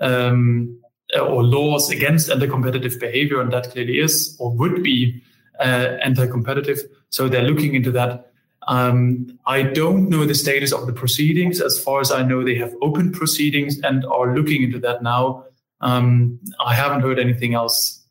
um, 0.00 0.80
or 1.18 1.44
laws 1.44 1.90
against 1.90 2.30
anti-competitive 2.30 2.98
behavior, 2.98 3.40
and 3.40 3.52
that 3.52 3.70
clearly 3.70 4.00
is 4.00 4.36
or 4.40 4.50
would 4.50 4.82
be 4.82 5.22
uh, 5.60 5.98
anti-competitive. 6.02 6.80
So 7.10 7.28
they're 7.28 7.42
looking 7.42 7.74
into 7.74 7.92
that. 7.92 8.32
Um, 8.66 9.38
I 9.46 9.62
don't 9.62 10.10
know 10.10 10.26
the 10.26 10.34
status 10.34 10.72
of 10.72 10.86
the 10.86 10.92
proceedings. 10.92 11.60
As 11.60 11.82
far 11.82 12.00
as 12.00 12.10
I 12.10 12.22
know, 12.22 12.44
they 12.44 12.56
have 12.56 12.74
open 12.82 13.12
proceedings 13.12 13.78
and 13.80 14.04
are 14.04 14.34
looking 14.36 14.62
into 14.62 14.78
that 14.80 15.02
now. 15.02 15.44
Um, 15.80 16.40
I 16.58 16.74
haven't 16.74 17.00
heard 17.00 17.18
anything 17.18 17.54
else 17.54 18.04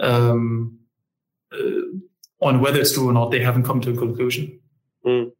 um, 0.00 0.78
uh, 1.52 1.58
on 2.40 2.60
whether 2.60 2.80
it's 2.80 2.92
true 2.92 3.08
or 3.08 3.12
not. 3.12 3.30
They 3.30 3.40
haven't 3.40 3.64
come 3.64 3.80
to 3.82 3.90
a 3.90 3.96
conclusion. 3.96 4.60
Mm. 5.06 5.32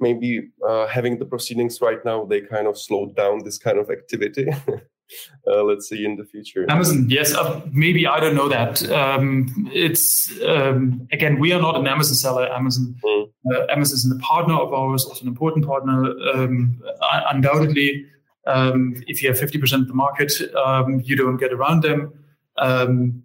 Maybe 0.00 0.50
uh, 0.66 0.86
having 0.86 1.18
the 1.18 1.26
proceedings 1.26 1.80
right 1.80 2.02
now, 2.04 2.24
they 2.24 2.40
kind 2.40 2.66
of 2.66 2.78
slowed 2.78 3.14
down 3.14 3.44
this 3.44 3.58
kind 3.58 3.78
of 3.78 3.90
activity. 3.90 4.48
uh, 5.46 5.62
let's 5.62 5.88
see 5.88 6.04
in 6.04 6.16
the 6.16 6.24
future. 6.24 6.64
Amazon, 6.70 7.06
yes, 7.08 7.34
uh, 7.34 7.60
maybe 7.70 8.06
I 8.06 8.20
don't 8.20 8.34
know 8.34 8.48
that. 8.48 8.82
Um, 8.90 9.70
it's 9.72 10.30
um, 10.42 11.06
again, 11.12 11.38
we 11.38 11.52
are 11.52 11.60
not 11.60 11.76
an 11.76 11.86
Amazon 11.86 12.14
seller. 12.14 12.50
Amazon, 12.50 12.96
mm. 13.04 13.30
uh, 13.52 13.66
Amazon 13.70 13.96
is 13.96 14.10
a 14.10 14.18
partner 14.20 14.54
of 14.54 14.72
ours, 14.72 15.04
also 15.04 15.22
an 15.22 15.28
important 15.28 15.66
partner. 15.66 16.10
Um, 16.34 16.82
undoubtedly, 17.30 18.06
um, 18.46 18.94
if 19.06 19.22
you 19.22 19.28
have 19.28 19.38
fifty 19.38 19.58
percent 19.58 19.82
of 19.82 19.88
the 19.88 19.94
market, 19.94 20.32
um, 20.56 21.00
you 21.04 21.16
don't 21.16 21.36
get 21.36 21.52
around 21.52 21.82
them. 21.82 22.12
Um, 22.56 23.22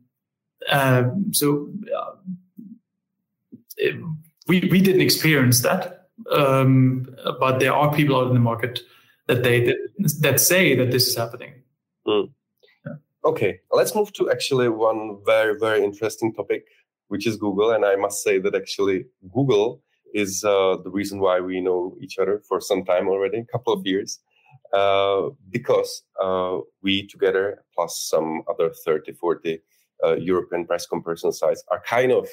uh, 0.69 1.03
so 1.31 1.69
it, 3.77 3.95
we 4.47 4.67
we 4.71 4.81
didn't 4.81 5.01
experience 5.01 5.61
that, 5.61 6.07
but 6.25 7.59
there 7.59 7.73
are 7.73 7.93
people 7.93 8.15
out 8.17 8.27
in 8.27 8.33
the 8.33 8.39
market 8.39 8.79
that 9.27 9.43
they 9.43 9.65
that, 9.65 10.15
that 10.21 10.39
say 10.39 10.75
that 10.75 10.91
this 10.91 11.07
is 11.07 11.15
happening. 11.15 11.53
Mm. 12.07 12.31
Yeah. 12.85 12.93
Okay, 13.25 13.59
let's 13.71 13.95
move 13.95 14.13
to 14.13 14.29
actually 14.29 14.69
one 14.69 15.17
very, 15.25 15.57
very 15.59 15.83
interesting 15.83 16.33
topic, 16.33 16.65
which 17.07 17.25
is 17.25 17.37
Google. 17.37 17.71
And 17.71 17.85
I 17.85 17.95
must 17.95 18.23
say 18.23 18.39
that 18.39 18.55
actually 18.55 19.05
Google 19.33 19.81
is 20.13 20.43
uh, 20.43 20.77
the 20.83 20.91
reason 20.91 21.19
why 21.19 21.39
we 21.39 21.59
know 21.59 21.95
each 21.99 22.17
other 22.17 22.41
for 22.47 22.61
some 22.61 22.85
time 22.85 23.07
already, 23.07 23.39
a 23.39 23.45
couple 23.45 23.73
of 23.73 23.85
years, 23.85 24.19
uh, 24.73 25.29
because 25.49 26.03
uh, 26.21 26.59
we 26.81 27.07
together, 27.07 27.63
plus 27.73 28.07
some 28.09 28.43
other 28.49 28.71
30, 28.85 29.13
40 29.13 29.59
uh, 30.03 30.15
European 30.15 30.65
price 30.65 30.85
comparison 30.85 31.31
sites, 31.31 31.63
are 31.69 31.81
kind 31.85 32.11
of 32.11 32.29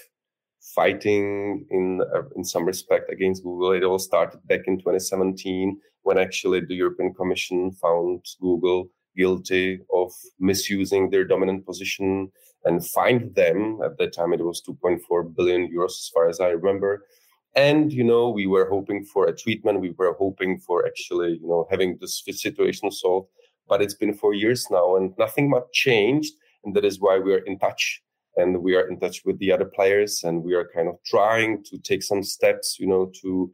fighting 0.62 1.66
in 1.70 2.00
uh, 2.14 2.22
in 2.36 2.44
some 2.44 2.64
respect 2.64 3.10
against 3.12 3.42
Google. 3.42 3.72
It 3.72 3.84
all 3.84 3.98
started 3.98 4.46
back 4.46 4.62
in 4.66 4.78
2017 4.78 5.78
when 6.02 6.18
actually 6.18 6.60
the 6.60 6.74
European 6.74 7.12
Commission 7.14 7.72
found 7.72 8.24
Google 8.40 8.88
guilty 9.16 9.80
of 9.92 10.12
misusing 10.38 11.10
their 11.10 11.24
dominant 11.24 11.66
position 11.66 12.30
and 12.64 12.86
fined 12.86 13.34
them. 13.34 13.80
At 13.84 13.98
that 13.98 14.14
time, 14.14 14.32
it 14.32 14.44
was 14.44 14.62
2.4 14.62 15.34
billion 15.36 15.68
euros, 15.68 15.90
as 15.90 16.10
far 16.14 16.28
as 16.28 16.40
I 16.40 16.48
remember. 16.48 17.06
And, 17.54 17.92
you 17.92 18.04
know, 18.04 18.30
we 18.30 18.46
were 18.46 18.68
hoping 18.70 19.04
for 19.04 19.26
a 19.26 19.36
treatment. 19.36 19.80
We 19.80 19.90
were 19.90 20.14
hoping 20.18 20.58
for 20.58 20.86
actually, 20.86 21.38
you 21.42 21.46
know, 21.46 21.66
having 21.70 21.98
this 22.00 22.22
situation 22.26 22.90
solved. 22.90 23.28
But 23.68 23.82
it's 23.82 23.94
been 23.94 24.14
four 24.14 24.34
years 24.34 24.66
now 24.70 24.96
and 24.96 25.12
nothing 25.18 25.50
much 25.50 25.64
changed. 25.72 26.32
And 26.64 26.74
that 26.74 26.84
is 26.84 27.00
why 27.00 27.18
we 27.18 27.34
are 27.34 27.44
in 27.44 27.58
touch 27.58 28.02
and 28.36 28.62
we 28.62 28.74
are 28.74 28.88
in 28.88 28.98
touch 28.98 29.22
with 29.24 29.38
the 29.38 29.52
other 29.52 29.64
players 29.64 30.22
and 30.24 30.42
we 30.42 30.54
are 30.54 30.68
kind 30.74 30.88
of 30.88 30.96
trying 31.04 31.62
to 31.64 31.78
take 31.78 32.02
some 32.02 32.22
steps, 32.22 32.78
you 32.78 32.86
know, 32.86 33.10
to, 33.22 33.52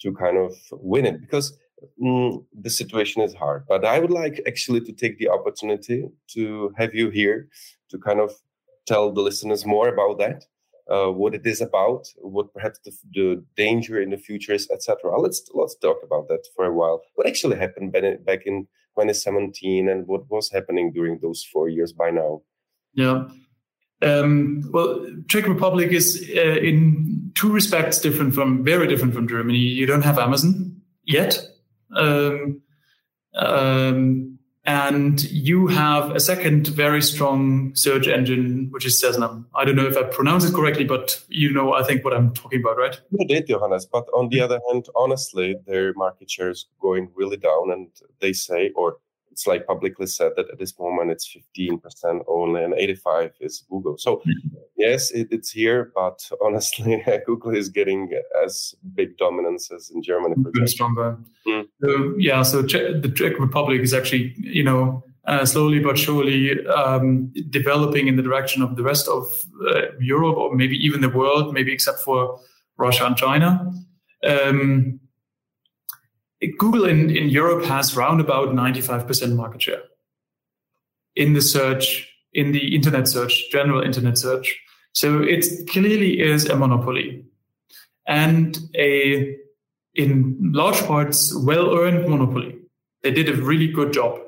to 0.00 0.12
kind 0.12 0.36
of 0.36 0.54
win 0.72 1.06
it 1.06 1.20
because 1.20 1.56
mm, 2.02 2.44
the 2.60 2.70
situation 2.70 3.22
is 3.22 3.34
hard. 3.34 3.64
But 3.68 3.84
I 3.84 3.98
would 3.98 4.10
like 4.10 4.42
actually 4.46 4.80
to 4.82 4.92
take 4.92 5.18
the 5.18 5.28
opportunity 5.28 6.08
to 6.34 6.72
have 6.76 6.94
you 6.94 7.10
here 7.10 7.48
to 7.90 7.98
kind 7.98 8.20
of 8.20 8.32
tell 8.86 9.12
the 9.12 9.20
listeners 9.20 9.64
more 9.66 9.88
about 9.88 10.18
that, 10.18 10.44
uh, 10.90 11.10
what 11.10 11.34
it 11.34 11.46
is 11.46 11.60
about, 11.60 12.06
what 12.16 12.52
perhaps 12.52 12.78
the, 12.84 12.92
the 13.14 13.44
danger 13.56 14.00
in 14.00 14.10
the 14.10 14.16
future 14.16 14.52
is, 14.52 14.68
etc. 14.70 15.18
Let's 15.18 15.48
let's 15.54 15.76
talk 15.76 15.98
about 16.02 16.28
that 16.28 16.44
for 16.54 16.64
a 16.66 16.74
while. 16.74 17.02
What 17.14 17.26
actually 17.26 17.56
happened 17.56 17.92
back 17.92 18.42
in 18.46 18.66
2017, 18.96 19.88
and 19.88 20.06
what 20.06 20.28
was 20.30 20.50
happening 20.50 20.92
during 20.92 21.18
those 21.20 21.44
four 21.52 21.68
years 21.68 21.92
by 21.92 22.10
now? 22.10 22.42
Yeah. 22.94 23.28
Um, 24.02 24.68
well, 24.72 25.06
Czech 25.28 25.46
Republic 25.46 25.90
is 25.90 26.30
uh, 26.34 26.40
in 26.40 27.32
two 27.34 27.52
respects 27.52 27.98
different 28.00 28.34
from 28.34 28.64
very 28.64 28.86
different 28.86 29.14
from 29.14 29.28
Germany. 29.28 29.58
You 29.58 29.86
don't 29.86 30.04
have 30.04 30.18
Amazon 30.18 30.80
yet, 31.04 31.38
um, 31.94 32.62
um, 33.34 34.38
and 34.64 35.22
you 35.30 35.66
have 35.66 36.12
a 36.12 36.20
second 36.20 36.68
very 36.68 37.02
strong 37.02 37.74
search 37.74 38.08
engine, 38.08 38.68
which 38.70 38.86
is 38.86 39.02
Seznam. 39.02 39.44
I 39.54 39.64
don't 39.64 39.76
know 39.76 39.86
if 39.86 39.96
I 39.96 40.04
pronounce 40.04 40.44
it 40.44 40.54
correctly, 40.54 40.84
but 40.84 41.22
you 41.28 41.52
know, 41.52 41.74
I 41.74 41.82
think 41.82 42.04
what 42.04 42.14
I'm 42.14 42.32
talking 42.32 42.60
about, 42.60 42.78
right? 42.78 42.98
You 43.10 43.26
did, 43.26 43.48
Johannes. 43.48 43.86
But 43.86 44.06
on 44.14 44.28
the 44.30 44.40
other 44.40 44.60
hand, 44.70 44.86
honestly, 44.96 45.56
their 45.66 45.92
market 45.94 46.30
share 46.30 46.50
is 46.50 46.66
going 46.80 47.10
really 47.14 47.36
down, 47.36 47.70
and 47.70 47.88
they 48.20 48.32
say, 48.32 48.70
or 48.74 48.96
it's 49.40 49.46
like 49.46 49.66
publicly 49.66 50.06
said 50.06 50.32
that 50.36 50.50
at 50.50 50.58
this 50.58 50.78
moment 50.78 51.10
it's 51.10 51.34
15% 51.56 52.24
only 52.28 52.62
and 52.62 52.74
85 52.74 53.32
is 53.40 53.64
Google. 53.70 53.96
So 53.96 54.16
mm-hmm. 54.16 54.56
yes, 54.76 55.10
it, 55.12 55.28
it's 55.30 55.50
here, 55.50 55.92
but 55.94 56.30
honestly, 56.44 57.02
Google 57.26 57.56
is 57.56 57.70
getting 57.70 58.10
as 58.44 58.74
big 58.94 59.16
dominance 59.16 59.70
as 59.72 59.90
in 59.94 60.02
Germany. 60.02 60.34
For 60.54 60.66
stronger. 60.66 61.16
Mm. 61.46 61.68
So, 61.82 62.14
yeah, 62.18 62.42
so 62.42 62.60
the 62.60 63.12
Czech 63.14 63.38
Republic 63.38 63.80
is 63.80 63.94
actually, 63.94 64.34
you 64.36 64.62
know, 64.62 65.02
uh, 65.26 65.46
slowly 65.46 65.78
but 65.78 65.96
surely 65.96 66.66
um, 66.66 67.32
developing 67.48 68.08
in 68.08 68.16
the 68.16 68.22
direction 68.22 68.62
of 68.62 68.76
the 68.76 68.82
rest 68.82 69.08
of 69.08 69.32
uh, 69.70 69.82
Europe 70.00 70.36
or 70.36 70.54
maybe 70.54 70.76
even 70.76 71.00
the 71.00 71.08
world, 71.08 71.54
maybe 71.54 71.72
except 71.72 72.00
for 72.00 72.38
Russia 72.76 73.06
and 73.06 73.16
China. 73.16 73.72
Um, 74.22 75.00
Google 76.58 76.86
in, 76.86 77.14
in 77.14 77.28
Europe 77.28 77.64
has 77.64 77.96
round 77.96 78.20
about 78.20 78.48
95% 78.48 79.36
market 79.36 79.62
share 79.62 79.82
in 81.16 81.34
the 81.34 81.42
search, 81.42 82.08
in 82.32 82.52
the 82.52 82.74
internet 82.74 83.08
search, 83.08 83.50
general 83.50 83.82
internet 83.82 84.16
search. 84.16 84.58
So 84.92 85.22
it 85.22 85.44
clearly 85.68 86.20
is 86.20 86.46
a 86.46 86.56
monopoly 86.56 87.24
and 88.06 88.58
a, 88.74 89.36
in 89.94 90.38
large 90.52 90.80
parts, 90.86 91.34
well 91.44 91.76
earned 91.76 92.08
monopoly. 92.08 92.56
They 93.02 93.10
did 93.10 93.28
a 93.28 93.34
really 93.34 93.68
good 93.68 93.92
job 93.92 94.18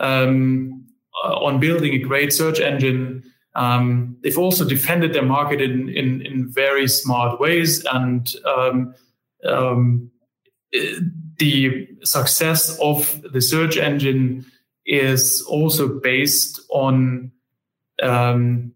um, 0.00 0.86
on 1.22 1.60
building 1.60 1.94
a 1.94 1.98
great 1.98 2.32
search 2.32 2.60
engine. 2.60 3.22
Um, 3.54 4.16
they've 4.22 4.38
also 4.38 4.68
defended 4.68 5.12
their 5.12 5.24
market 5.24 5.60
in, 5.60 5.88
in, 5.88 6.22
in 6.22 6.48
very 6.48 6.88
smart 6.88 7.40
ways 7.40 7.84
and 7.84 8.34
um, 8.44 8.94
um 9.44 10.10
the 10.72 11.88
success 12.02 12.78
of 12.80 13.22
the 13.32 13.40
search 13.40 13.76
engine 13.76 14.44
is 14.86 15.42
also 15.48 15.88
based 16.00 16.60
on 16.70 17.30
um, 18.02 18.72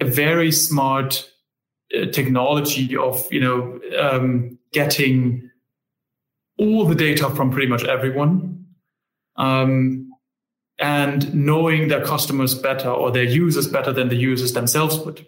a 0.00 0.04
very 0.04 0.52
smart 0.52 1.30
uh, 1.96 2.06
technology 2.06 2.96
of 2.96 3.26
you 3.32 3.40
know 3.40 3.80
um, 3.98 4.58
getting 4.72 5.50
all 6.58 6.84
the 6.84 6.94
data 6.94 7.28
from 7.30 7.50
pretty 7.50 7.68
much 7.68 7.84
everyone 7.84 8.64
um, 9.36 10.10
and 10.78 11.34
knowing 11.34 11.88
their 11.88 12.04
customers 12.04 12.54
better 12.54 12.90
or 12.90 13.10
their 13.10 13.24
users 13.24 13.66
better 13.66 13.92
than 13.92 14.08
the 14.08 14.16
users 14.16 14.52
themselves 14.52 14.98
would 15.00 15.26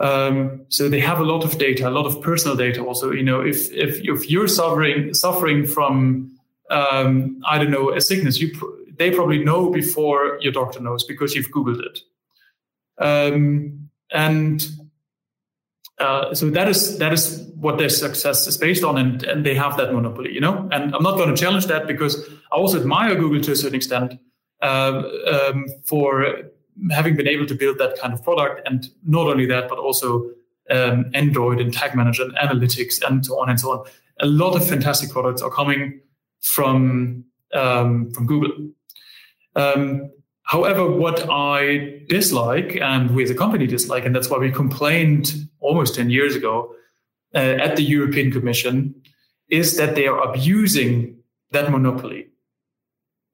um, 0.00 0.64
so 0.68 0.88
they 0.88 1.00
have 1.00 1.20
a 1.20 1.24
lot 1.24 1.44
of 1.44 1.58
data, 1.58 1.88
a 1.88 1.90
lot 1.90 2.06
of 2.06 2.20
personal 2.22 2.56
data. 2.56 2.82
Also, 2.82 3.10
you 3.12 3.22
know, 3.22 3.40
if 3.40 3.70
if 3.72 4.00
if 4.02 4.30
you're 4.30 4.48
suffering 4.48 5.14
suffering 5.14 5.66
from 5.66 6.36
um, 6.70 7.40
I 7.46 7.58
don't 7.58 7.70
know 7.70 7.90
a 7.92 8.00
sickness, 8.00 8.40
you 8.40 8.56
pr- 8.56 8.66
they 8.98 9.10
probably 9.10 9.44
know 9.44 9.70
before 9.70 10.38
your 10.40 10.52
doctor 10.52 10.80
knows 10.80 11.04
because 11.04 11.34
you've 11.34 11.50
googled 11.50 11.82
it. 11.84 12.00
Um, 12.98 13.90
and 14.10 14.66
uh, 15.98 16.34
so 16.34 16.50
that 16.50 16.68
is 16.68 16.98
that 16.98 17.12
is 17.12 17.46
what 17.56 17.76
their 17.76 17.90
success 17.90 18.46
is 18.46 18.56
based 18.56 18.82
on, 18.84 18.96
and, 18.96 19.22
and 19.24 19.44
they 19.44 19.54
have 19.54 19.76
that 19.76 19.92
monopoly, 19.92 20.32
you 20.32 20.40
know. 20.40 20.68
And 20.72 20.94
I'm 20.94 21.02
not 21.02 21.16
going 21.16 21.28
to 21.28 21.36
challenge 21.36 21.66
that 21.66 21.86
because 21.86 22.26
I 22.50 22.56
also 22.56 22.80
admire 22.80 23.14
Google 23.14 23.40
to 23.42 23.52
a 23.52 23.56
certain 23.56 23.76
extent. 23.76 24.14
uh, 24.62 25.02
um, 25.32 25.66
for 25.84 26.42
having 26.90 27.16
been 27.16 27.28
able 27.28 27.46
to 27.46 27.54
build 27.54 27.78
that 27.78 27.98
kind 27.98 28.12
of 28.12 28.22
product. 28.22 28.66
And 28.66 28.88
not 29.04 29.26
only 29.26 29.46
that, 29.46 29.68
but 29.68 29.78
also 29.78 30.30
um, 30.70 31.10
Android 31.14 31.60
and 31.60 31.72
Tag 31.72 31.94
Manager 31.94 32.22
and 32.22 32.36
analytics 32.36 33.02
and 33.06 33.24
so 33.24 33.40
on 33.40 33.50
and 33.50 33.58
so 33.58 33.72
on. 33.72 33.86
A 34.20 34.26
lot 34.26 34.54
of 34.54 34.66
fantastic 34.66 35.10
products 35.10 35.42
are 35.42 35.50
coming 35.50 36.00
from 36.40 37.24
um, 37.52 38.10
from 38.12 38.26
Google. 38.26 38.52
Um, 39.56 40.10
however, 40.44 40.88
what 40.88 41.26
I 41.28 42.02
dislike 42.08 42.76
and 42.76 43.10
we 43.10 43.24
as 43.24 43.30
a 43.30 43.34
company 43.34 43.66
dislike, 43.66 44.04
and 44.04 44.14
that's 44.14 44.30
why 44.30 44.38
we 44.38 44.52
complained 44.52 45.48
almost 45.58 45.96
10 45.96 46.10
years 46.10 46.36
ago 46.36 46.72
uh, 47.34 47.38
at 47.38 47.76
the 47.76 47.82
European 47.82 48.30
Commission, 48.30 48.94
is 49.48 49.76
that 49.76 49.94
they 49.96 50.06
are 50.06 50.20
abusing 50.30 51.16
that 51.50 51.70
monopoly. 51.70 52.29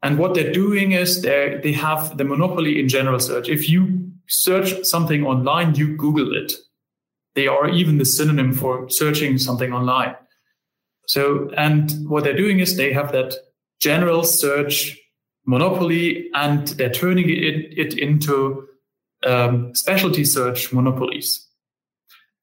And 0.03 0.18
what 0.18 0.34
they're 0.34 0.53
doing 0.53 0.92
is 0.92 1.22
they 1.22 1.59
they 1.62 1.72
have 1.72 2.16
the 2.16 2.24
monopoly 2.24 2.78
in 2.80 2.88
general 2.88 3.18
search. 3.18 3.49
If 3.49 3.68
you 3.68 4.12
search 4.28 4.84
something 4.84 5.24
online, 5.24 5.74
you 5.74 5.97
Google 5.97 6.36
it. 6.36 6.53
They 7.34 7.47
are 7.47 7.68
even 7.68 7.99
the 7.99 8.05
synonym 8.05 8.53
for 8.53 8.88
searching 8.88 9.38
something 9.38 9.72
online. 9.72 10.16
So, 11.07 11.51
and 11.57 11.92
what 12.09 12.24
they're 12.24 12.36
doing 12.36 12.61
is 12.61 12.76
they 12.76 12.92
have 12.92 13.12
that 13.12 13.34
general 13.80 14.24
search 14.24 14.99
monopoly 15.47 16.28
and 16.34 16.66
they're 16.68 16.90
turning 16.90 17.28
it, 17.28 17.78
it 17.78 17.99
into 17.99 18.66
um, 19.26 19.74
specialty 19.74 20.24
search 20.24 20.72
monopolies. 20.72 21.47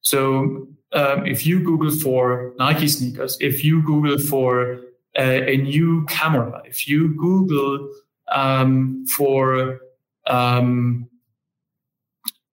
So, 0.02 0.68
um, 0.94 1.26
if 1.26 1.46
you 1.46 1.60
Google 1.64 1.92
for 1.92 2.54
Nike 2.58 2.88
sneakers, 2.88 3.38
if 3.42 3.64
you 3.64 3.82
Google 3.82 4.20
for 4.20 4.80
a, 5.18 5.54
a 5.54 5.58
new 5.58 6.06
camera, 6.06 6.62
if 6.66 6.88
you 6.88 7.16
Google 7.16 7.90
um, 8.32 9.06
for, 9.08 9.80
um, 10.28 11.10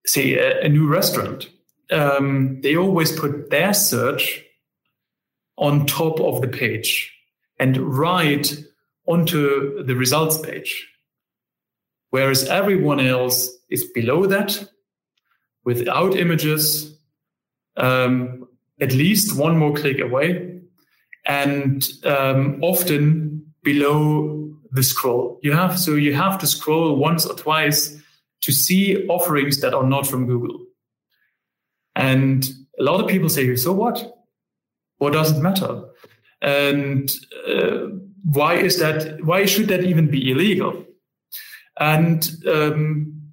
say, 0.06 0.34
a, 0.34 0.62
a, 0.62 0.68
new 0.68 0.86
restaurant, 0.86 1.48
um, 1.90 2.60
they 2.60 2.76
always 2.76 3.18
put 3.18 3.50
their 3.50 3.72
search 3.72 4.44
on 5.56 5.86
top 5.86 6.20
of 6.20 6.40
the 6.40 6.48
page 6.48 7.14
and 7.58 7.76
right 7.76 8.54
onto 9.06 9.82
the 9.84 9.96
results 9.96 10.38
page. 10.38 10.86
Whereas 12.10 12.44
everyone 12.44 13.00
else 13.00 13.48
is 13.68 13.84
below 13.92 14.26
that 14.26 14.68
without 15.64 16.16
images, 16.16 16.98
um, 17.76 18.48
at 18.80 18.92
least 18.92 19.36
one 19.36 19.58
more 19.58 19.74
click 19.74 20.00
away 20.00 20.59
and 21.26 21.88
um, 22.04 22.58
often 22.62 23.46
below 23.62 24.50
the 24.72 24.82
scroll. 24.82 25.38
You 25.42 25.52
have 25.52 25.78
so 25.78 25.94
you 25.94 26.14
have 26.14 26.38
to 26.38 26.46
scroll 26.46 26.96
once 26.96 27.26
or 27.26 27.34
twice 27.34 27.96
to 28.42 28.52
see 28.52 29.06
offerings 29.08 29.60
that 29.60 29.74
are 29.74 29.84
not 29.84 30.06
from 30.06 30.26
Google. 30.26 30.64
And 31.96 32.48
a 32.78 32.82
lot 32.82 33.00
of 33.00 33.08
people 33.08 33.28
say, 33.28 33.54
"So 33.56 33.72
what? 33.72 34.16
What 34.98 35.12
does 35.12 35.36
it 35.36 35.40
matter?" 35.40 35.82
And 36.40 37.10
uh, 37.48 37.88
why 38.24 38.54
is 38.54 38.78
that? 38.78 39.22
Why 39.24 39.44
should 39.44 39.68
that 39.68 39.84
even 39.84 40.10
be 40.10 40.30
illegal? 40.30 40.84
And 41.78 42.30
um, 42.48 43.32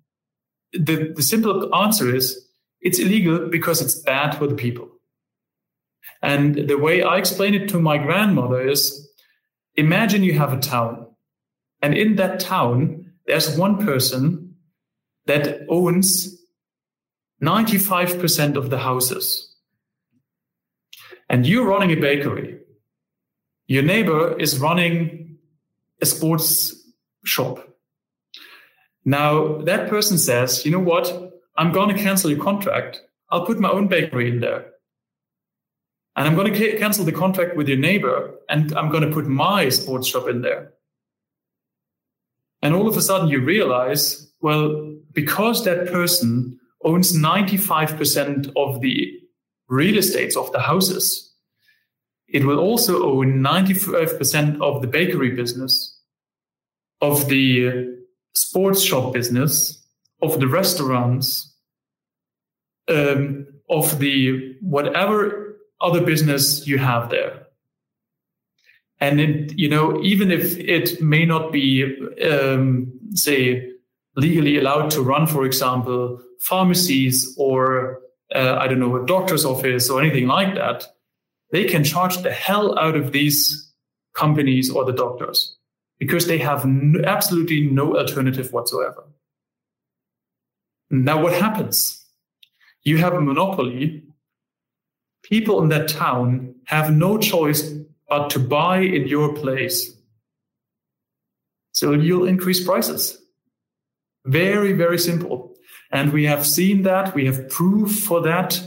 the 0.74 1.14
the 1.16 1.24
simple 1.24 1.74
answer 1.76 2.14
is 2.14 2.48
it's 2.82 3.00
illegal 3.00 3.50
because 3.50 3.82
it's 3.82 4.02
bad 4.02 4.36
for 4.36 4.48
the 4.48 4.56
people. 4.56 4.90
And 6.22 6.68
the 6.68 6.78
way 6.78 7.04
I 7.04 7.18
explain 7.18 7.54
it 7.54 7.70
to 7.70 7.80
my 7.80 7.98
grandmother 7.98 8.68
is 8.68 9.08
imagine 9.76 10.24
you 10.24 10.34
have 10.34 10.54
a 10.54 10.60
town, 10.60 11.08
and 11.82 11.94
in 11.94 12.16
that 12.16 12.40
town, 12.40 13.12
there's 13.26 13.58
one 13.58 13.86
person 13.86 14.56
that 15.26 15.62
owns 15.70 16.42
95% 17.44 18.56
of 18.56 18.70
the 18.70 18.80
houses. 18.80 19.56
And 21.30 21.46
you're 21.46 21.68
running 21.68 21.92
a 21.92 22.02
bakery. 22.02 22.60
Your 23.68 23.84
neighbor 23.84 24.40
is 24.40 24.60
running 24.60 25.38
a 26.02 26.06
sports 26.06 26.74
shop. 27.26 27.68
Now, 29.04 29.62
that 29.64 29.90
person 29.90 30.18
says, 30.18 30.66
you 30.66 30.72
know 30.72 30.80
what? 30.80 31.34
I'm 31.58 31.72
going 31.74 31.96
to 31.96 32.02
cancel 32.02 32.32
your 32.32 32.44
contract. 32.44 33.02
I'll 33.30 33.46
put 33.46 33.60
my 33.60 33.70
own 33.70 33.88
bakery 33.88 34.30
in 34.30 34.40
there 34.40 34.72
and 36.18 36.28
I'm 36.28 36.36
going 36.36 36.52
to 36.52 36.78
cancel 36.78 37.06
the 37.06 37.12
contract 37.12 37.56
with 37.56 37.68
your 37.68 37.78
neighbor 37.78 38.34
and 38.50 38.76
I'm 38.76 38.90
going 38.90 39.08
to 39.08 39.14
put 39.14 39.28
my 39.28 39.70
sports 39.70 40.08
shop 40.08 40.28
in 40.28 40.42
there. 40.42 40.74
And 42.64 42.74
all 42.74 42.88
of 42.88 42.98
a 42.98 43.02
sudden 43.04 43.28
you 43.28 43.40
realize, 43.40 44.32
well, 44.42 44.96
because 45.14 45.64
that 45.66 45.88
person 45.92 46.60
owns 46.84 47.16
95% 47.16 48.52
of 48.56 48.82
the 48.82 49.14
real 49.68 50.00
estates 50.00 50.36
of 50.36 50.52
the 50.54 50.60
houses, 50.60 51.36
it 52.28 52.44
will 52.44 52.60
also 52.60 53.04
own 53.04 53.36
95% 53.36 54.60
of 54.60 54.82
the 54.82 54.88
bakery 54.88 55.32
business, 55.32 56.00
of 57.00 57.30
the 57.30 57.96
sports 58.34 58.82
shop 58.82 59.14
business, 59.14 59.86
of 60.24 60.40
the 60.40 60.48
restaurants, 60.48 61.54
um, 62.88 63.46
of 63.70 64.00
the 64.00 64.56
whatever 64.62 65.47
other 65.82 66.02
business 66.02 66.68
you 66.68 66.78
have 66.78 67.10
there. 67.10 67.44
And 69.00 69.20
it, 69.20 69.58
you 69.58 69.70
know, 69.70 70.02
even 70.02 70.32
if 70.32 70.58
it 70.58 71.02
may 71.02 71.26
not 71.26 71.52
be, 71.52 71.96
um, 72.30 72.92
say, 73.14 73.70
legally 74.16 74.58
allowed 74.58 74.90
to 74.92 75.02
run, 75.02 75.28
for 75.28 75.46
example, 75.46 76.20
pharmacies 76.40 77.36
or 77.38 78.00
uh, 78.34 78.56
I 78.60 78.68
don't 78.68 78.80
know, 78.80 79.02
a 79.02 79.06
doctor's 79.06 79.46
office 79.46 79.90
or 79.90 80.02
anything 80.02 80.28
like 80.28 80.56
that, 80.56 80.88
they 81.52 81.66
can 81.66 81.84
charge 81.84 82.18
the 82.18 82.32
hell 82.32 82.78
out 82.78 82.96
of 82.96 83.12
these 83.12 83.72
companies 84.14 84.70
or 84.70 84.84
the 84.84 84.92
doctors 84.92 85.56
because 86.00 86.28
they 86.28 86.38
have 86.38 86.66
absolutely 87.06 87.62
no 87.62 87.96
alternative 87.96 88.52
whatsoever. 88.52 89.04
Now, 90.90 91.22
what 91.22 91.34
happens? 91.34 92.06
You 92.84 92.98
have 92.98 93.14
a 93.14 93.22
monopoly 93.22 94.04
people 95.30 95.62
in 95.62 95.70
that 95.70 95.90
town 95.90 96.56
have 96.66 96.92
no 96.92 97.18
choice 97.18 97.74
but 98.10 98.30
to 98.30 98.40
buy 98.40 98.80
in 98.80 99.08
your 99.08 99.34
place. 99.34 99.94
So 101.74 101.92
you'll 101.94 102.28
increase 102.28 102.66
prices. 102.66 103.18
Very, 104.26 104.74
very 104.74 104.98
simple. 104.98 105.54
And 105.92 106.12
we 106.12 106.26
have 106.26 106.46
seen 106.46 106.84
that. 106.84 107.14
We 107.14 107.26
have 107.26 107.50
proof 107.50 108.00
for 108.00 108.22
that. 108.22 108.60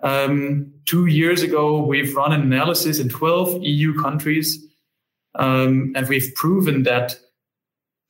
Um, 0.00 0.72
two 0.84 1.06
years 1.06 1.42
ago, 1.42 1.82
we've 1.82 2.14
run 2.14 2.32
an 2.32 2.42
analysis 2.42 2.98
in 2.98 3.08
12 3.08 3.62
EU 3.62 4.00
countries. 4.00 4.64
Um, 5.34 5.92
and 5.96 6.08
we've 6.08 6.32
proven 6.34 6.82
that 6.84 7.16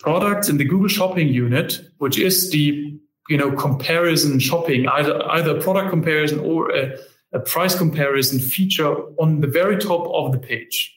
products 0.00 0.48
in 0.48 0.58
the 0.58 0.64
Google 0.64 0.88
Shopping 0.88 1.28
Unit, 1.28 1.80
which 1.98 2.18
is 2.18 2.50
the 2.50 2.98
you 3.28 3.36
know 3.36 3.52
comparison 3.52 4.40
shopping, 4.40 4.88
either 4.88 5.22
either 5.30 5.60
product 5.60 5.90
comparison 5.90 6.40
or 6.40 6.74
a 6.74 6.98
a 7.32 7.40
price 7.40 7.74
comparison 7.76 8.38
feature 8.38 8.94
on 9.18 9.40
the 9.40 9.46
very 9.46 9.78
top 9.78 10.06
of 10.08 10.32
the 10.32 10.38
page. 10.38 10.94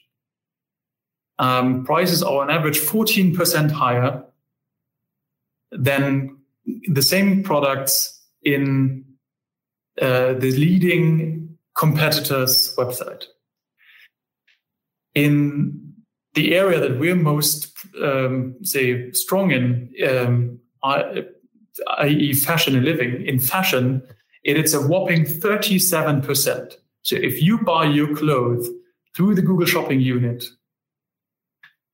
Um, 1.38 1.84
prices 1.84 2.22
are 2.22 2.42
on 2.42 2.50
average 2.50 2.78
14% 2.78 3.70
higher 3.70 4.22
than 5.70 6.36
the 6.88 7.02
same 7.02 7.42
products 7.42 8.20
in 8.42 9.04
uh, 10.00 10.34
the 10.34 10.52
leading 10.52 11.56
competitor's 11.74 12.74
website. 12.76 13.24
In 15.14 15.94
the 16.34 16.54
area 16.54 16.80
that 16.80 16.98
we're 16.98 17.16
most, 17.16 17.72
um, 18.02 18.56
say, 18.62 19.10
strong 19.12 19.50
in, 19.50 19.92
um, 20.06 20.60
i.e., 20.82 22.34
fashion 22.34 22.76
and 22.76 22.84
living, 22.84 23.26
in 23.26 23.38
fashion, 23.38 24.02
it 24.46 24.56
is 24.56 24.74
a 24.74 24.80
whopping 24.80 25.24
37%. 25.24 26.74
So 27.02 27.16
if 27.16 27.42
you 27.42 27.58
buy 27.58 27.84
your 27.86 28.14
clothes 28.14 28.70
through 29.14 29.34
the 29.34 29.42
Google 29.42 29.66
Shopping 29.66 30.00
unit, 30.00 30.44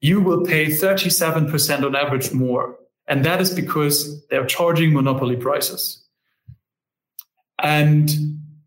you 0.03 0.21
will 0.21 0.45
pay 0.45 0.67
37% 0.67 1.83
on 1.83 1.97
average 1.97 2.31
more. 2.33 2.77
And 3.09 3.25
that 3.25 3.41
is 3.41 3.51
because 3.51 4.23
they're 4.27 4.45
charging 4.45 4.93
monopoly 4.93 5.37
prices. 5.37 6.05
And 7.63 8.11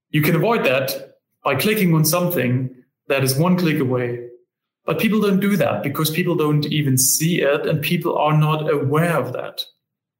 you 0.10 0.24
can 0.24 0.36
avoid 0.36 0.66
that 0.66 1.18
by 1.44 1.56
clicking 1.56 1.94
on 1.94 2.06
something 2.06 2.76
that 3.08 3.24
is 3.24 3.38
one 3.38 3.56
click 3.56 3.80
away. 3.80 4.28
But 4.86 4.98
people 4.98 5.22
don't 5.22 5.40
do 5.40 5.56
that 5.58 5.84
because 5.84 6.10
people 6.10 6.36
don't 6.36 6.66
even 6.66 6.98
see 6.98 7.42
it 7.42 7.68
and 7.68 7.82
people 7.84 8.18
are 8.18 8.36
not 8.36 8.68
aware 8.72 9.16
of 9.16 9.34
that. 9.34 9.64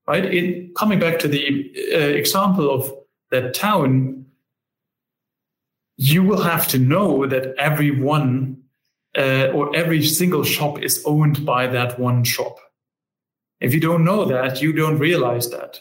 Right? 0.08 0.26
In 0.26 0.72
coming 0.78 1.00
back 1.00 1.18
to 1.20 1.28
the 1.28 1.72
uh, 1.94 1.98
example 1.98 2.70
of 2.70 2.92
that 3.36 3.54
town, 3.54 4.26
you 5.98 6.24
will 6.24 6.42
have 6.42 6.68
to 6.70 6.78
know 6.78 7.26
that 7.26 7.54
every 7.58 7.92
one 7.92 8.58
uh, 9.18 9.48
or 9.54 9.76
every 9.76 10.04
single 10.04 10.44
shop 10.44 10.82
is 10.82 11.04
owned 11.06 11.46
by 11.46 11.68
that 11.68 12.00
one 12.00 12.24
shop. 12.24 12.58
If 13.62 13.74
you 13.74 13.80
don't 13.80 14.04
know 14.04 14.26
that, 14.26 14.62
you 14.62 14.74
don't 14.74 15.00
realize 15.00 15.50
that. 15.52 15.80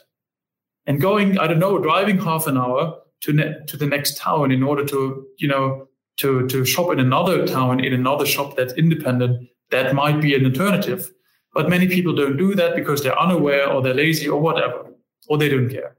And 0.87 1.01
going, 1.01 1.39
I 1.39 1.47
don't 1.47 1.59
know, 1.59 1.79
driving 1.79 2.19
half 2.19 2.47
an 2.47 2.57
hour 2.57 2.99
to 3.23 3.33
ne- 3.33 3.57
to 3.67 3.77
the 3.77 3.87
next 3.87 4.19
town 4.19 4.53
in 4.53 4.63
order 4.63 4.85
to, 4.87 5.27
you 5.39 5.49
know, 5.49 5.89
to 6.19 6.47
to 6.49 6.65
shop 6.65 6.93
in 6.93 7.01
another 7.01 7.47
town 7.47 7.81
in 7.81 7.93
another 7.93 8.27
shop 8.27 8.57
that's 8.57 8.75
independent, 8.75 9.49
that 9.71 9.95
might 9.95 10.21
be 10.21 10.35
an 10.35 10.45
alternative. 10.45 11.11
But 11.55 11.71
many 11.71 11.89
people 11.89 12.15
don't 12.15 12.37
do 12.37 12.55
that 12.55 12.77
because 12.77 13.03
they're 13.03 13.19
unaware 13.19 13.67
or 13.71 13.83
they're 13.83 14.01
lazy 14.05 14.29
or 14.29 14.41
whatever, 14.41 14.87
or 15.29 15.39
they 15.39 15.49
don't 15.49 15.71
care. 15.71 15.97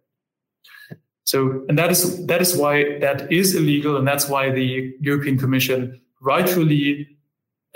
So, 1.26 1.66
and 1.68 1.78
that 1.78 1.92
is 1.92 2.26
that 2.28 2.40
is 2.40 2.56
why 2.56 3.00
that 3.00 3.32
is 3.32 3.56
illegal, 3.56 3.98
and 3.98 4.08
that's 4.08 4.30
why 4.30 4.52
the 4.52 4.94
European 5.02 5.40
Commission 5.40 6.00
rightfully 6.22 7.18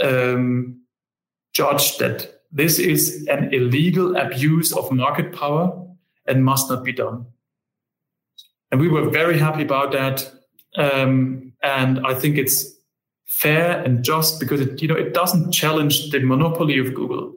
um, 0.02 0.82
judged 1.52 2.00
that 2.00 2.41
this 2.52 2.78
is 2.78 3.28
an 3.28 3.52
illegal 3.52 4.16
abuse 4.16 4.72
of 4.72 4.91
market 4.91 5.34
power 5.34 5.86
and 6.28 6.45
must 6.45 6.70
not 6.70 6.84
be 6.84 6.93
done. 6.93 7.26
And 8.72 8.80
we 8.80 8.88
were 8.88 9.10
very 9.10 9.39
happy 9.39 9.64
about 9.64 9.91
that, 9.93 10.32
um, 10.78 11.52
and 11.64 12.06
I 12.06 12.14
think 12.14 12.38
it's 12.38 12.72
fair 13.26 13.82
and 13.84 14.04
just 14.04 14.39
because 14.39 14.62
it 14.62 14.80
you 14.80 14.88
know 14.88 14.95
it 14.95 15.16
doesn't 15.16 15.52
challenge 15.52 16.12
the 16.12 16.20
monopoly 16.20 16.78
of 16.78 16.93
Google. 16.93 17.34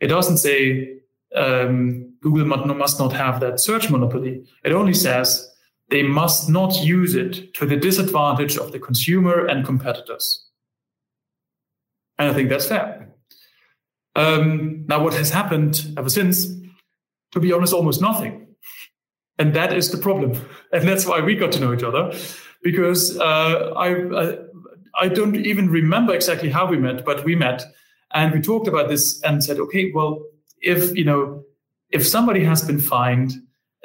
It 0.00 0.08
doesn't 0.08 0.38
say 0.38 0.98
um, 1.36 2.13
Google 2.24 2.46
must 2.46 2.98
not 2.98 3.12
have 3.12 3.38
that 3.40 3.60
search 3.60 3.90
monopoly. 3.90 4.42
It 4.64 4.72
only 4.72 4.94
says 4.94 5.46
they 5.90 6.02
must 6.02 6.48
not 6.48 6.82
use 6.82 7.14
it 7.14 7.52
to 7.54 7.66
the 7.66 7.76
disadvantage 7.76 8.56
of 8.56 8.72
the 8.72 8.78
consumer 8.78 9.44
and 9.44 9.66
competitors. 9.66 10.48
And 12.18 12.30
I 12.30 12.32
think 12.32 12.48
that's 12.48 12.66
fair. 12.66 13.10
Um, 14.16 14.86
now, 14.88 15.04
what 15.04 15.12
has 15.12 15.28
happened 15.28 15.86
ever 15.98 16.08
since, 16.08 16.46
to 17.32 17.40
be 17.40 17.52
honest, 17.52 17.74
almost 17.74 18.00
nothing. 18.00 18.46
And 19.38 19.52
that 19.52 19.74
is 19.74 19.90
the 19.90 19.98
problem. 19.98 20.40
And 20.72 20.88
that's 20.88 21.04
why 21.04 21.20
we 21.20 21.34
got 21.34 21.52
to 21.52 21.60
know 21.60 21.74
each 21.74 21.82
other, 21.82 22.16
because 22.62 23.18
uh, 23.18 23.72
I, 23.76 23.88
I, 24.22 24.38
I 24.98 25.08
don't 25.08 25.36
even 25.36 25.68
remember 25.68 26.14
exactly 26.14 26.48
how 26.48 26.64
we 26.64 26.78
met, 26.78 27.04
but 27.04 27.24
we 27.24 27.34
met 27.34 27.64
and 28.14 28.32
we 28.32 28.40
talked 28.40 28.68
about 28.68 28.88
this 28.88 29.20
and 29.24 29.44
said, 29.44 29.58
okay, 29.58 29.92
well, 29.92 30.22
if 30.62 30.96
you 30.96 31.04
know, 31.04 31.44
if 31.94 32.06
somebody 32.06 32.44
has 32.44 32.60
been 32.62 32.80
fined 32.80 33.32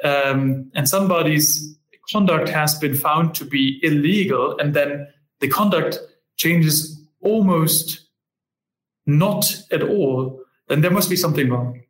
um, 0.04 0.70
and 0.74 0.88
somebody's 0.88 1.78
conduct 2.12 2.48
has 2.48 2.74
been 2.78 2.94
found 2.94 3.34
to 3.36 3.44
be 3.44 3.78
illegal, 3.82 4.58
and 4.58 4.74
then 4.74 5.06
the 5.38 5.48
conduct 5.48 5.98
changes 6.36 7.00
almost 7.20 8.08
not 9.06 9.56
at 9.70 9.82
all, 9.82 10.42
then 10.68 10.80
there 10.80 10.90
must 10.90 11.08
be 11.08 11.16
something 11.16 11.48
wrong. 11.48 11.80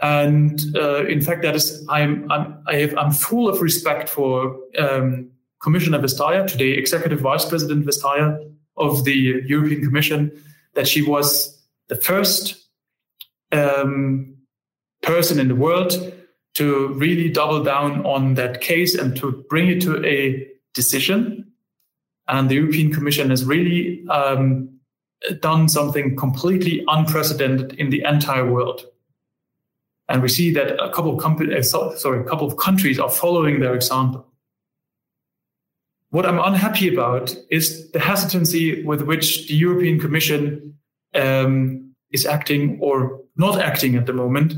And 0.00 0.60
uh, 0.76 1.04
in 1.06 1.20
fact, 1.20 1.42
that 1.42 1.56
is 1.56 1.84
I'm 1.88 2.30
I'm 2.30 2.62
I 2.66 2.74
have, 2.76 2.96
I'm 2.96 3.10
full 3.10 3.48
of 3.48 3.60
respect 3.60 4.08
for 4.08 4.56
um, 4.78 5.30
Commissioner 5.62 5.98
Vestager, 5.98 6.46
today 6.46 6.72
Executive 6.72 7.20
Vice 7.20 7.44
President 7.44 7.84
Vestager 7.84 8.38
of 8.76 9.04
the 9.04 9.42
European 9.46 9.82
Commission, 9.82 10.30
that 10.74 10.86
she 10.86 11.02
was 11.02 11.60
the 11.88 11.96
first 11.96 12.68
um, 13.52 14.35
person 15.02 15.38
in 15.38 15.48
the 15.48 15.54
world 15.54 16.12
to 16.54 16.88
really 16.94 17.28
double 17.28 17.62
down 17.62 18.04
on 18.06 18.34
that 18.34 18.60
case 18.60 18.94
and 18.94 19.16
to 19.16 19.44
bring 19.48 19.68
it 19.68 19.80
to 19.82 20.04
a 20.04 20.46
decision. 20.74 21.52
And 22.28 22.48
the 22.48 22.56
European 22.56 22.92
Commission 22.92 23.30
has 23.30 23.44
really 23.44 24.06
um, 24.08 24.70
done 25.40 25.68
something 25.68 26.16
completely 26.16 26.84
unprecedented 26.88 27.74
in 27.74 27.90
the 27.90 28.02
entire 28.02 28.50
world. 28.50 28.86
And 30.08 30.22
we 30.22 30.28
see 30.28 30.52
that 30.54 30.82
a 30.82 30.90
couple 30.90 31.14
of 31.14 31.22
companies, 31.22 31.74
uh, 31.74 31.96
sorry, 31.96 32.20
a 32.20 32.24
couple 32.24 32.46
of 32.46 32.56
countries 32.56 32.98
are 32.98 33.10
following 33.10 33.60
their 33.60 33.74
example. 33.74 34.26
What 36.10 36.26
I'm 36.26 36.38
unhappy 36.38 36.92
about 36.92 37.36
is 37.50 37.90
the 37.90 37.98
hesitancy 37.98 38.84
with 38.84 39.02
which 39.02 39.48
the 39.48 39.54
European 39.54 39.98
Commission 39.98 40.78
um, 41.14 41.94
is 42.12 42.24
acting 42.24 42.78
or 42.80 43.20
not 43.36 43.60
acting 43.60 43.96
at 43.96 44.06
the 44.06 44.12
moment. 44.12 44.54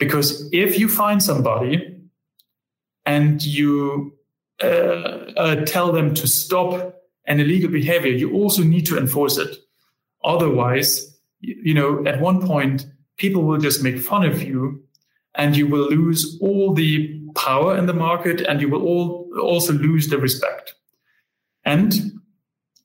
Because 0.00 0.48
if 0.50 0.78
you 0.78 0.88
find 0.88 1.22
somebody 1.22 2.00
and 3.04 3.44
you 3.44 4.14
uh, 4.62 4.66
uh, 5.36 5.64
tell 5.66 5.92
them 5.92 6.14
to 6.14 6.26
stop 6.26 6.96
an 7.26 7.38
illegal 7.38 7.70
behavior, 7.70 8.10
you 8.10 8.32
also 8.32 8.62
need 8.64 8.86
to 8.86 8.96
enforce 8.96 9.36
it. 9.36 9.58
Otherwise, 10.24 11.18
you, 11.40 11.74
know, 11.74 12.04
at 12.06 12.18
one 12.18 12.44
point, 12.44 12.86
people 13.18 13.42
will 13.42 13.58
just 13.58 13.82
make 13.82 13.98
fun 14.00 14.24
of 14.24 14.42
you 14.42 14.82
and 15.34 15.54
you 15.54 15.66
will 15.66 15.90
lose 15.90 16.38
all 16.40 16.72
the 16.72 17.20
power 17.36 17.76
in 17.76 17.84
the 17.84 17.92
market 17.92 18.40
and 18.40 18.60
you 18.60 18.70
will 18.70 18.82
all 18.82 19.30
also 19.40 19.74
lose 19.74 20.08
the 20.08 20.18
respect. 20.18 20.74
And 21.66 21.94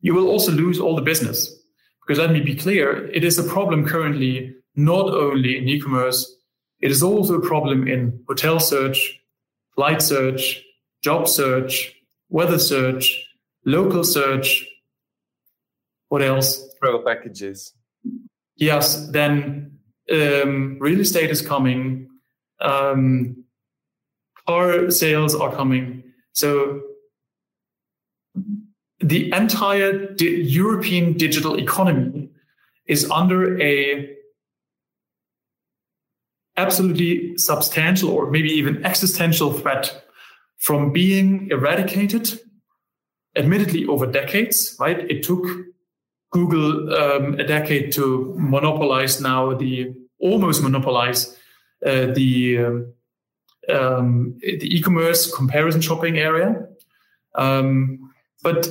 you 0.01 0.13
will 0.13 0.27
also 0.27 0.51
lose 0.51 0.81
all 0.81 0.97
the 0.97 1.01
business. 1.01 1.49
Because 2.05 2.19
let 2.19 2.31
me 2.31 2.41
be 2.41 2.55
clear, 2.55 3.07
it 3.11 3.23
is 3.23 3.39
a 3.39 3.43
problem 3.43 3.87
currently 3.87 4.53
not 4.75 5.13
only 5.13 5.57
in 5.57 5.69
e-commerce, 5.69 6.34
it 6.85 6.91
is 6.91 7.01
also 7.01 7.33
a 7.33 7.41
problem 7.41 7.87
in 7.87 8.23
hotel 8.27 8.59
search, 8.59 9.19
flight 9.73 10.03
search, 10.03 10.63
job 11.01 11.27
search, 11.27 11.95
weather 12.29 12.59
search, 12.59 13.25
local 13.65 14.03
search. 14.03 14.67
What 16.09 16.21
else? 16.21 16.61
Travel 16.79 17.01
packages. 17.01 17.73
Yes, 18.55 19.07
then 19.07 19.79
um, 20.11 20.77
real 20.79 20.99
estate 20.99 21.31
is 21.31 21.41
coming. 21.41 22.07
Um, 22.61 23.43
car 24.47 24.91
sales 24.91 25.33
are 25.33 25.51
coming. 25.55 26.03
So 26.33 26.81
the 28.99 29.33
entire 29.33 30.13
di- 30.13 30.43
European 30.43 31.13
digital 31.13 31.57
economy 31.59 32.29
is 32.85 33.09
under 33.09 33.59
a 33.59 34.14
absolutely 36.57 37.37
substantial 37.37 38.09
or 38.09 38.29
maybe 38.31 38.49
even 38.49 38.83
existential 38.85 39.53
threat 39.53 40.03
from 40.57 40.91
being 40.91 41.49
eradicated 41.51 42.39
admittedly 43.35 43.85
over 43.85 44.05
decades 44.05 44.75
right? 44.79 44.99
It 45.11 45.23
took 45.23 45.45
google 46.31 46.93
um, 46.93 47.39
a 47.39 47.43
decade 47.43 47.91
to 47.93 48.33
monopolize 48.37 49.21
now 49.21 49.53
the 49.53 49.93
almost 50.19 50.61
monopolize 50.63 51.37
uh, 51.85 52.07
the 52.13 52.65
um, 52.65 52.93
um, 53.69 54.37
the 54.41 54.75
e-commerce 54.75 55.33
comparison 55.33 55.81
shopping 55.81 56.17
area. 56.17 56.67
Um, 57.35 58.11
but 58.43 58.67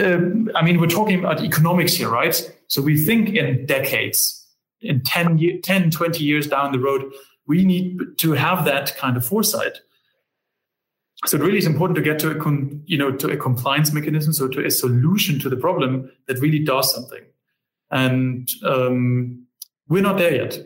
um, 0.00 0.50
I 0.54 0.62
mean, 0.62 0.80
we're 0.80 0.86
talking 0.86 1.18
about 1.18 1.42
economics 1.42 1.94
here, 1.94 2.10
right? 2.10 2.36
So 2.66 2.82
we 2.82 2.98
think 2.98 3.30
in 3.30 3.66
decades, 3.66 4.37
in 4.80 5.02
10, 5.02 5.60
10, 5.62 5.90
20 5.90 6.24
years 6.24 6.46
down 6.46 6.72
the 6.72 6.78
road, 6.78 7.10
we 7.46 7.64
need 7.64 8.00
to 8.18 8.32
have 8.32 8.64
that 8.64 8.96
kind 8.96 9.16
of 9.16 9.24
foresight. 9.24 9.78
So 11.26 11.36
it 11.36 11.42
really 11.42 11.58
is 11.58 11.66
important 11.66 11.96
to 11.96 12.02
get 12.02 12.18
to 12.20 12.30
a, 12.30 12.34
con, 12.34 12.82
you 12.86 12.96
know, 12.96 13.10
to 13.10 13.28
a 13.28 13.36
compliance 13.36 13.92
mechanism, 13.92 14.32
so 14.32 14.46
to 14.48 14.64
a 14.64 14.70
solution 14.70 15.40
to 15.40 15.48
the 15.48 15.56
problem 15.56 16.10
that 16.26 16.38
really 16.38 16.60
does 16.60 16.94
something. 16.94 17.24
And 17.90 18.48
um, 18.64 19.46
we're 19.88 20.02
not 20.02 20.18
there 20.18 20.34
yet. 20.34 20.58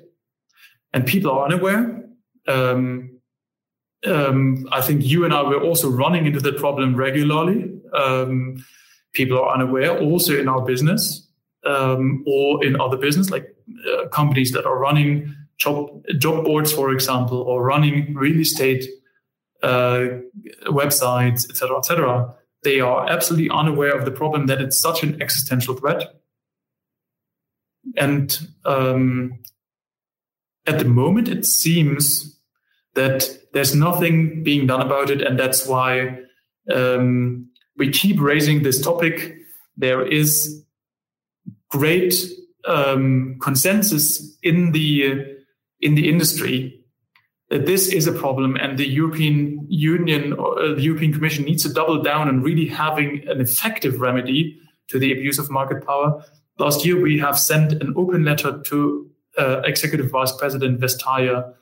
And 0.93 1.07
people 1.07 1.31
are 1.31 1.47
unaware. 1.47 2.05
Um, 2.47 3.21
um, 4.05 4.69
I 4.73 4.83
think 4.83 5.05
you 5.05 5.25
and 5.25 5.33
I 5.33 5.43
were 5.43 5.63
also 5.63 5.89
running 5.89 6.27
into 6.27 6.41
the 6.41 6.53
problem 6.53 6.97
regularly 6.97 7.73
um, 7.95 8.65
people 9.13 9.39
are 9.39 9.55
unaware 9.55 9.99
also 9.99 10.39
in 10.39 10.49
our 10.49 10.63
business 10.63 11.29
um, 11.65 12.25
or 12.27 12.65
in 12.65 12.81
other 12.81 12.97
business 12.97 13.31
like 13.31 13.55
uh, 13.89 14.09
companies 14.09 14.53
that 14.53 14.67
are 14.67 14.79
running 14.79 15.35
job 15.59 15.89
job 16.19 16.45
boards 16.45 16.73
for 16.73 16.93
example 16.93 17.39
or 17.39 17.65
running 17.65 18.15
real 18.15 18.41
estate 18.41 18.85
uh, 19.63 20.07
websites 20.67 21.49
etc 21.49 21.79
etc 21.79 22.35
they 22.65 22.81
are 22.81 23.09
absolutely 23.09 23.51
unaware 23.51 23.97
of 23.97 24.05
the 24.05 24.11
problem 24.11 24.47
that 24.47 24.61
it's 24.61 24.81
such 24.81 25.03
an 25.03 25.21
existential 25.23 25.75
threat 25.75 26.15
and 27.97 28.47
um, 28.65 29.39
at 30.67 30.79
the 30.79 30.85
moment 30.85 31.29
it 31.29 31.45
seems 31.45 32.39
that 32.95 33.39
there's 33.53 33.75
nothing 33.75 34.43
being 34.43 34.67
done 34.67 34.81
about 34.81 35.11
it 35.11 35.23
and 35.23 35.39
that's 35.39 35.67
why 35.67 36.19
um, 36.73 37.49
we 37.77 37.91
keep 37.91 38.21
raising 38.21 38.63
this 38.63 38.81
topic. 38.81 39.37
There 39.77 40.07
is 40.07 40.65
great 41.73 42.15
um, 42.67 43.37
consensus 43.41 44.37
in 44.43 44.73
the 44.73 45.27
in 45.81 45.97
the 45.97 46.09
industry 46.09 46.79
that 47.51 47.67
this 47.67 47.93
is 47.93 48.07
a 48.07 48.13
problem, 48.13 48.57
and 48.57 48.79
the 48.79 48.89
European 48.89 49.67
Union 49.69 50.33
or 50.33 50.59
uh, 50.59 50.75
the 50.75 50.83
European 50.83 51.13
Commission 51.13 51.45
needs 51.45 51.63
to 51.65 51.73
double 51.73 52.03
down 52.03 52.29
on 52.29 52.43
really 52.43 52.67
having 52.67 53.27
an 53.29 53.41
effective 53.41 54.01
remedy 54.01 54.59
to 54.89 54.99
the 54.99 55.13
abuse 55.13 55.39
of 55.39 55.51
market 55.51 55.85
power. 55.87 56.25
Last 56.59 56.85
year, 56.85 57.01
we 57.01 57.19
have 57.19 57.39
sent 57.39 57.73
an 57.73 57.93
open 57.97 58.25
letter 58.25 58.61
to 58.63 59.11
uh, 59.39 59.61
Executive 59.65 60.11
Vice 60.11 60.33
President 60.33 60.81
Vestager 60.81 61.53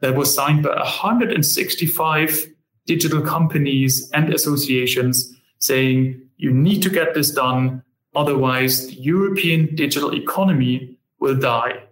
that 0.00 0.14
was 0.14 0.34
signed 0.34 0.64
by 0.64 0.74
165 0.74 2.46
digital 2.86 3.22
companies 3.22 4.10
and 4.12 4.34
associations 4.34 5.32
saying 5.60 6.20
you 6.36 6.52
need 6.52 6.82
to 6.82 6.90
get 6.90 7.14
this 7.14 7.30
done, 7.30 7.82
otherwise, 8.14 8.88
the 8.88 8.94
European 8.94 9.74
digital 9.74 10.14
economy 10.14 10.96
will 11.18 11.36
die. 11.36 11.82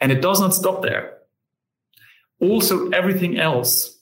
And 0.00 0.12
it 0.12 0.20
does 0.20 0.40
not 0.40 0.54
stop 0.54 0.82
there. 0.82 1.18
Also, 2.40 2.90
everything 2.90 3.38
else 3.38 3.96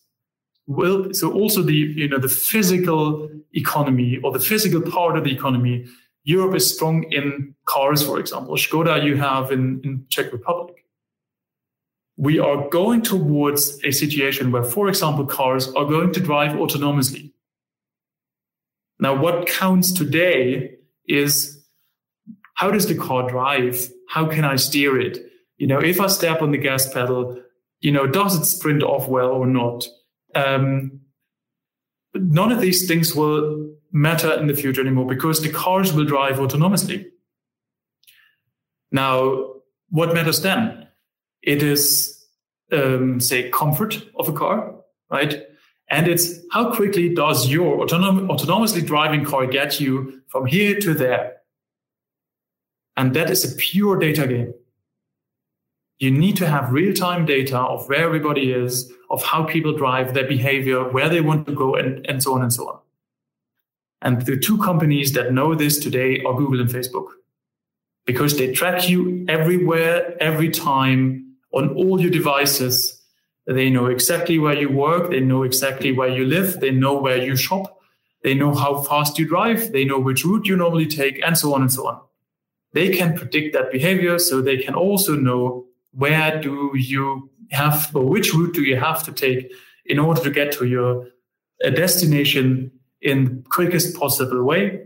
will 0.66 1.12
so 1.12 1.32
also 1.32 1.62
the 1.62 1.74
you 1.74 2.09
know 2.09 2.18
the 2.18 2.28
physical 2.28 3.28
economy 3.53 4.18
or 4.22 4.32
the 4.32 4.39
physical 4.41 4.80
part 4.80 5.16
of 5.16 5.24
the 5.24 5.32
economy 5.32 5.87
europe 6.24 6.55
is 6.55 6.74
strong 6.74 7.03
in 7.12 7.55
cars 7.66 8.03
for 8.03 8.18
example 8.18 8.55
skoda 8.57 9.05
you 9.05 9.16
have 9.16 9.53
in, 9.53 9.80
in 9.85 10.05
czech 10.09 10.32
republic 10.32 10.87
we 12.16 12.39
are 12.39 12.68
going 12.70 13.03
towards 13.03 13.78
a 13.85 13.91
situation 13.91 14.51
where 14.51 14.64
for 14.64 14.89
example 14.89 15.26
cars 15.26 15.68
are 15.74 15.85
going 15.85 16.12
to 16.12 16.20
drive 16.20 16.53
autonomously 16.53 17.30
now 18.99 19.14
what 19.14 19.47
counts 19.47 19.93
today 19.93 20.74
is 21.07 21.63
how 22.55 22.71
does 22.71 22.87
the 22.87 22.95
car 22.95 23.29
drive 23.29 23.89
how 24.09 24.27
can 24.27 24.45
i 24.45 24.57
steer 24.57 25.01
it 25.01 25.19
you 25.59 25.67
know 25.67 25.79
if 25.79 26.01
i 26.01 26.07
step 26.07 26.43
on 26.43 26.51
the 26.51 26.59
gas 26.59 26.93
pedal 26.93 27.41
you 27.81 27.93
know 27.93 28.07
does 28.07 28.39
it 28.39 28.45
sprint 28.45 28.83
off 28.83 29.09
well 29.09 29.31
or 29.31 29.47
not 29.47 29.87
um, 30.35 31.01
none 32.15 32.53
of 32.53 32.61
these 32.61 32.87
things 32.87 33.15
will 33.15 33.75
matter 33.93 34.33
in 34.35 34.47
the 34.47 34.55
future 34.55 34.81
anymore 34.81 35.07
because 35.07 35.41
the 35.41 35.51
cars 35.51 35.93
will 35.93 36.05
drive 36.05 36.37
autonomously. 36.37 37.07
Now, 38.91 39.53
what 39.89 40.15
matters 40.15 40.43
then? 40.43 40.89
It 41.43 41.63
is, 41.63 42.25
um, 42.73 43.21
say, 43.21 43.51
comfort 43.51 44.03
of 44.17 44.29
a 44.29 44.33
car, 44.33 44.75
right? 45.11 45.43
And 45.89 46.09
it's 46.09 46.41
how 46.51 46.74
quickly 46.74 47.14
does 47.14 47.49
your 47.49 47.87
autonom- 47.87 48.28
autonomously 48.28 48.85
driving 48.85 49.24
car 49.24 49.47
get 49.47 49.80
you 49.80 50.22
from 50.28 50.47
here 50.47 50.78
to 50.80 50.95
there? 50.95 51.37
And 52.97 53.14
that 53.14 53.30
is 53.30 53.45
a 53.45 53.57
pure 53.57 53.99
data 53.99 54.26
game 54.26 54.55
you 55.99 56.11
need 56.11 56.37
to 56.37 56.47
have 56.47 56.72
real 56.72 56.93
time 56.93 57.24
data 57.24 57.59
of 57.59 57.89
where 57.89 58.05
everybody 58.05 58.53
is, 58.53 58.93
of 59.11 59.22
how 59.22 59.45
people 59.45 59.76
drive, 59.76 60.14
their 60.14 60.26
behavior, 60.26 60.89
where 60.91 61.09
they 61.09 61.20
want 61.20 61.47
to 61.47 61.55
go, 61.55 61.76
and, 61.76 62.05
and 62.07 62.22
so 62.22 62.35
on 62.35 62.43
and 62.43 62.53
so 62.53 62.68
on. 62.68 62.78
And 64.03 64.22
the 64.26 64.37
two 64.37 64.59
companies 64.59 65.12
that 65.12 65.32
know 65.32 65.55
this 65.55 65.78
today 65.78 66.22
are 66.24 66.35
Google 66.35 66.61
and 66.61 66.68
Facebook 66.68 67.07
because 68.07 68.37
they 68.37 68.53
track 68.53 68.89
you 68.89 69.24
everywhere, 69.28 70.14
every 70.20 70.51
time 70.51 71.37
on 71.53 71.70
all 71.70 72.01
your 72.01 72.11
devices. 72.11 73.01
They 73.47 73.70
know 73.70 73.86
exactly 73.86 74.38
where 74.38 74.55
you 74.55 74.70
work. 74.70 75.11
They 75.11 75.20
know 75.20 75.42
exactly 75.42 75.92
where 75.92 76.09
you 76.09 76.24
live. 76.24 76.61
They 76.61 76.70
know 76.70 76.95
where 76.95 77.22
you 77.22 77.36
shop. 77.36 77.78
They 78.22 78.34
know 78.34 78.55
how 78.55 78.82
fast 78.82 79.18
you 79.18 79.28
drive. 79.28 79.72
They 79.72 79.84
know 79.84 79.99
which 79.99 80.24
route 80.24 80.47
you 80.47 80.57
normally 80.57 80.86
take 80.86 81.22
and 81.24 81.36
so 81.36 81.55
on 81.55 81.61
and 81.61 81.72
so 81.72 81.86
on. 81.86 82.01
They 82.72 82.88
can 82.97 83.16
predict 83.16 83.53
that 83.53 83.70
behavior. 83.70 84.18
So 84.18 84.40
they 84.40 84.57
can 84.57 84.74
also 84.74 85.14
know 85.14 85.66
where 85.92 86.40
do 86.40 86.72
you 86.74 87.30
have 87.51 87.95
or 87.95 88.05
which 88.05 88.32
route 88.34 88.55
do 88.55 88.62
you 88.62 88.76
have 88.76 89.03
to 89.05 89.12
take 89.12 89.53
in 89.86 89.99
order 89.99 90.20
to 90.22 90.30
get 90.30 90.53
to 90.53 90.66
your 90.66 91.07
uh, 91.64 91.70
destination 91.70 92.70
in 93.01 93.45
quickest 93.51 93.97
possible 93.97 94.42
way 94.42 94.80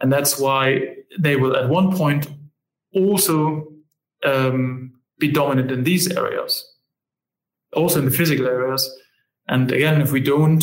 and 0.00 0.12
that's 0.12 0.38
why 0.38 0.96
they 1.18 1.36
will 1.36 1.56
at 1.56 1.68
one 1.68 1.94
point 1.96 2.26
also 2.94 3.68
um, 4.24 4.92
be 5.18 5.30
dominant 5.30 5.70
in 5.70 5.84
these 5.84 6.10
areas 6.10 6.64
also 7.74 7.98
in 7.98 8.04
the 8.06 8.10
physical 8.10 8.46
areas. 8.46 8.88
And 9.48 9.70
again 9.72 10.00
if 10.00 10.12
we 10.12 10.20
don't 10.20 10.62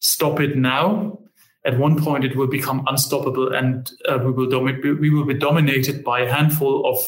stop 0.00 0.40
it 0.40 0.56
now 0.56 1.18
at 1.64 1.78
one 1.78 2.02
point 2.02 2.24
it 2.24 2.36
will 2.36 2.48
become 2.48 2.84
unstoppable 2.88 3.54
and 3.54 3.92
uh, 4.08 4.18
we 4.18 4.32
will 4.32 4.48
domi- 4.48 4.80
we 5.00 5.10
will 5.10 5.24
be 5.24 5.34
dominated 5.34 6.02
by 6.02 6.20
a 6.20 6.32
handful 6.32 6.84
of 6.90 6.98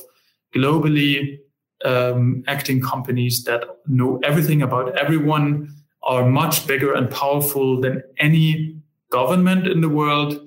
globally 0.55 1.39
um, 1.85 2.43
acting 2.47 2.81
companies 2.81 3.45
that 3.45 3.65
know 3.87 4.19
everything 4.25 4.63
about 4.63 4.97
everyone, 4.97 5.69
are 6.03 6.29
much 6.29 6.67
bigger 6.67 6.93
and 6.93 7.11
powerful 7.11 7.81
than 7.81 8.03
any 8.19 8.77
government 9.11 9.67
in 9.67 9.81
the 9.81 9.89
world, 9.89 10.39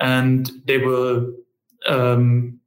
and 0.00 0.50
they 0.66 0.78
will 0.78 1.32
um, 1.86 2.60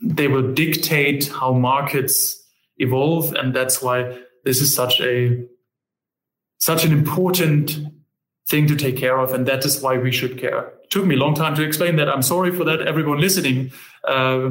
they 0.00 0.28
will 0.28 0.52
dictate 0.52 1.28
how 1.28 1.52
markets 1.52 2.41
evolve, 2.82 3.32
and 3.34 3.54
that's 3.54 3.80
why 3.82 4.18
this 4.44 4.60
is 4.60 4.74
such 4.74 5.00
a 5.00 5.46
such 6.58 6.84
an 6.84 6.92
important 6.92 7.78
thing 8.48 8.66
to 8.66 8.76
take 8.76 8.96
care 8.96 9.18
of, 9.18 9.32
and 9.32 9.46
that 9.46 9.64
is 9.64 9.80
why 9.82 9.98
we 9.98 10.12
should 10.12 10.38
care. 10.38 10.72
It 10.84 10.90
took 10.90 11.06
me 11.06 11.14
a 11.14 11.18
long 11.18 11.34
time 11.34 11.54
to 11.56 11.62
explain 11.62 11.96
that. 11.96 12.08
I'm 12.08 12.22
sorry 12.22 12.52
for 12.52 12.64
that, 12.64 12.82
everyone 12.82 13.18
listening. 13.18 13.72
Uh, 14.06 14.50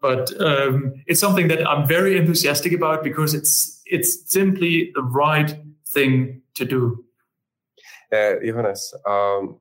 but 0.00 0.32
um, 0.40 0.94
it's 1.06 1.20
something 1.20 1.48
that 1.48 1.68
I'm 1.68 1.86
very 1.86 2.16
enthusiastic 2.18 2.72
about 2.72 3.04
because 3.04 3.34
it's 3.34 3.80
it's 3.86 4.32
simply 4.32 4.90
the 4.94 5.02
right 5.02 5.54
thing 5.88 6.42
to 6.54 6.64
do. 6.64 7.04
Uh, 8.12 8.34
Johannes, 8.44 8.94
um, 9.06 9.60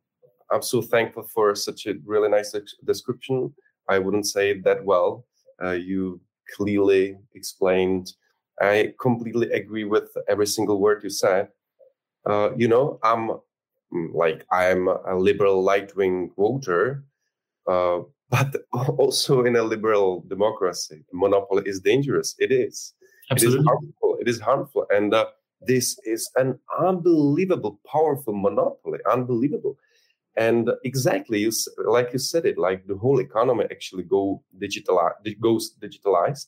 I'm 0.52 0.62
so 0.62 0.82
thankful 0.82 1.24
for 1.24 1.56
such 1.56 1.86
a 1.86 1.94
really 2.06 2.30
nice 2.30 2.56
description. 2.84 3.54
I 3.88 4.00
wouldn't 4.00 4.26
say 4.26 4.52
it 4.52 4.64
that 4.64 4.84
well. 4.84 5.26
Uh, 5.64 5.72
you 5.72 6.20
clearly 6.56 7.18
explained. 7.36 8.14
I 8.62 8.94
completely 9.00 9.52
agree 9.52 9.86
with 9.86 10.10
every 10.28 10.48
single 10.48 10.80
word 10.80 11.04
you 11.04 11.10
said. 11.10 11.50
Uh, 12.26 12.52
you 12.56 12.68
know, 12.68 13.00
I'm 13.04 13.30
mm, 13.94 14.14
like 14.14 14.46
I'm 14.52 14.88
a 14.88 15.16
liberal 15.16 15.66
right 15.66 15.94
wing 15.96 16.32
voter, 16.38 17.04
uh, 17.68 18.02
but 18.30 18.56
also 18.72 19.44
in 19.46 19.56
a 19.56 19.64
liberal 19.64 20.24
democracy, 20.28 21.04
monopoly 21.12 21.64
is 21.66 21.80
dangerous. 21.80 22.36
It 22.40 22.52
is. 22.52 22.94
Absolutely. 23.30 23.60
It 23.60 23.62
is 23.62 23.68
harmful. 23.68 24.18
It 24.22 24.28
is 24.28 24.40
harmful. 24.40 24.86
And 24.90 25.14
uh, 25.14 25.26
this 25.62 26.00
is 26.06 26.30
an 26.36 26.60
unbelievable, 26.80 27.80
powerful 27.90 28.34
monopoly. 28.34 29.00
Unbelievable. 29.10 29.78
And 30.38 30.70
exactly, 30.84 31.50
like 31.78 32.14
you 32.14 32.20
said 32.20 32.46
it, 32.46 32.58
like 32.58 32.88
the 32.88 32.96
whole 32.98 33.20
economy 33.20 33.66
actually 33.70 34.04
go 34.04 34.44
digital, 34.60 35.02
goes 35.42 35.76
digitalized. 35.82 36.48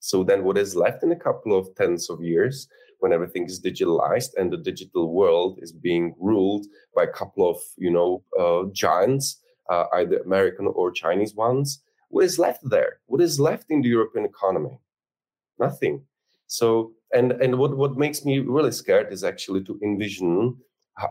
So 0.00 0.24
then 0.24 0.44
what 0.44 0.58
is 0.58 0.74
left 0.74 1.02
in 1.02 1.12
a 1.12 1.16
couple 1.16 1.56
of 1.56 1.74
tens 1.76 2.10
of 2.10 2.22
years 2.22 2.66
when 2.98 3.12
everything 3.12 3.44
is 3.46 3.60
digitalized 3.60 4.30
and 4.36 4.52
the 4.52 4.56
digital 4.56 5.12
world 5.12 5.58
is 5.62 5.72
being 5.72 6.14
ruled 6.18 6.66
by 6.94 7.04
a 7.04 7.12
couple 7.12 7.48
of, 7.48 7.58
you 7.76 7.90
know, 7.90 8.24
uh, 8.38 8.70
giants 8.72 9.40
uh, 9.70 9.84
either 9.94 10.18
American 10.18 10.66
or 10.66 10.90
Chinese 10.90 11.34
ones. 11.34 11.82
What 12.08 12.24
is 12.24 12.38
left 12.38 12.68
there? 12.68 12.98
What 13.06 13.20
is 13.20 13.38
left 13.38 13.70
in 13.70 13.82
the 13.82 13.88
European 13.88 14.24
economy? 14.24 14.80
Nothing. 15.58 16.02
So, 16.48 16.92
and 17.14 17.32
and 17.32 17.56
what 17.58 17.76
what 17.76 17.96
makes 17.96 18.24
me 18.24 18.40
really 18.40 18.72
scared 18.72 19.12
is 19.12 19.22
actually 19.22 19.62
to 19.64 19.78
envision 19.82 20.56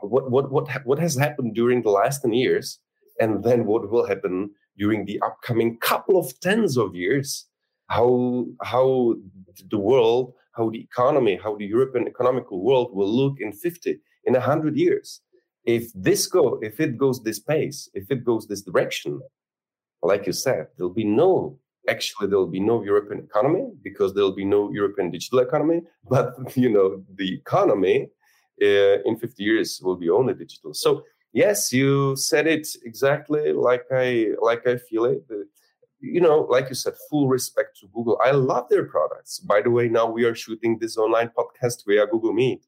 what 0.02 0.30
what 0.32 0.52
what 0.52 0.68
what 0.86 1.00
has 1.00 1.16
happened 1.16 1.56
during 1.56 1.82
the 1.82 1.90
last 1.90 2.22
ten 2.22 2.34
years, 2.34 2.80
and 3.20 3.44
then 3.44 3.66
what 3.66 3.90
will 3.90 4.08
happen 4.08 4.52
during 4.78 5.06
the 5.06 5.20
upcoming 5.22 5.78
couple 5.78 6.18
of 6.18 6.40
tens 6.40 6.78
of 6.78 6.96
years. 6.96 7.46
How 7.88 8.46
how 8.64 9.16
the 9.70 9.80
world, 9.80 10.34
how 10.54 10.70
the 10.70 10.82
economy, 10.82 11.40
how 11.42 11.56
the 11.56 11.66
European 11.66 12.08
economical 12.08 12.64
world 12.64 12.90
will 12.94 13.10
look 13.10 13.36
in 13.40 13.52
fifty, 13.52 14.00
in 14.26 14.36
hundred 14.36 14.78
years 14.78 15.22
if 15.66 15.92
this 15.94 16.28
go 16.28 16.60
if 16.62 16.80
it 16.80 16.98
goes 16.98 17.22
this 17.24 17.40
pace 17.40 17.90
if 17.94 18.10
it 18.10 18.24
goes 18.24 18.48
this 18.48 18.62
direction 18.62 19.20
like 20.02 20.26
you 20.26 20.34
said 20.34 20.68
there'll 20.76 20.94
be 20.94 21.04
no 21.04 21.58
actually 21.88 22.28
there'll 22.28 22.48
be 22.48 22.60
no 22.60 22.84
european 22.84 23.20
economy 23.20 23.66
because 23.84 24.14
there'll 24.14 24.40
be 24.44 24.46
no 24.46 24.72
european 24.72 25.12
digital 25.12 25.40
economy 25.40 25.82
but 26.10 26.34
you 26.56 26.70
know 26.70 27.04
the 27.16 27.34
economy 27.34 28.08
uh, 28.62 29.02
in 29.06 29.18
50 29.18 29.44
years 29.44 29.80
will 29.84 29.96
be 29.96 30.10
only 30.10 30.34
digital 30.34 30.74
so 30.74 31.04
yes 31.34 31.72
you 31.72 32.16
said 32.16 32.48
it 32.48 32.68
exactly 32.84 33.54
like 33.54 33.84
i 33.92 34.28
like 34.42 34.66
i 34.68 34.78
feel 34.78 35.06
it 35.06 35.24
you 36.00 36.22
know 36.22 36.48
like 36.50 36.70
you 36.70 36.76
said 36.76 36.94
full 37.10 37.28
respect 37.28 37.78
to 37.80 37.88
google 37.94 38.20
i 38.24 38.32
love 38.32 38.68
their 38.70 38.86
products 38.86 39.40
by 39.40 39.62
the 39.62 39.70
way 39.70 39.88
now 39.88 40.10
we 40.10 40.24
are 40.24 40.36
shooting 40.36 40.78
this 40.80 40.98
online 40.98 41.30
podcast 41.38 41.86
via 41.86 42.08
google 42.08 42.34
meet 42.34 42.66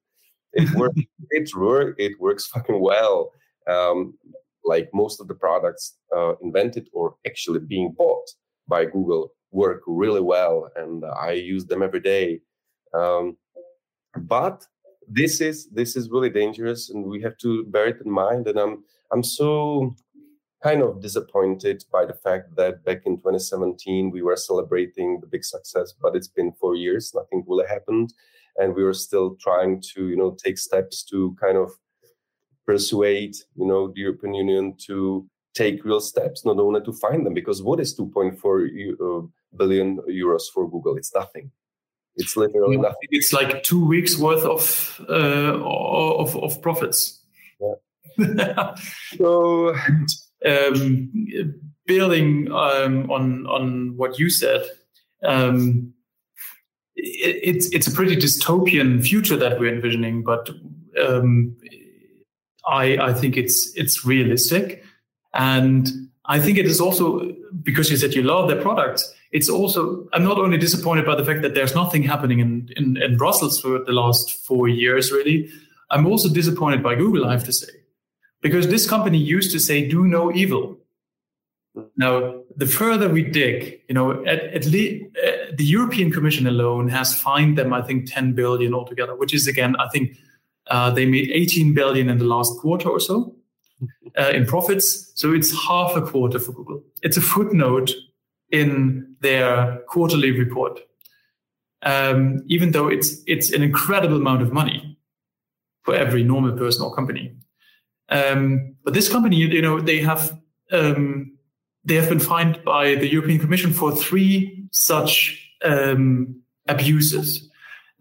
it 0.54 0.70
works. 0.76 1.02
it 1.30 1.50
work. 1.56 1.96
It 1.98 2.20
works 2.20 2.48
fucking 2.48 2.80
well. 2.80 3.32
Um, 3.68 4.18
like 4.64 4.90
most 4.94 5.20
of 5.20 5.28
the 5.28 5.34
products 5.34 5.98
uh, 6.16 6.36
invented 6.42 6.88
or 6.94 7.16
actually 7.26 7.60
being 7.60 7.94
bought 7.98 8.28
by 8.68 8.86
Google 8.86 9.34
work 9.52 9.82
really 9.88 10.22
well, 10.22 10.70
and 10.76 11.04
I 11.06 11.32
use 11.32 11.66
them 11.66 11.84
every 11.84 12.00
day. 12.00 12.42
Um, 12.94 13.38
but 14.16 14.66
this 15.14 15.42
is 15.42 15.68
this 15.70 15.96
is 15.96 16.10
really 16.10 16.30
dangerous, 16.30 16.90
and 16.90 17.06
we 17.06 17.22
have 17.22 17.38
to 17.40 17.66
bear 17.66 17.88
it 17.88 18.02
in 18.06 18.12
mind. 18.12 18.48
And 18.48 18.60
I'm 18.60 18.84
I'm 19.12 19.24
so 19.24 19.96
kind 20.64 20.82
of 20.82 21.02
disappointed 21.02 21.84
by 21.92 22.06
the 22.06 22.14
fact 22.14 22.56
that 22.56 22.86
back 22.86 23.02
in 23.06 23.18
2017 23.18 24.12
we 24.12 24.22
were 24.22 24.36
celebrating 24.36 25.20
the 25.20 25.28
big 25.28 25.44
success, 25.44 25.94
but 26.02 26.16
it's 26.16 26.28
been 26.28 26.52
four 26.54 26.76
years, 26.76 27.14
nothing 27.16 27.44
really 27.48 27.68
happened. 27.68 28.14
and 28.60 28.76
we 28.76 28.84
are 28.84 28.94
still 28.94 29.36
trying 29.46 29.82
to 29.94 30.00
you 30.12 30.18
know 30.18 30.32
take 30.44 30.58
steps 30.58 31.04
to 31.12 31.36
kind 31.44 31.58
of 31.58 31.70
persuade 32.66 33.36
you 33.56 33.68
know 33.70 33.82
the 33.94 34.02
European 34.02 34.34
Union 34.34 34.76
to 34.88 35.28
take 35.54 35.84
real 35.84 36.00
steps, 36.00 36.46
not 36.46 36.60
only 36.60 36.82
to 36.82 36.94
find 36.94 37.26
them, 37.26 37.34
because 37.34 37.62
what 37.62 37.80
is 37.80 37.98
2.4 37.98 38.34
uh, 38.44 39.28
billion 39.58 39.98
euros 40.10 40.44
for 40.54 40.70
Google? 40.70 40.96
It's 40.96 41.14
nothing. 41.14 41.52
It's 42.16 42.36
literally 42.36 42.78
nothing. 42.78 43.08
It's 43.10 43.34
like 43.34 43.64
two 43.64 43.86
weeks 43.86 44.18
worth 44.18 44.44
of 44.44 45.02
uh, 45.10 45.58
of, 45.64 46.36
of 46.36 46.62
profits. 46.62 47.24
Yeah. 47.60 48.74
so, 49.18 49.76
um, 50.46 51.12
building 51.86 52.52
um, 52.52 53.10
on 53.10 53.48
on 53.48 53.98
what 53.98 54.20
you 54.20 54.30
said, 54.30 54.66
um, 55.24 55.94
it, 56.96 57.40
it's 57.44 57.70
it's 57.72 57.88
a 57.88 57.92
pretty 57.92 58.16
dystopian 58.18 59.06
future 59.06 59.38
that 59.38 59.60
we're 59.60 59.74
envisioning, 59.74 60.24
but 60.24 60.50
um, 61.02 61.56
I 62.68 62.98
I 62.98 63.14
think 63.14 63.38
it's 63.38 63.74
it's 63.76 64.06
realistic, 64.06 64.84
and 65.34 65.88
I 66.26 66.40
think 66.40 66.58
it 66.58 66.66
is 66.66 66.82
also 66.82 67.32
because 67.64 67.90
you 67.90 67.98
said 67.98 68.14
you 68.14 68.24
love 68.24 68.50
their 68.50 68.62
products 68.62 69.14
it's 69.32 69.50
also 69.50 70.08
I'm 70.14 70.24
not 70.24 70.38
only 70.38 70.58
disappointed 70.58 71.06
by 71.06 71.16
the 71.16 71.26
fact 71.26 71.42
that 71.42 71.54
there's 71.54 71.74
nothing 71.74 72.04
happening 72.04 72.40
in, 72.40 72.70
in, 72.76 72.98
in 72.98 73.18
Brussels 73.18 73.60
for 73.60 73.80
the 73.80 73.94
last 73.94 74.46
four 74.46 74.68
years, 74.68 75.12
really. 75.12 75.50
I'm 75.90 76.06
also 76.06 76.30
disappointed 76.30 76.84
by 76.84 76.96
Google, 76.96 77.26
I 77.26 77.34
have 77.34 77.44
to 77.46 77.54
say, 77.54 77.72
because 78.42 78.68
this 78.68 78.90
company 78.90 79.18
used 79.18 79.52
to 79.52 79.60
say 79.60 79.88
"do 79.88 80.06
no 80.06 80.32
evil." 80.34 80.78
Now, 81.96 82.42
the 82.58 82.66
further 82.66 83.08
we 83.08 83.24
dig, 83.24 83.80
you 83.88 83.96
know, 83.96 84.26
at, 84.26 84.40
at 84.40 84.66
least 84.66 85.06
uh, 85.18 85.32
the 85.56 85.64
European 85.64 86.12
Commission 86.12 86.46
alone 86.46 86.90
has 86.90 87.16
fined 87.16 87.58
them, 87.58 87.72
I 87.72 87.82
think, 87.82 88.12
10 88.12 88.34
billion 88.34 88.74
altogether, 88.74 89.16
which 89.16 89.34
is 89.34 89.48
again, 89.48 89.78
I 89.78 89.88
think, 89.88 90.18
uh, 90.68 90.92
they 90.92 91.06
made 91.06 91.32
18 91.32 91.74
billion 91.74 92.10
in 92.10 92.18
the 92.18 92.26
last 92.26 92.60
quarter 92.60 92.90
or 92.90 93.00
so 93.00 93.34
uh, 94.20 94.32
in 94.32 94.46
profits. 94.46 95.12
So 95.16 95.34
it's 95.34 95.52
half 95.66 95.96
a 95.96 96.02
quarter 96.02 96.40
for 96.40 96.52
Google. 96.52 96.84
It's 97.04 97.16
a 97.16 97.22
footnote 97.22 97.92
in 98.52 99.16
their 99.22 99.82
quarterly 99.88 100.32
report, 100.32 100.80
um, 101.84 102.44
even 102.48 102.72
though 102.72 102.88
it's 102.88 103.22
it's 103.28 103.52
an 103.52 103.64
incredible 103.64 104.18
amount 104.18 104.42
of 104.42 104.52
money 104.52 104.98
for 105.84 105.96
every 105.96 106.24
normal 106.24 106.52
person 106.58 106.84
or 106.84 106.96
company. 106.96 107.36
Um, 108.10 108.76
but 108.84 108.94
this 108.94 109.10
company, 109.10 109.38
you 109.38 109.62
know, 109.62 109.80
they 109.80 110.00
have 110.02 110.38
um, 110.72 111.38
they 111.84 111.96
have 111.96 112.10
been 112.10 112.20
fined 112.20 112.64
by 112.64 112.96
the 112.96 113.08
European 113.08 113.40
Commission 113.40 113.74
for 113.74 113.96
three 113.96 114.68
such 114.72 115.50
um, 115.64 116.42
abuses. 116.68 117.50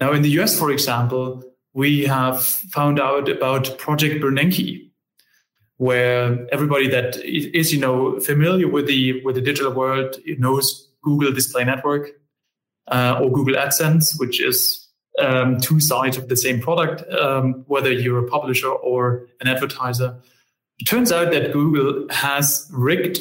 Now, 0.01 0.12
in 0.12 0.22
the 0.22 0.30
US, 0.40 0.59
for 0.59 0.70
example, 0.70 1.42
we 1.72 2.05
have 2.05 2.42
found 2.42 2.98
out 2.98 3.28
about 3.28 3.78
Project 3.78 4.22
Bernanke, 4.22 4.89
where 5.81 6.47
everybody 6.53 6.89
that 6.89 7.16
is 7.24 7.72
you 7.72 7.81
know 7.81 8.20
familiar 8.20 8.68
with 8.68 8.87
the 8.87 9.18
with 9.24 9.35
the 9.35 9.41
digital 9.41 9.72
world 9.72 10.14
knows 10.37 10.91
Google 11.03 11.33
Display 11.33 11.64
Network 11.64 12.11
uh, 12.89 13.18
or 13.18 13.33
Google 13.33 13.55
AdSense, 13.55 14.12
which 14.20 14.43
is 14.43 14.89
um, 15.18 15.59
two 15.59 15.81
sides 15.81 16.18
of 16.18 16.28
the 16.28 16.37
same 16.37 16.61
product, 16.61 17.11
um, 17.14 17.64
whether 17.66 17.91
you're 17.91 18.18
a 18.18 18.28
publisher 18.28 18.68
or 18.68 19.26
an 19.41 19.49
advertiser. 19.49 20.20
It 20.78 20.85
turns 20.85 21.12
out 21.12 21.33
that 21.33 21.55
Google 21.55 22.07
has 22.11 22.68
rigged 22.70 23.20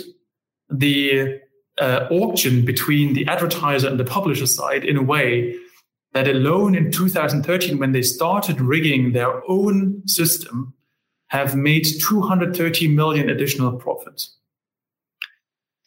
the 0.70 1.40
uh, 1.80 2.08
auction 2.12 2.66
between 2.66 3.14
the 3.14 3.26
advertiser 3.28 3.88
and 3.88 3.98
the 3.98 4.04
publisher 4.04 4.48
side 4.48 4.84
in 4.84 4.98
a 4.98 5.04
way 5.04 5.56
that 6.12 6.28
alone 6.28 6.76
in 6.76 6.92
2013, 6.92 7.78
when 7.78 7.94
they 7.94 8.02
started 8.02 8.60
rigging 8.60 9.14
their 9.14 9.50
own 9.50 10.06
system, 10.08 10.74
have 11.30 11.56
made 11.56 11.86
230 12.00 12.88
million 12.88 13.30
additional 13.30 13.72
profits 13.72 14.36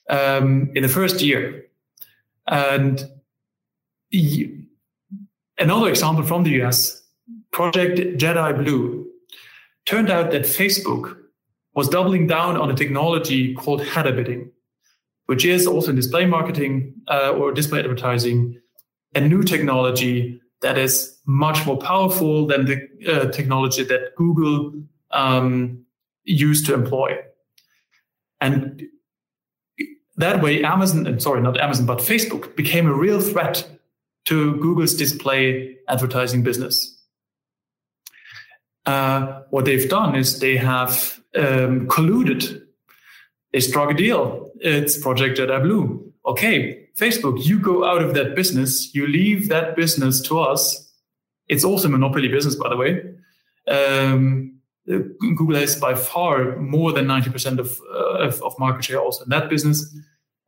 um, 0.09 0.71
in 0.75 0.83
the 0.83 0.89
first 0.89 1.21
year. 1.21 1.67
And 2.47 3.09
another 5.59 5.89
example 5.89 6.25
from 6.25 6.45
the 6.45 6.63
US, 6.63 7.03
Project 7.51 7.99
Jedi 8.19 8.65
Blue, 8.65 9.07
turned 9.85 10.11
out 10.11 10.31
that 10.31 10.43
Facebook 10.43 11.17
was 11.75 11.89
doubling 11.89 12.27
down 12.27 12.57
on 12.57 12.71
a 12.71 12.75
technology 12.75 13.55
called 13.55 13.85
header 13.85 14.13
bidding, 14.13 14.51
which 15.27 15.45
is 15.45 15.67
also 15.67 15.91
in 15.91 15.97
display 15.97 16.27
marketing 16.27 16.95
uh, 17.09 17.31
or 17.31 17.53
display 17.53 17.81
advertising, 17.81 18.61
a 19.15 19.21
new 19.21 19.43
technology 19.43 20.41
that 20.61 20.79
is 20.79 21.19
much 21.27 21.67
more 21.67 21.77
powerful 21.77 22.47
than 22.47 22.67
the 22.67 22.89
uh, 23.09 23.31
technology 23.33 23.83
that 23.83 24.15
Google 24.17 24.73
um, 25.13 25.85
used 26.25 26.67
to 26.67 26.75
employ. 26.75 27.17
And 28.41 28.83
that 30.17 30.43
way, 30.43 30.63
Amazon, 30.63 31.07
and 31.07 31.23
sorry, 31.23 31.41
not 31.41 31.59
Amazon, 31.59 31.87
but 31.87 31.99
Facebook 31.99 32.55
became 32.57 32.87
a 32.87 32.93
real 32.93 33.21
threat 33.21 33.69
to 34.27 34.57
Google's 34.57 34.95
display 34.95 35.77
advertising 35.89 36.43
business. 36.43 36.99
Uh, 38.85 39.43
what 39.51 39.65
they've 39.65 39.89
done 39.89 40.15
is 40.15 40.41
they 40.41 40.57
have 40.57 41.21
um, 41.37 41.87
colluded. 41.89 42.63
They 43.53 43.61
struck 43.61 43.91
a 43.91 43.95
deal. 43.95 44.51
It's 44.61 44.99
Project 44.99 45.39
Jedi 45.39 45.63
Blue. 45.63 46.13
Okay, 46.27 46.89
Facebook, 46.97 47.45
you 47.45 47.59
go 47.59 47.85
out 47.85 48.03
of 48.03 48.15
that 48.15 48.35
business. 48.35 48.95
You 48.95 49.07
leave 49.07 49.49
that 49.49 49.77
business 49.77 50.21
to 50.23 50.41
us. 50.41 50.93
It's 51.49 51.65
also 51.65 51.89
a 51.89 51.91
monopoly 51.91 52.29
business, 52.29 52.55
by 52.55 52.69
the 52.69 52.77
way. 52.77 53.03
Um, 53.69 54.52
Google 54.87 55.55
has 55.57 55.77
by 55.77 55.95
far 55.95 56.57
more 56.57 56.93
than 56.93 57.07
90% 57.07 57.59
of, 57.59 57.81
uh, 57.93 58.27
of, 58.27 58.43
of, 58.43 58.59
market 58.59 58.85
share 58.85 59.01
also 59.01 59.23
in 59.25 59.31
that 59.31 59.49
business. 59.49 59.97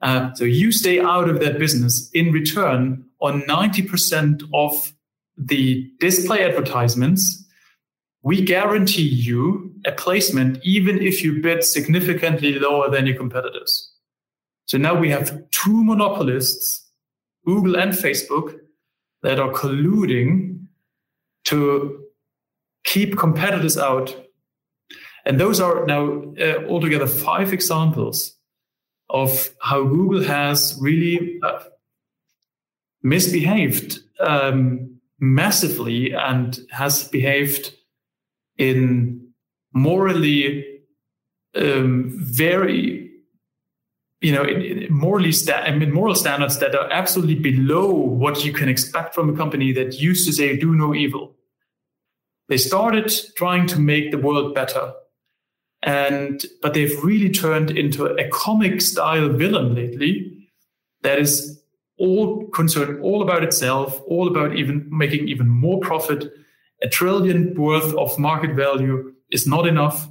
Uh, 0.00 0.34
so 0.34 0.44
you 0.44 0.72
stay 0.72 1.00
out 1.00 1.28
of 1.28 1.40
that 1.40 1.58
business. 1.58 2.10
In 2.12 2.32
return, 2.32 3.04
on 3.20 3.42
90% 3.42 4.42
of 4.52 4.92
the 5.36 5.90
display 6.00 6.42
advertisements, 6.44 7.44
we 8.22 8.42
guarantee 8.42 9.02
you 9.08 9.72
a 9.86 9.92
placement 9.92 10.58
even 10.64 11.00
if 11.00 11.22
you 11.22 11.40
bid 11.40 11.62
significantly 11.62 12.58
lower 12.58 12.90
than 12.90 13.06
your 13.06 13.16
competitors. 13.16 13.92
So 14.66 14.78
now 14.78 14.98
we 14.98 15.10
have 15.10 15.48
two 15.50 15.84
monopolists, 15.84 16.90
Google 17.44 17.76
and 17.76 17.92
Facebook, 17.92 18.58
that 19.22 19.38
are 19.38 19.52
colluding 19.52 20.66
to 21.44 22.04
keep 22.84 23.16
competitors 23.18 23.76
out 23.76 24.23
and 25.24 25.40
those 25.40 25.60
are 25.60 25.86
now 25.86 26.22
uh, 26.40 26.66
altogether 26.68 27.06
five 27.06 27.52
examples 27.52 28.36
of 29.08 29.50
how 29.60 29.84
Google 29.84 30.22
has 30.24 30.76
really 30.80 31.38
uh, 31.42 31.60
misbehaved 33.02 34.00
um, 34.20 35.00
massively 35.18 36.12
and 36.12 36.58
has 36.70 37.08
behaved 37.08 37.74
in 38.58 39.28
morally 39.72 40.64
um, 41.56 42.10
very, 42.16 43.10
you 44.20 44.32
know, 44.32 44.42
in, 44.42 44.60
in 44.60 44.92
morally 44.92 45.32
sta- 45.32 45.62
I 45.64 45.70
mean, 45.70 45.92
moral 45.92 46.14
standards 46.14 46.58
that 46.58 46.74
are 46.74 46.90
absolutely 46.90 47.36
below 47.36 47.90
what 47.92 48.44
you 48.44 48.52
can 48.52 48.68
expect 48.68 49.14
from 49.14 49.30
a 49.30 49.36
company 49.36 49.72
that 49.72 49.94
used 50.00 50.26
to 50.26 50.32
say 50.32 50.56
"do 50.56 50.74
no 50.74 50.94
evil." 50.94 51.36
They 52.48 52.58
started 52.58 53.10
trying 53.36 53.66
to 53.68 53.80
make 53.80 54.10
the 54.10 54.18
world 54.18 54.54
better 54.54 54.92
and 55.84 56.46
but 56.62 56.72
they've 56.72 57.02
really 57.04 57.28
turned 57.28 57.70
into 57.70 58.06
a 58.06 58.28
comic 58.30 58.80
style 58.80 59.28
villain 59.28 59.74
lately 59.74 60.48
that 61.02 61.18
is 61.18 61.62
all 61.98 62.46
concerned 62.48 63.00
all 63.02 63.22
about 63.22 63.44
itself 63.44 64.00
all 64.06 64.26
about 64.26 64.56
even 64.56 64.86
making 64.90 65.28
even 65.28 65.48
more 65.48 65.78
profit. 65.80 66.32
A 66.82 66.88
trillion 66.88 67.54
worth 67.54 67.94
of 67.94 68.18
market 68.18 68.56
value 68.56 69.12
is 69.30 69.46
not 69.46 69.66
enough. 69.66 70.08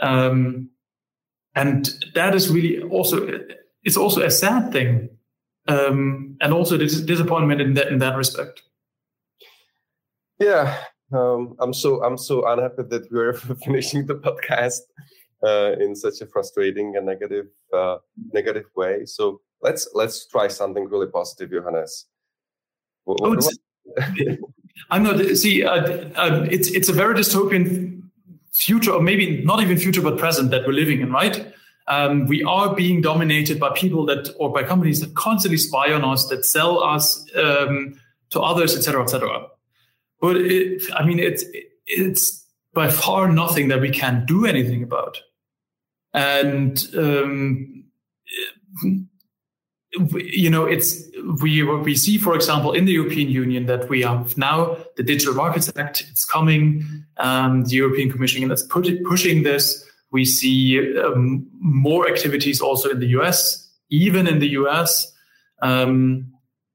Um, 0.00 0.70
and 1.54 1.90
that 2.14 2.34
is 2.34 2.48
really 2.48 2.82
also 2.82 3.28
it's 3.82 3.96
also 3.96 4.22
a 4.22 4.30
sad 4.30 4.72
thing 4.72 5.08
um, 5.68 6.36
and 6.40 6.52
also 6.52 6.76
dis- 6.76 7.00
disappointment 7.00 7.60
in 7.60 7.74
that 7.74 7.88
in 7.88 7.98
that 7.98 8.16
respect. 8.16 8.62
Yeah 10.38 10.78
um, 11.12 11.56
I'm 11.60 11.72
so 11.72 12.02
I'm 12.02 12.18
so 12.18 12.46
unhappy 12.46 12.82
that 12.88 13.10
we're 13.10 13.32
finishing 13.64 14.06
the 14.06 14.14
podcast 14.14 14.80
uh, 15.42 15.72
in 15.80 15.94
such 15.94 16.20
a 16.20 16.26
frustrating 16.26 16.96
and 16.96 17.06
negative 17.06 17.46
uh, 17.72 17.98
negative 18.32 18.66
way. 18.76 19.04
So 19.06 19.40
let's 19.62 19.88
let's 19.94 20.26
try 20.26 20.48
something 20.48 20.88
really 20.88 21.08
positive, 21.08 21.50
Johannes. 21.50 22.06
What, 23.04 23.20
what, 23.20 23.38
what? 23.38 24.38
I'm 24.90 25.02
not 25.02 25.36
see. 25.36 25.64
Uh, 25.64 26.10
uh, 26.16 26.46
it's 26.50 26.68
it's 26.68 26.88
a 26.88 26.92
very 26.92 27.14
dystopian 27.14 28.02
future, 28.52 28.92
or 28.92 29.02
maybe 29.02 29.44
not 29.44 29.60
even 29.60 29.78
future, 29.78 30.02
but 30.02 30.18
present 30.18 30.50
that 30.50 30.66
we're 30.66 30.72
living 30.72 31.00
in, 31.00 31.12
right? 31.12 31.52
Um, 31.88 32.26
we 32.26 32.42
are 32.42 32.74
being 32.74 33.00
dominated 33.00 33.60
by 33.60 33.70
people 33.76 34.04
that, 34.06 34.34
or 34.38 34.52
by 34.52 34.64
companies 34.64 35.00
that 35.02 35.14
constantly 35.14 35.58
spy 35.58 35.92
on 35.92 36.04
us, 36.04 36.26
that 36.28 36.44
sell 36.44 36.82
us 36.82 37.24
um, 37.36 38.00
to 38.30 38.40
others, 38.40 38.76
etc., 38.76 39.02
etc. 39.02 39.46
but 40.20 40.36
it, 40.36 40.82
I 40.94 41.04
mean, 41.04 41.20
it's 41.20 41.44
it's 41.86 42.44
by 42.76 42.90
far 42.90 43.32
nothing 43.32 43.68
that 43.68 43.80
we 43.80 43.90
can 43.90 44.24
do 44.26 44.44
anything 44.44 44.82
about, 44.82 45.22
and 46.12 46.86
um, 46.94 47.84
you 49.92 50.50
know, 50.50 50.66
it's 50.66 51.02
we 51.42 51.62
we 51.62 51.96
see, 51.96 52.18
for 52.18 52.34
example, 52.34 52.72
in 52.72 52.84
the 52.84 52.92
European 52.92 53.30
Union 53.30 53.64
that 53.66 53.88
we 53.88 54.02
have 54.02 54.36
now 54.36 54.76
the 54.96 55.02
Digital 55.02 55.34
Markets 55.34 55.72
Act. 55.76 56.04
It's 56.10 56.24
coming. 56.24 56.84
Um, 57.16 57.64
the 57.64 57.76
European 57.76 58.12
Commission 58.12 58.50
is 58.50 58.62
pushing 58.62 59.42
this. 59.42 59.82
We 60.12 60.24
see 60.24 60.96
um, 60.98 61.46
more 61.58 62.06
activities 62.08 62.60
also 62.60 62.90
in 62.90 63.00
the 63.00 63.08
US, 63.18 63.68
even 63.88 64.26
in 64.26 64.38
the 64.38 64.50
US. 64.60 65.12
Um, 65.62 66.32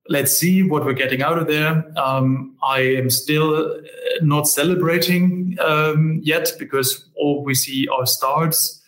let's 0.10 0.38
see 0.38 0.64
what 0.64 0.86
we're 0.86 0.94
getting 0.94 1.22
out 1.22 1.38
of 1.38 1.48
there. 1.48 1.86
Um, 1.98 2.56
I 2.64 2.80
am 2.80 3.10
still 3.10 3.82
not 4.22 4.48
celebrating 4.48 5.58
um, 5.60 6.20
yet 6.24 6.52
because 6.60 7.10
all 7.16 7.44
we 7.44 7.56
see 7.56 7.88
are 7.88 8.06
starts. 8.06 8.80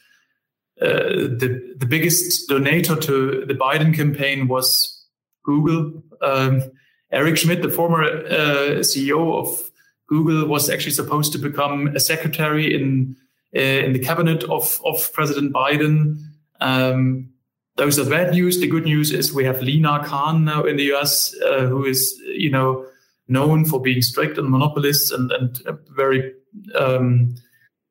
Uh, 0.82 1.30
the 1.40 1.76
the 1.78 1.86
biggest 1.86 2.50
donator 2.50 3.00
to 3.00 3.46
the 3.46 3.54
Biden 3.54 3.96
campaign 3.96 4.48
was 4.48 5.06
Google. 5.44 6.04
Um, 6.22 6.64
Eric 7.12 7.38
Schmidt, 7.38 7.62
the 7.62 7.70
former 7.70 8.04
uh, 8.04 8.82
CEO 8.82 9.38
of 9.38 9.72
Google, 10.08 10.48
was 10.48 10.70
actually 10.70 10.92
supposed 10.92 11.32
to 11.34 11.38
become 11.38 11.88
a 11.96 12.00
secretary 12.00 12.74
in 12.74 13.16
uh, 13.56 13.60
in 13.60 13.94
the 13.94 14.00
cabinet 14.00 14.44
of 14.46 14.82
of 14.84 15.14
President 15.14 15.54
Biden. 15.54 16.18
Um, 16.60 17.33
those 17.76 17.98
are 17.98 18.10
bad 18.10 18.32
news. 18.32 18.60
The 18.60 18.68
good 18.68 18.86
news 18.86 19.12
is 19.12 19.34
we 19.34 19.46
have 19.46 19.62
Lina 19.62 20.04
Khan 20.06 20.46
now 20.46 20.64
in 20.64 20.78
the 20.78 20.94
US, 20.94 21.36
uh, 21.42 21.66
who 21.66 21.86
is 21.86 22.20
you 22.26 22.52
know 22.52 22.86
known 23.28 23.66
for 23.66 23.82
being 23.82 24.02
strict 24.02 24.38
on 24.38 24.50
monopolists 24.50 25.12
and 25.12 25.32
and 25.32 25.60
very 25.96 26.34
um, 26.76 27.36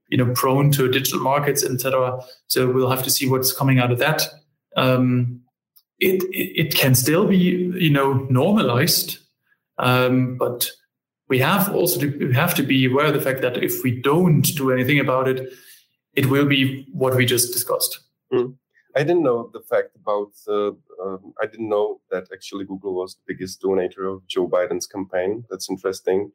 you 0.09 0.19
know 0.19 0.33
prone 0.35 0.71
to 0.73 0.89
digital 0.89 1.21
markets, 1.21 1.65
etc. 1.65 2.21
So 2.47 2.71
we'll 2.71 2.91
have 2.91 3.03
to 3.05 3.11
see 3.11 3.29
what's 3.29 3.53
coming 3.53 3.79
out 3.79 3.91
of 3.91 3.99
that. 3.99 4.29
Um, 4.77 5.41
it, 5.99 6.23
it, 6.33 6.67
it 6.67 6.75
can 6.75 6.95
still 6.95 7.27
be 7.27 7.37
you 7.37 7.91
know 7.91 8.13
normalized, 8.31 9.19
um, 9.79 10.37
but 10.39 10.71
we 11.29 11.39
have 11.39 11.75
also 11.75 11.99
to, 12.01 12.29
we 12.29 12.35
have 12.35 12.55
to 12.55 12.63
be 12.63 12.87
aware 12.87 13.07
of 13.07 13.15
the 13.15 13.21
fact 13.21 13.41
that 13.41 13.57
if 13.57 13.83
we 13.83 14.01
don't 14.01 14.43
do 14.43 14.71
anything 14.71 15.01
about 15.01 15.27
it, 15.27 15.53
it 16.15 16.27
will 16.27 16.47
be 16.47 16.87
what 16.93 17.17
we 17.17 17.25
just 17.25 17.53
discussed. 17.53 18.01
Mm. 18.33 18.57
I 18.95 19.03
didn't 19.03 19.23
know 19.23 19.51
the 19.53 19.61
fact 19.61 19.97
about. 19.97 20.33
Uh, 20.47 20.73
um, 21.03 21.33
I 21.43 21.47
didn't 21.47 21.69
know 21.69 22.01
that 22.11 22.29
actually 22.33 22.65
Google 22.67 22.95
was 22.95 23.15
the 23.15 23.23
biggest 23.27 23.63
donator 23.63 24.13
of 24.15 24.27
Joe 24.27 24.49
Biden's 24.49 24.87
campaign. 24.87 25.45
That's 25.49 25.71
interesting. 25.71 26.31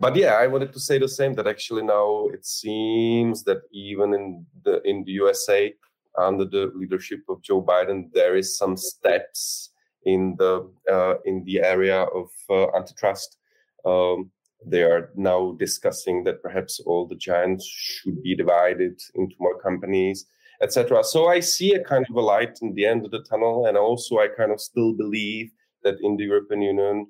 But 0.00 0.16
yeah, 0.16 0.34
I 0.34 0.46
wanted 0.46 0.72
to 0.72 0.80
say 0.80 0.98
the 0.98 1.08
same. 1.08 1.34
That 1.34 1.46
actually 1.46 1.82
now 1.82 2.28
it 2.32 2.46
seems 2.46 3.44
that 3.44 3.62
even 3.72 4.14
in 4.14 4.46
the 4.64 4.80
in 4.82 5.04
the 5.04 5.12
USA 5.12 5.74
under 6.18 6.44
the 6.44 6.72
leadership 6.74 7.20
of 7.28 7.42
Joe 7.42 7.62
Biden, 7.62 8.10
there 8.12 8.36
is 8.36 8.56
some 8.56 8.76
steps 8.76 9.70
in 10.04 10.34
the 10.38 10.70
uh, 10.90 11.14
in 11.26 11.44
the 11.44 11.60
area 11.60 12.02
of 12.02 12.30
uh, 12.48 12.74
antitrust. 12.74 13.36
Um, 13.84 14.30
they 14.64 14.82
are 14.82 15.10
now 15.14 15.52
discussing 15.58 16.24
that 16.24 16.42
perhaps 16.42 16.80
all 16.80 17.06
the 17.06 17.14
giants 17.14 17.64
should 17.66 18.22
be 18.22 18.34
divided 18.34 19.00
into 19.14 19.36
more 19.38 19.60
companies 19.60 20.26
etc. 20.60 21.04
So 21.04 21.28
I 21.28 21.40
see 21.40 21.74
a 21.74 21.84
kind 21.84 22.06
of 22.08 22.16
a 22.16 22.20
light 22.20 22.58
in 22.62 22.74
the 22.74 22.86
end 22.86 23.04
of 23.04 23.10
the 23.10 23.22
tunnel, 23.22 23.66
and 23.66 23.76
also 23.76 24.18
I 24.18 24.28
kind 24.28 24.52
of 24.52 24.60
still 24.60 24.92
believe 24.92 25.50
that 25.84 25.96
in 26.02 26.16
the 26.16 26.24
European 26.24 26.62
Union, 26.62 27.06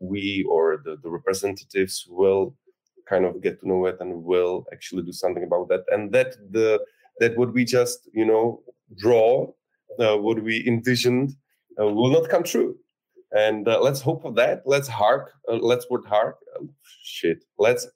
we 0.00 0.46
or 0.48 0.80
the, 0.84 0.96
the 1.02 1.10
representatives 1.10 2.06
will 2.08 2.54
kind 3.08 3.24
of 3.24 3.42
get 3.42 3.60
to 3.60 3.68
know 3.68 3.86
it 3.86 3.96
and 4.00 4.22
will 4.22 4.66
actually 4.72 5.02
do 5.02 5.12
something 5.12 5.44
about 5.44 5.68
that, 5.68 5.84
and 5.90 6.12
that 6.12 6.36
the 6.50 6.80
that 7.20 7.36
what 7.36 7.52
we 7.52 7.64
just 7.64 8.08
you 8.12 8.24
know 8.24 8.62
draw, 8.96 9.50
uh, 9.98 10.16
what 10.16 10.42
we 10.42 10.66
envisioned, 10.66 11.36
uh, 11.80 11.86
will 11.86 12.10
not 12.10 12.28
come 12.28 12.42
true. 12.42 12.76
And 13.32 13.68
uh, 13.68 13.80
let's 13.80 14.00
hope 14.00 14.22
for 14.22 14.32
that. 14.34 14.62
Let's 14.64 14.88
hark. 14.88 15.32
Uh, 15.46 15.56
let's 15.56 15.88
work 15.90 16.06
hard. 16.06 16.34
Oh, 16.58 16.68
shit. 17.02 17.44
Let's 17.58 17.86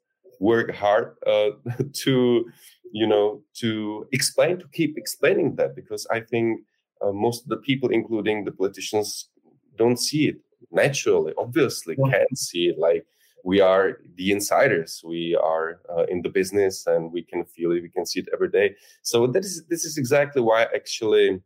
work 0.50 0.68
hard 0.74 1.06
uh, 1.26 1.50
to 2.04 2.44
you 2.92 3.06
know, 3.06 3.42
to 3.54 4.06
explain, 4.12 4.58
to 4.58 4.68
keep 4.68 4.96
explaining 4.96 5.56
that, 5.56 5.74
because 5.74 6.06
I 6.10 6.20
think 6.20 6.60
uh, 7.00 7.10
most 7.10 7.42
of 7.42 7.48
the 7.48 7.56
people, 7.56 7.88
including 7.88 8.44
the 8.44 8.52
politicians, 8.52 9.30
don't 9.76 9.98
see 9.98 10.28
it 10.28 10.36
naturally, 10.70 11.32
obviously, 11.38 11.96
yeah. 11.98 12.10
can't 12.12 12.38
see 12.38 12.66
it. 12.68 12.78
Like 12.78 13.06
we 13.44 13.60
are 13.60 13.98
the 14.16 14.30
insiders, 14.30 15.02
we 15.04 15.34
are 15.34 15.80
uh, 15.90 16.04
in 16.04 16.20
the 16.20 16.28
business, 16.28 16.86
and 16.86 17.10
we 17.10 17.22
can 17.22 17.44
feel 17.44 17.72
it, 17.72 17.82
we 17.82 17.88
can 17.88 18.04
see 18.04 18.20
it 18.20 18.28
every 18.32 18.50
day. 18.50 18.76
So 19.00 19.26
that 19.26 19.44
is 19.44 19.64
this 19.68 19.84
is 19.84 19.96
exactly 19.96 20.42
why 20.42 20.64
I 20.64 20.68
actually 20.74 21.40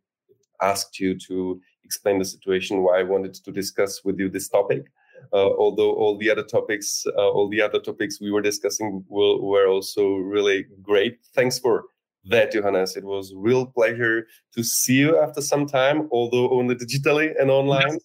asked 0.60 0.98
you 0.98 1.16
to 1.28 1.60
explain 1.84 2.18
the 2.18 2.24
situation, 2.24 2.82
why 2.82 2.98
I 2.98 3.04
wanted 3.04 3.34
to 3.34 3.52
discuss 3.52 4.04
with 4.04 4.18
you 4.18 4.28
this 4.28 4.48
topic. 4.48 4.86
Uh, 5.32 5.50
although 5.58 5.92
all 5.92 6.18
the 6.18 6.30
other 6.30 6.42
topics, 6.42 7.04
uh, 7.06 7.30
all 7.30 7.48
the 7.48 7.60
other 7.60 7.80
topics 7.80 8.20
we 8.20 8.30
were 8.30 8.42
discussing 8.42 9.04
will, 9.08 9.42
were 9.42 9.66
also 9.66 10.16
really 10.16 10.66
great. 10.82 11.18
Thanks 11.34 11.58
for 11.58 11.84
that, 12.30 12.52
Johannes. 12.52 12.96
It 12.96 13.04
was 13.04 13.32
real 13.34 13.66
pleasure 13.66 14.26
to 14.54 14.62
see 14.62 14.94
you 14.94 15.18
after 15.18 15.40
some 15.40 15.66
time, 15.66 16.08
although 16.10 16.50
only 16.50 16.74
digitally 16.74 17.32
and 17.40 17.50
online. 17.50 17.98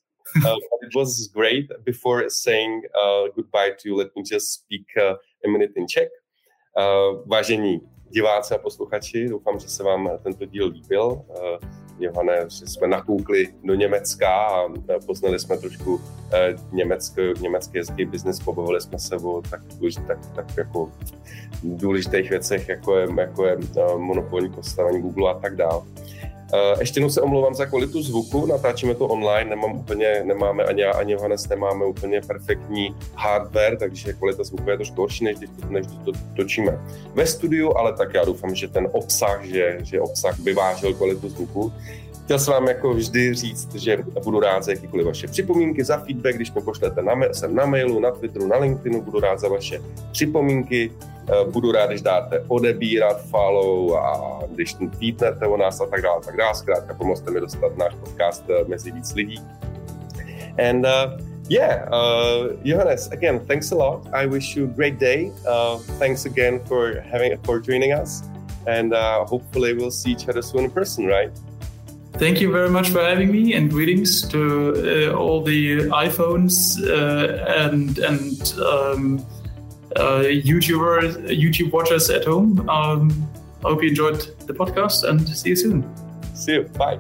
uh, 0.46 0.56
it 0.82 0.96
was 0.96 1.30
great. 1.34 1.70
Before 1.84 2.30
saying 2.30 2.84
uh, 2.96 3.24
goodbye 3.36 3.72
to 3.80 3.90
you, 3.90 3.96
let 3.96 4.16
me 4.16 4.24
just 4.24 4.54
speak 4.54 4.86
uh, 4.98 5.16
a 5.46 5.48
minute 5.48 5.72
in 5.76 5.88
Czech. 5.88 6.10
Uh, 6.78 7.28
vážení 7.28 7.82
diváci 8.12 8.54
a 8.54 8.58
posluchači, 8.58 9.28
doufám, 9.28 9.60
že 9.60 9.70
se 9.70 9.84
vám 9.84 10.10
tento 10.24 10.46
díl 10.46 10.68
líbil. 10.68 11.26
Johane, 12.02 12.46
jsme 12.50 12.88
nakoukli 12.88 13.48
do 13.64 13.76
Německa 13.76 14.30
a 14.30 14.70
poznali 15.06 15.40
jsme 15.40 15.58
trošku 15.58 16.02
eh, 16.34 16.56
německý, 16.72 17.22
německý 17.42 17.78
jazycký 17.78 18.06
biznis, 18.06 18.40
pobavili 18.40 18.82
jsme 18.82 19.00
se 19.00 19.16
o 19.16 19.42
tak, 19.50 19.62
tak, 20.08 20.18
tak 20.36 20.58
jako 20.58 20.92
důležitých 21.64 22.30
věcech, 22.30 22.70
jako 22.70 22.98
je, 22.98 23.08
jako 23.18 23.46
je 23.46 23.58
eh, 23.78 23.98
monopolní 23.98 24.50
postavení 24.50 25.02
Google 25.02 25.32
a 25.32 25.34
tak 25.34 25.56
dále. 25.56 25.82
Eh, 26.54 26.76
ještě 26.80 27.00
jednou 27.00 27.10
se 27.10 27.22
omlouvám 27.22 27.56
za 27.56 27.66
kvalitu 27.66 28.02
zvuku, 28.02 28.46
natáčíme 28.46 28.96
to 28.96 29.08
online, 29.08 29.50
nemám 29.50 29.72
úplně, 29.72 30.24
nemáme 30.24 30.64
ani 30.64 30.82
já, 30.82 30.92
ani 30.92 31.14
Johannes 31.14 31.48
nemáme 31.48 31.86
úplně 31.86 32.22
perfektní 32.22 32.96
hardware, 33.16 33.78
takže 33.78 34.14
kvalita 34.14 34.44
zvuku 34.44 34.70
je 34.70 34.76
trošku 34.76 35.02
horší, 35.02 35.24
než 35.24 35.38
když, 35.38 35.50
než 35.70 35.88
když 35.88 36.00
to 36.06 36.12
točíme 36.36 36.80
ve 37.14 37.28
studiu, 37.28 37.78
ale 37.78 37.94
tak 37.94 38.14
já 38.14 38.26
doufám, 38.26 38.56
že 38.56 38.68
ten 38.68 38.88
obsah, 38.92 39.44
že, 39.44 39.78
že 39.84 40.02
obsah 40.02 40.40
vyvážel 40.40 40.94
kvalitu 40.94 41.30
zvuku. 41.30 41.74
Chtěl 42.32 42.40
jsem 42.40 42.54
vám 42.54 42.68
jako 42.68 42.94
vždy 42.94 43.34
říct, 43.34 43.76
že 43.76 43.98
budu 44.24 44.40
rád 44.40 44.64
za 44.64 44.72
jakýkoliv 44.72 45.06
vaše 45.06 45.28
připomínky, 45.28 45.84
za 45.84 45.98
feedback, 45.98 46.36
když 46.36 46.52
mi 46.52 46.62
pošlete 46.62 47.02
na, 47.02 47.16
sem 47.32 47.56
na 47.56 47.66
mailu, 47.66 48.00
na 48.00 48.12
Twitteru, 48.12 48.48
na 48.48 48.58
LinkedInu, 48.58 49.02
budu 49.02 49.20
rád 49.20 49.40
za 49.40 49.48
vaše 49.50 49.82
připomínky, 50.12 50.92
eh, 51.30 51.52
budu 51.52 51.72
rád, 51.72 51.90
když 51.90 52.02
dáte 52.02 52.44
odebírat, 52.48 53.22
follow 53.26 53.96
a 53.96 54.40
když 54.50 54.74
tweetnete 54.74 55.48
o 55.48 55.58
nás 55.58 55.82
a 55.82 55.86
tak 55.86 56.02
dále, 56.02 56.22
tak 56.26 56.38
dále. 56.38 56.56
Zkrátka 56.56 56.94
pomozte 56.94 57.32
mi 57.32 57.40
dostat 57.40 57.78
náš 57.78 57.94
podcast 58.00 58.44
eh, 58.50 58.64
mezi 58.68 58.92
víc 58.92 59.14
lidí. 59.14 59.40
And 60.70 60.86
uh, 60.86 61.20
yeah, 61.50 61.90
uh, 61.92 62.56
Johannes, 62.64 63.12
again, 63.12 63.40
thanks 63.40 63.72
a 63.72 63.76
lot. 63.76 64.08
I 64.14 64.28
wish 64.28 64.56
you 64.56 64.66
a 64.66 64.74
great 64.76 65.00
day. 65.00 65.32
Uh, 65.48 65.80
thanks 66.00 66.26
again 66.26 66.60
for 66.66 67.04
having 67.12 67.38
for 67.44 67.60
joining 67.60 67.94
us, 68.02 68.24
and 68.68 68.94
uh, 68.94 69.26
hopefully 69.26 69.74
we'll 69.74 69.92
see 69.92 70.12
each 70.12 70.30
other 70.30 70.42
soon 70.42 70.64
in 70.64 70.72
person, 70.72 71.08
right? 71.08 71.32
Thank 72.14 72.42
you 72.42 72.52
very 72.52 72.70
much 72.70 72.90
for 72.90 73.02
having 73.02 73.32
me, 73.32 73.54
and 73.54 73.70
greetings 73.70 74.28
to 74.30 75.10
uh, 75.10 75.16
all 75.16 75.42
the 75.42 75.90
iPhones 75.90 76.78
uh, 76.86 77.44
and 77.48 77.98
and 78.00 78.54
um, 78.60 79.26
uh, 79.96 80.24
YouTubers, 80.24 81.28
YouTube 81.30 81.72
watchers 81.72 82.10
at 82.10 82.26
home. 82.26 82.70
Um, 82.70 83.30
I 83.64 83.70
hope 83.70 83.82
you 83.82 83.90
enjoyed 83.90 84.20
the 84.46 84.54
podcast, 84.54 85.08
and 85.08 85.28
see 85.28 85.50
you 85.50 85.56
soon. 85.56 85.96
See 86.36 86.54
you. 86.54 86.64
Bye. 86.78 87.00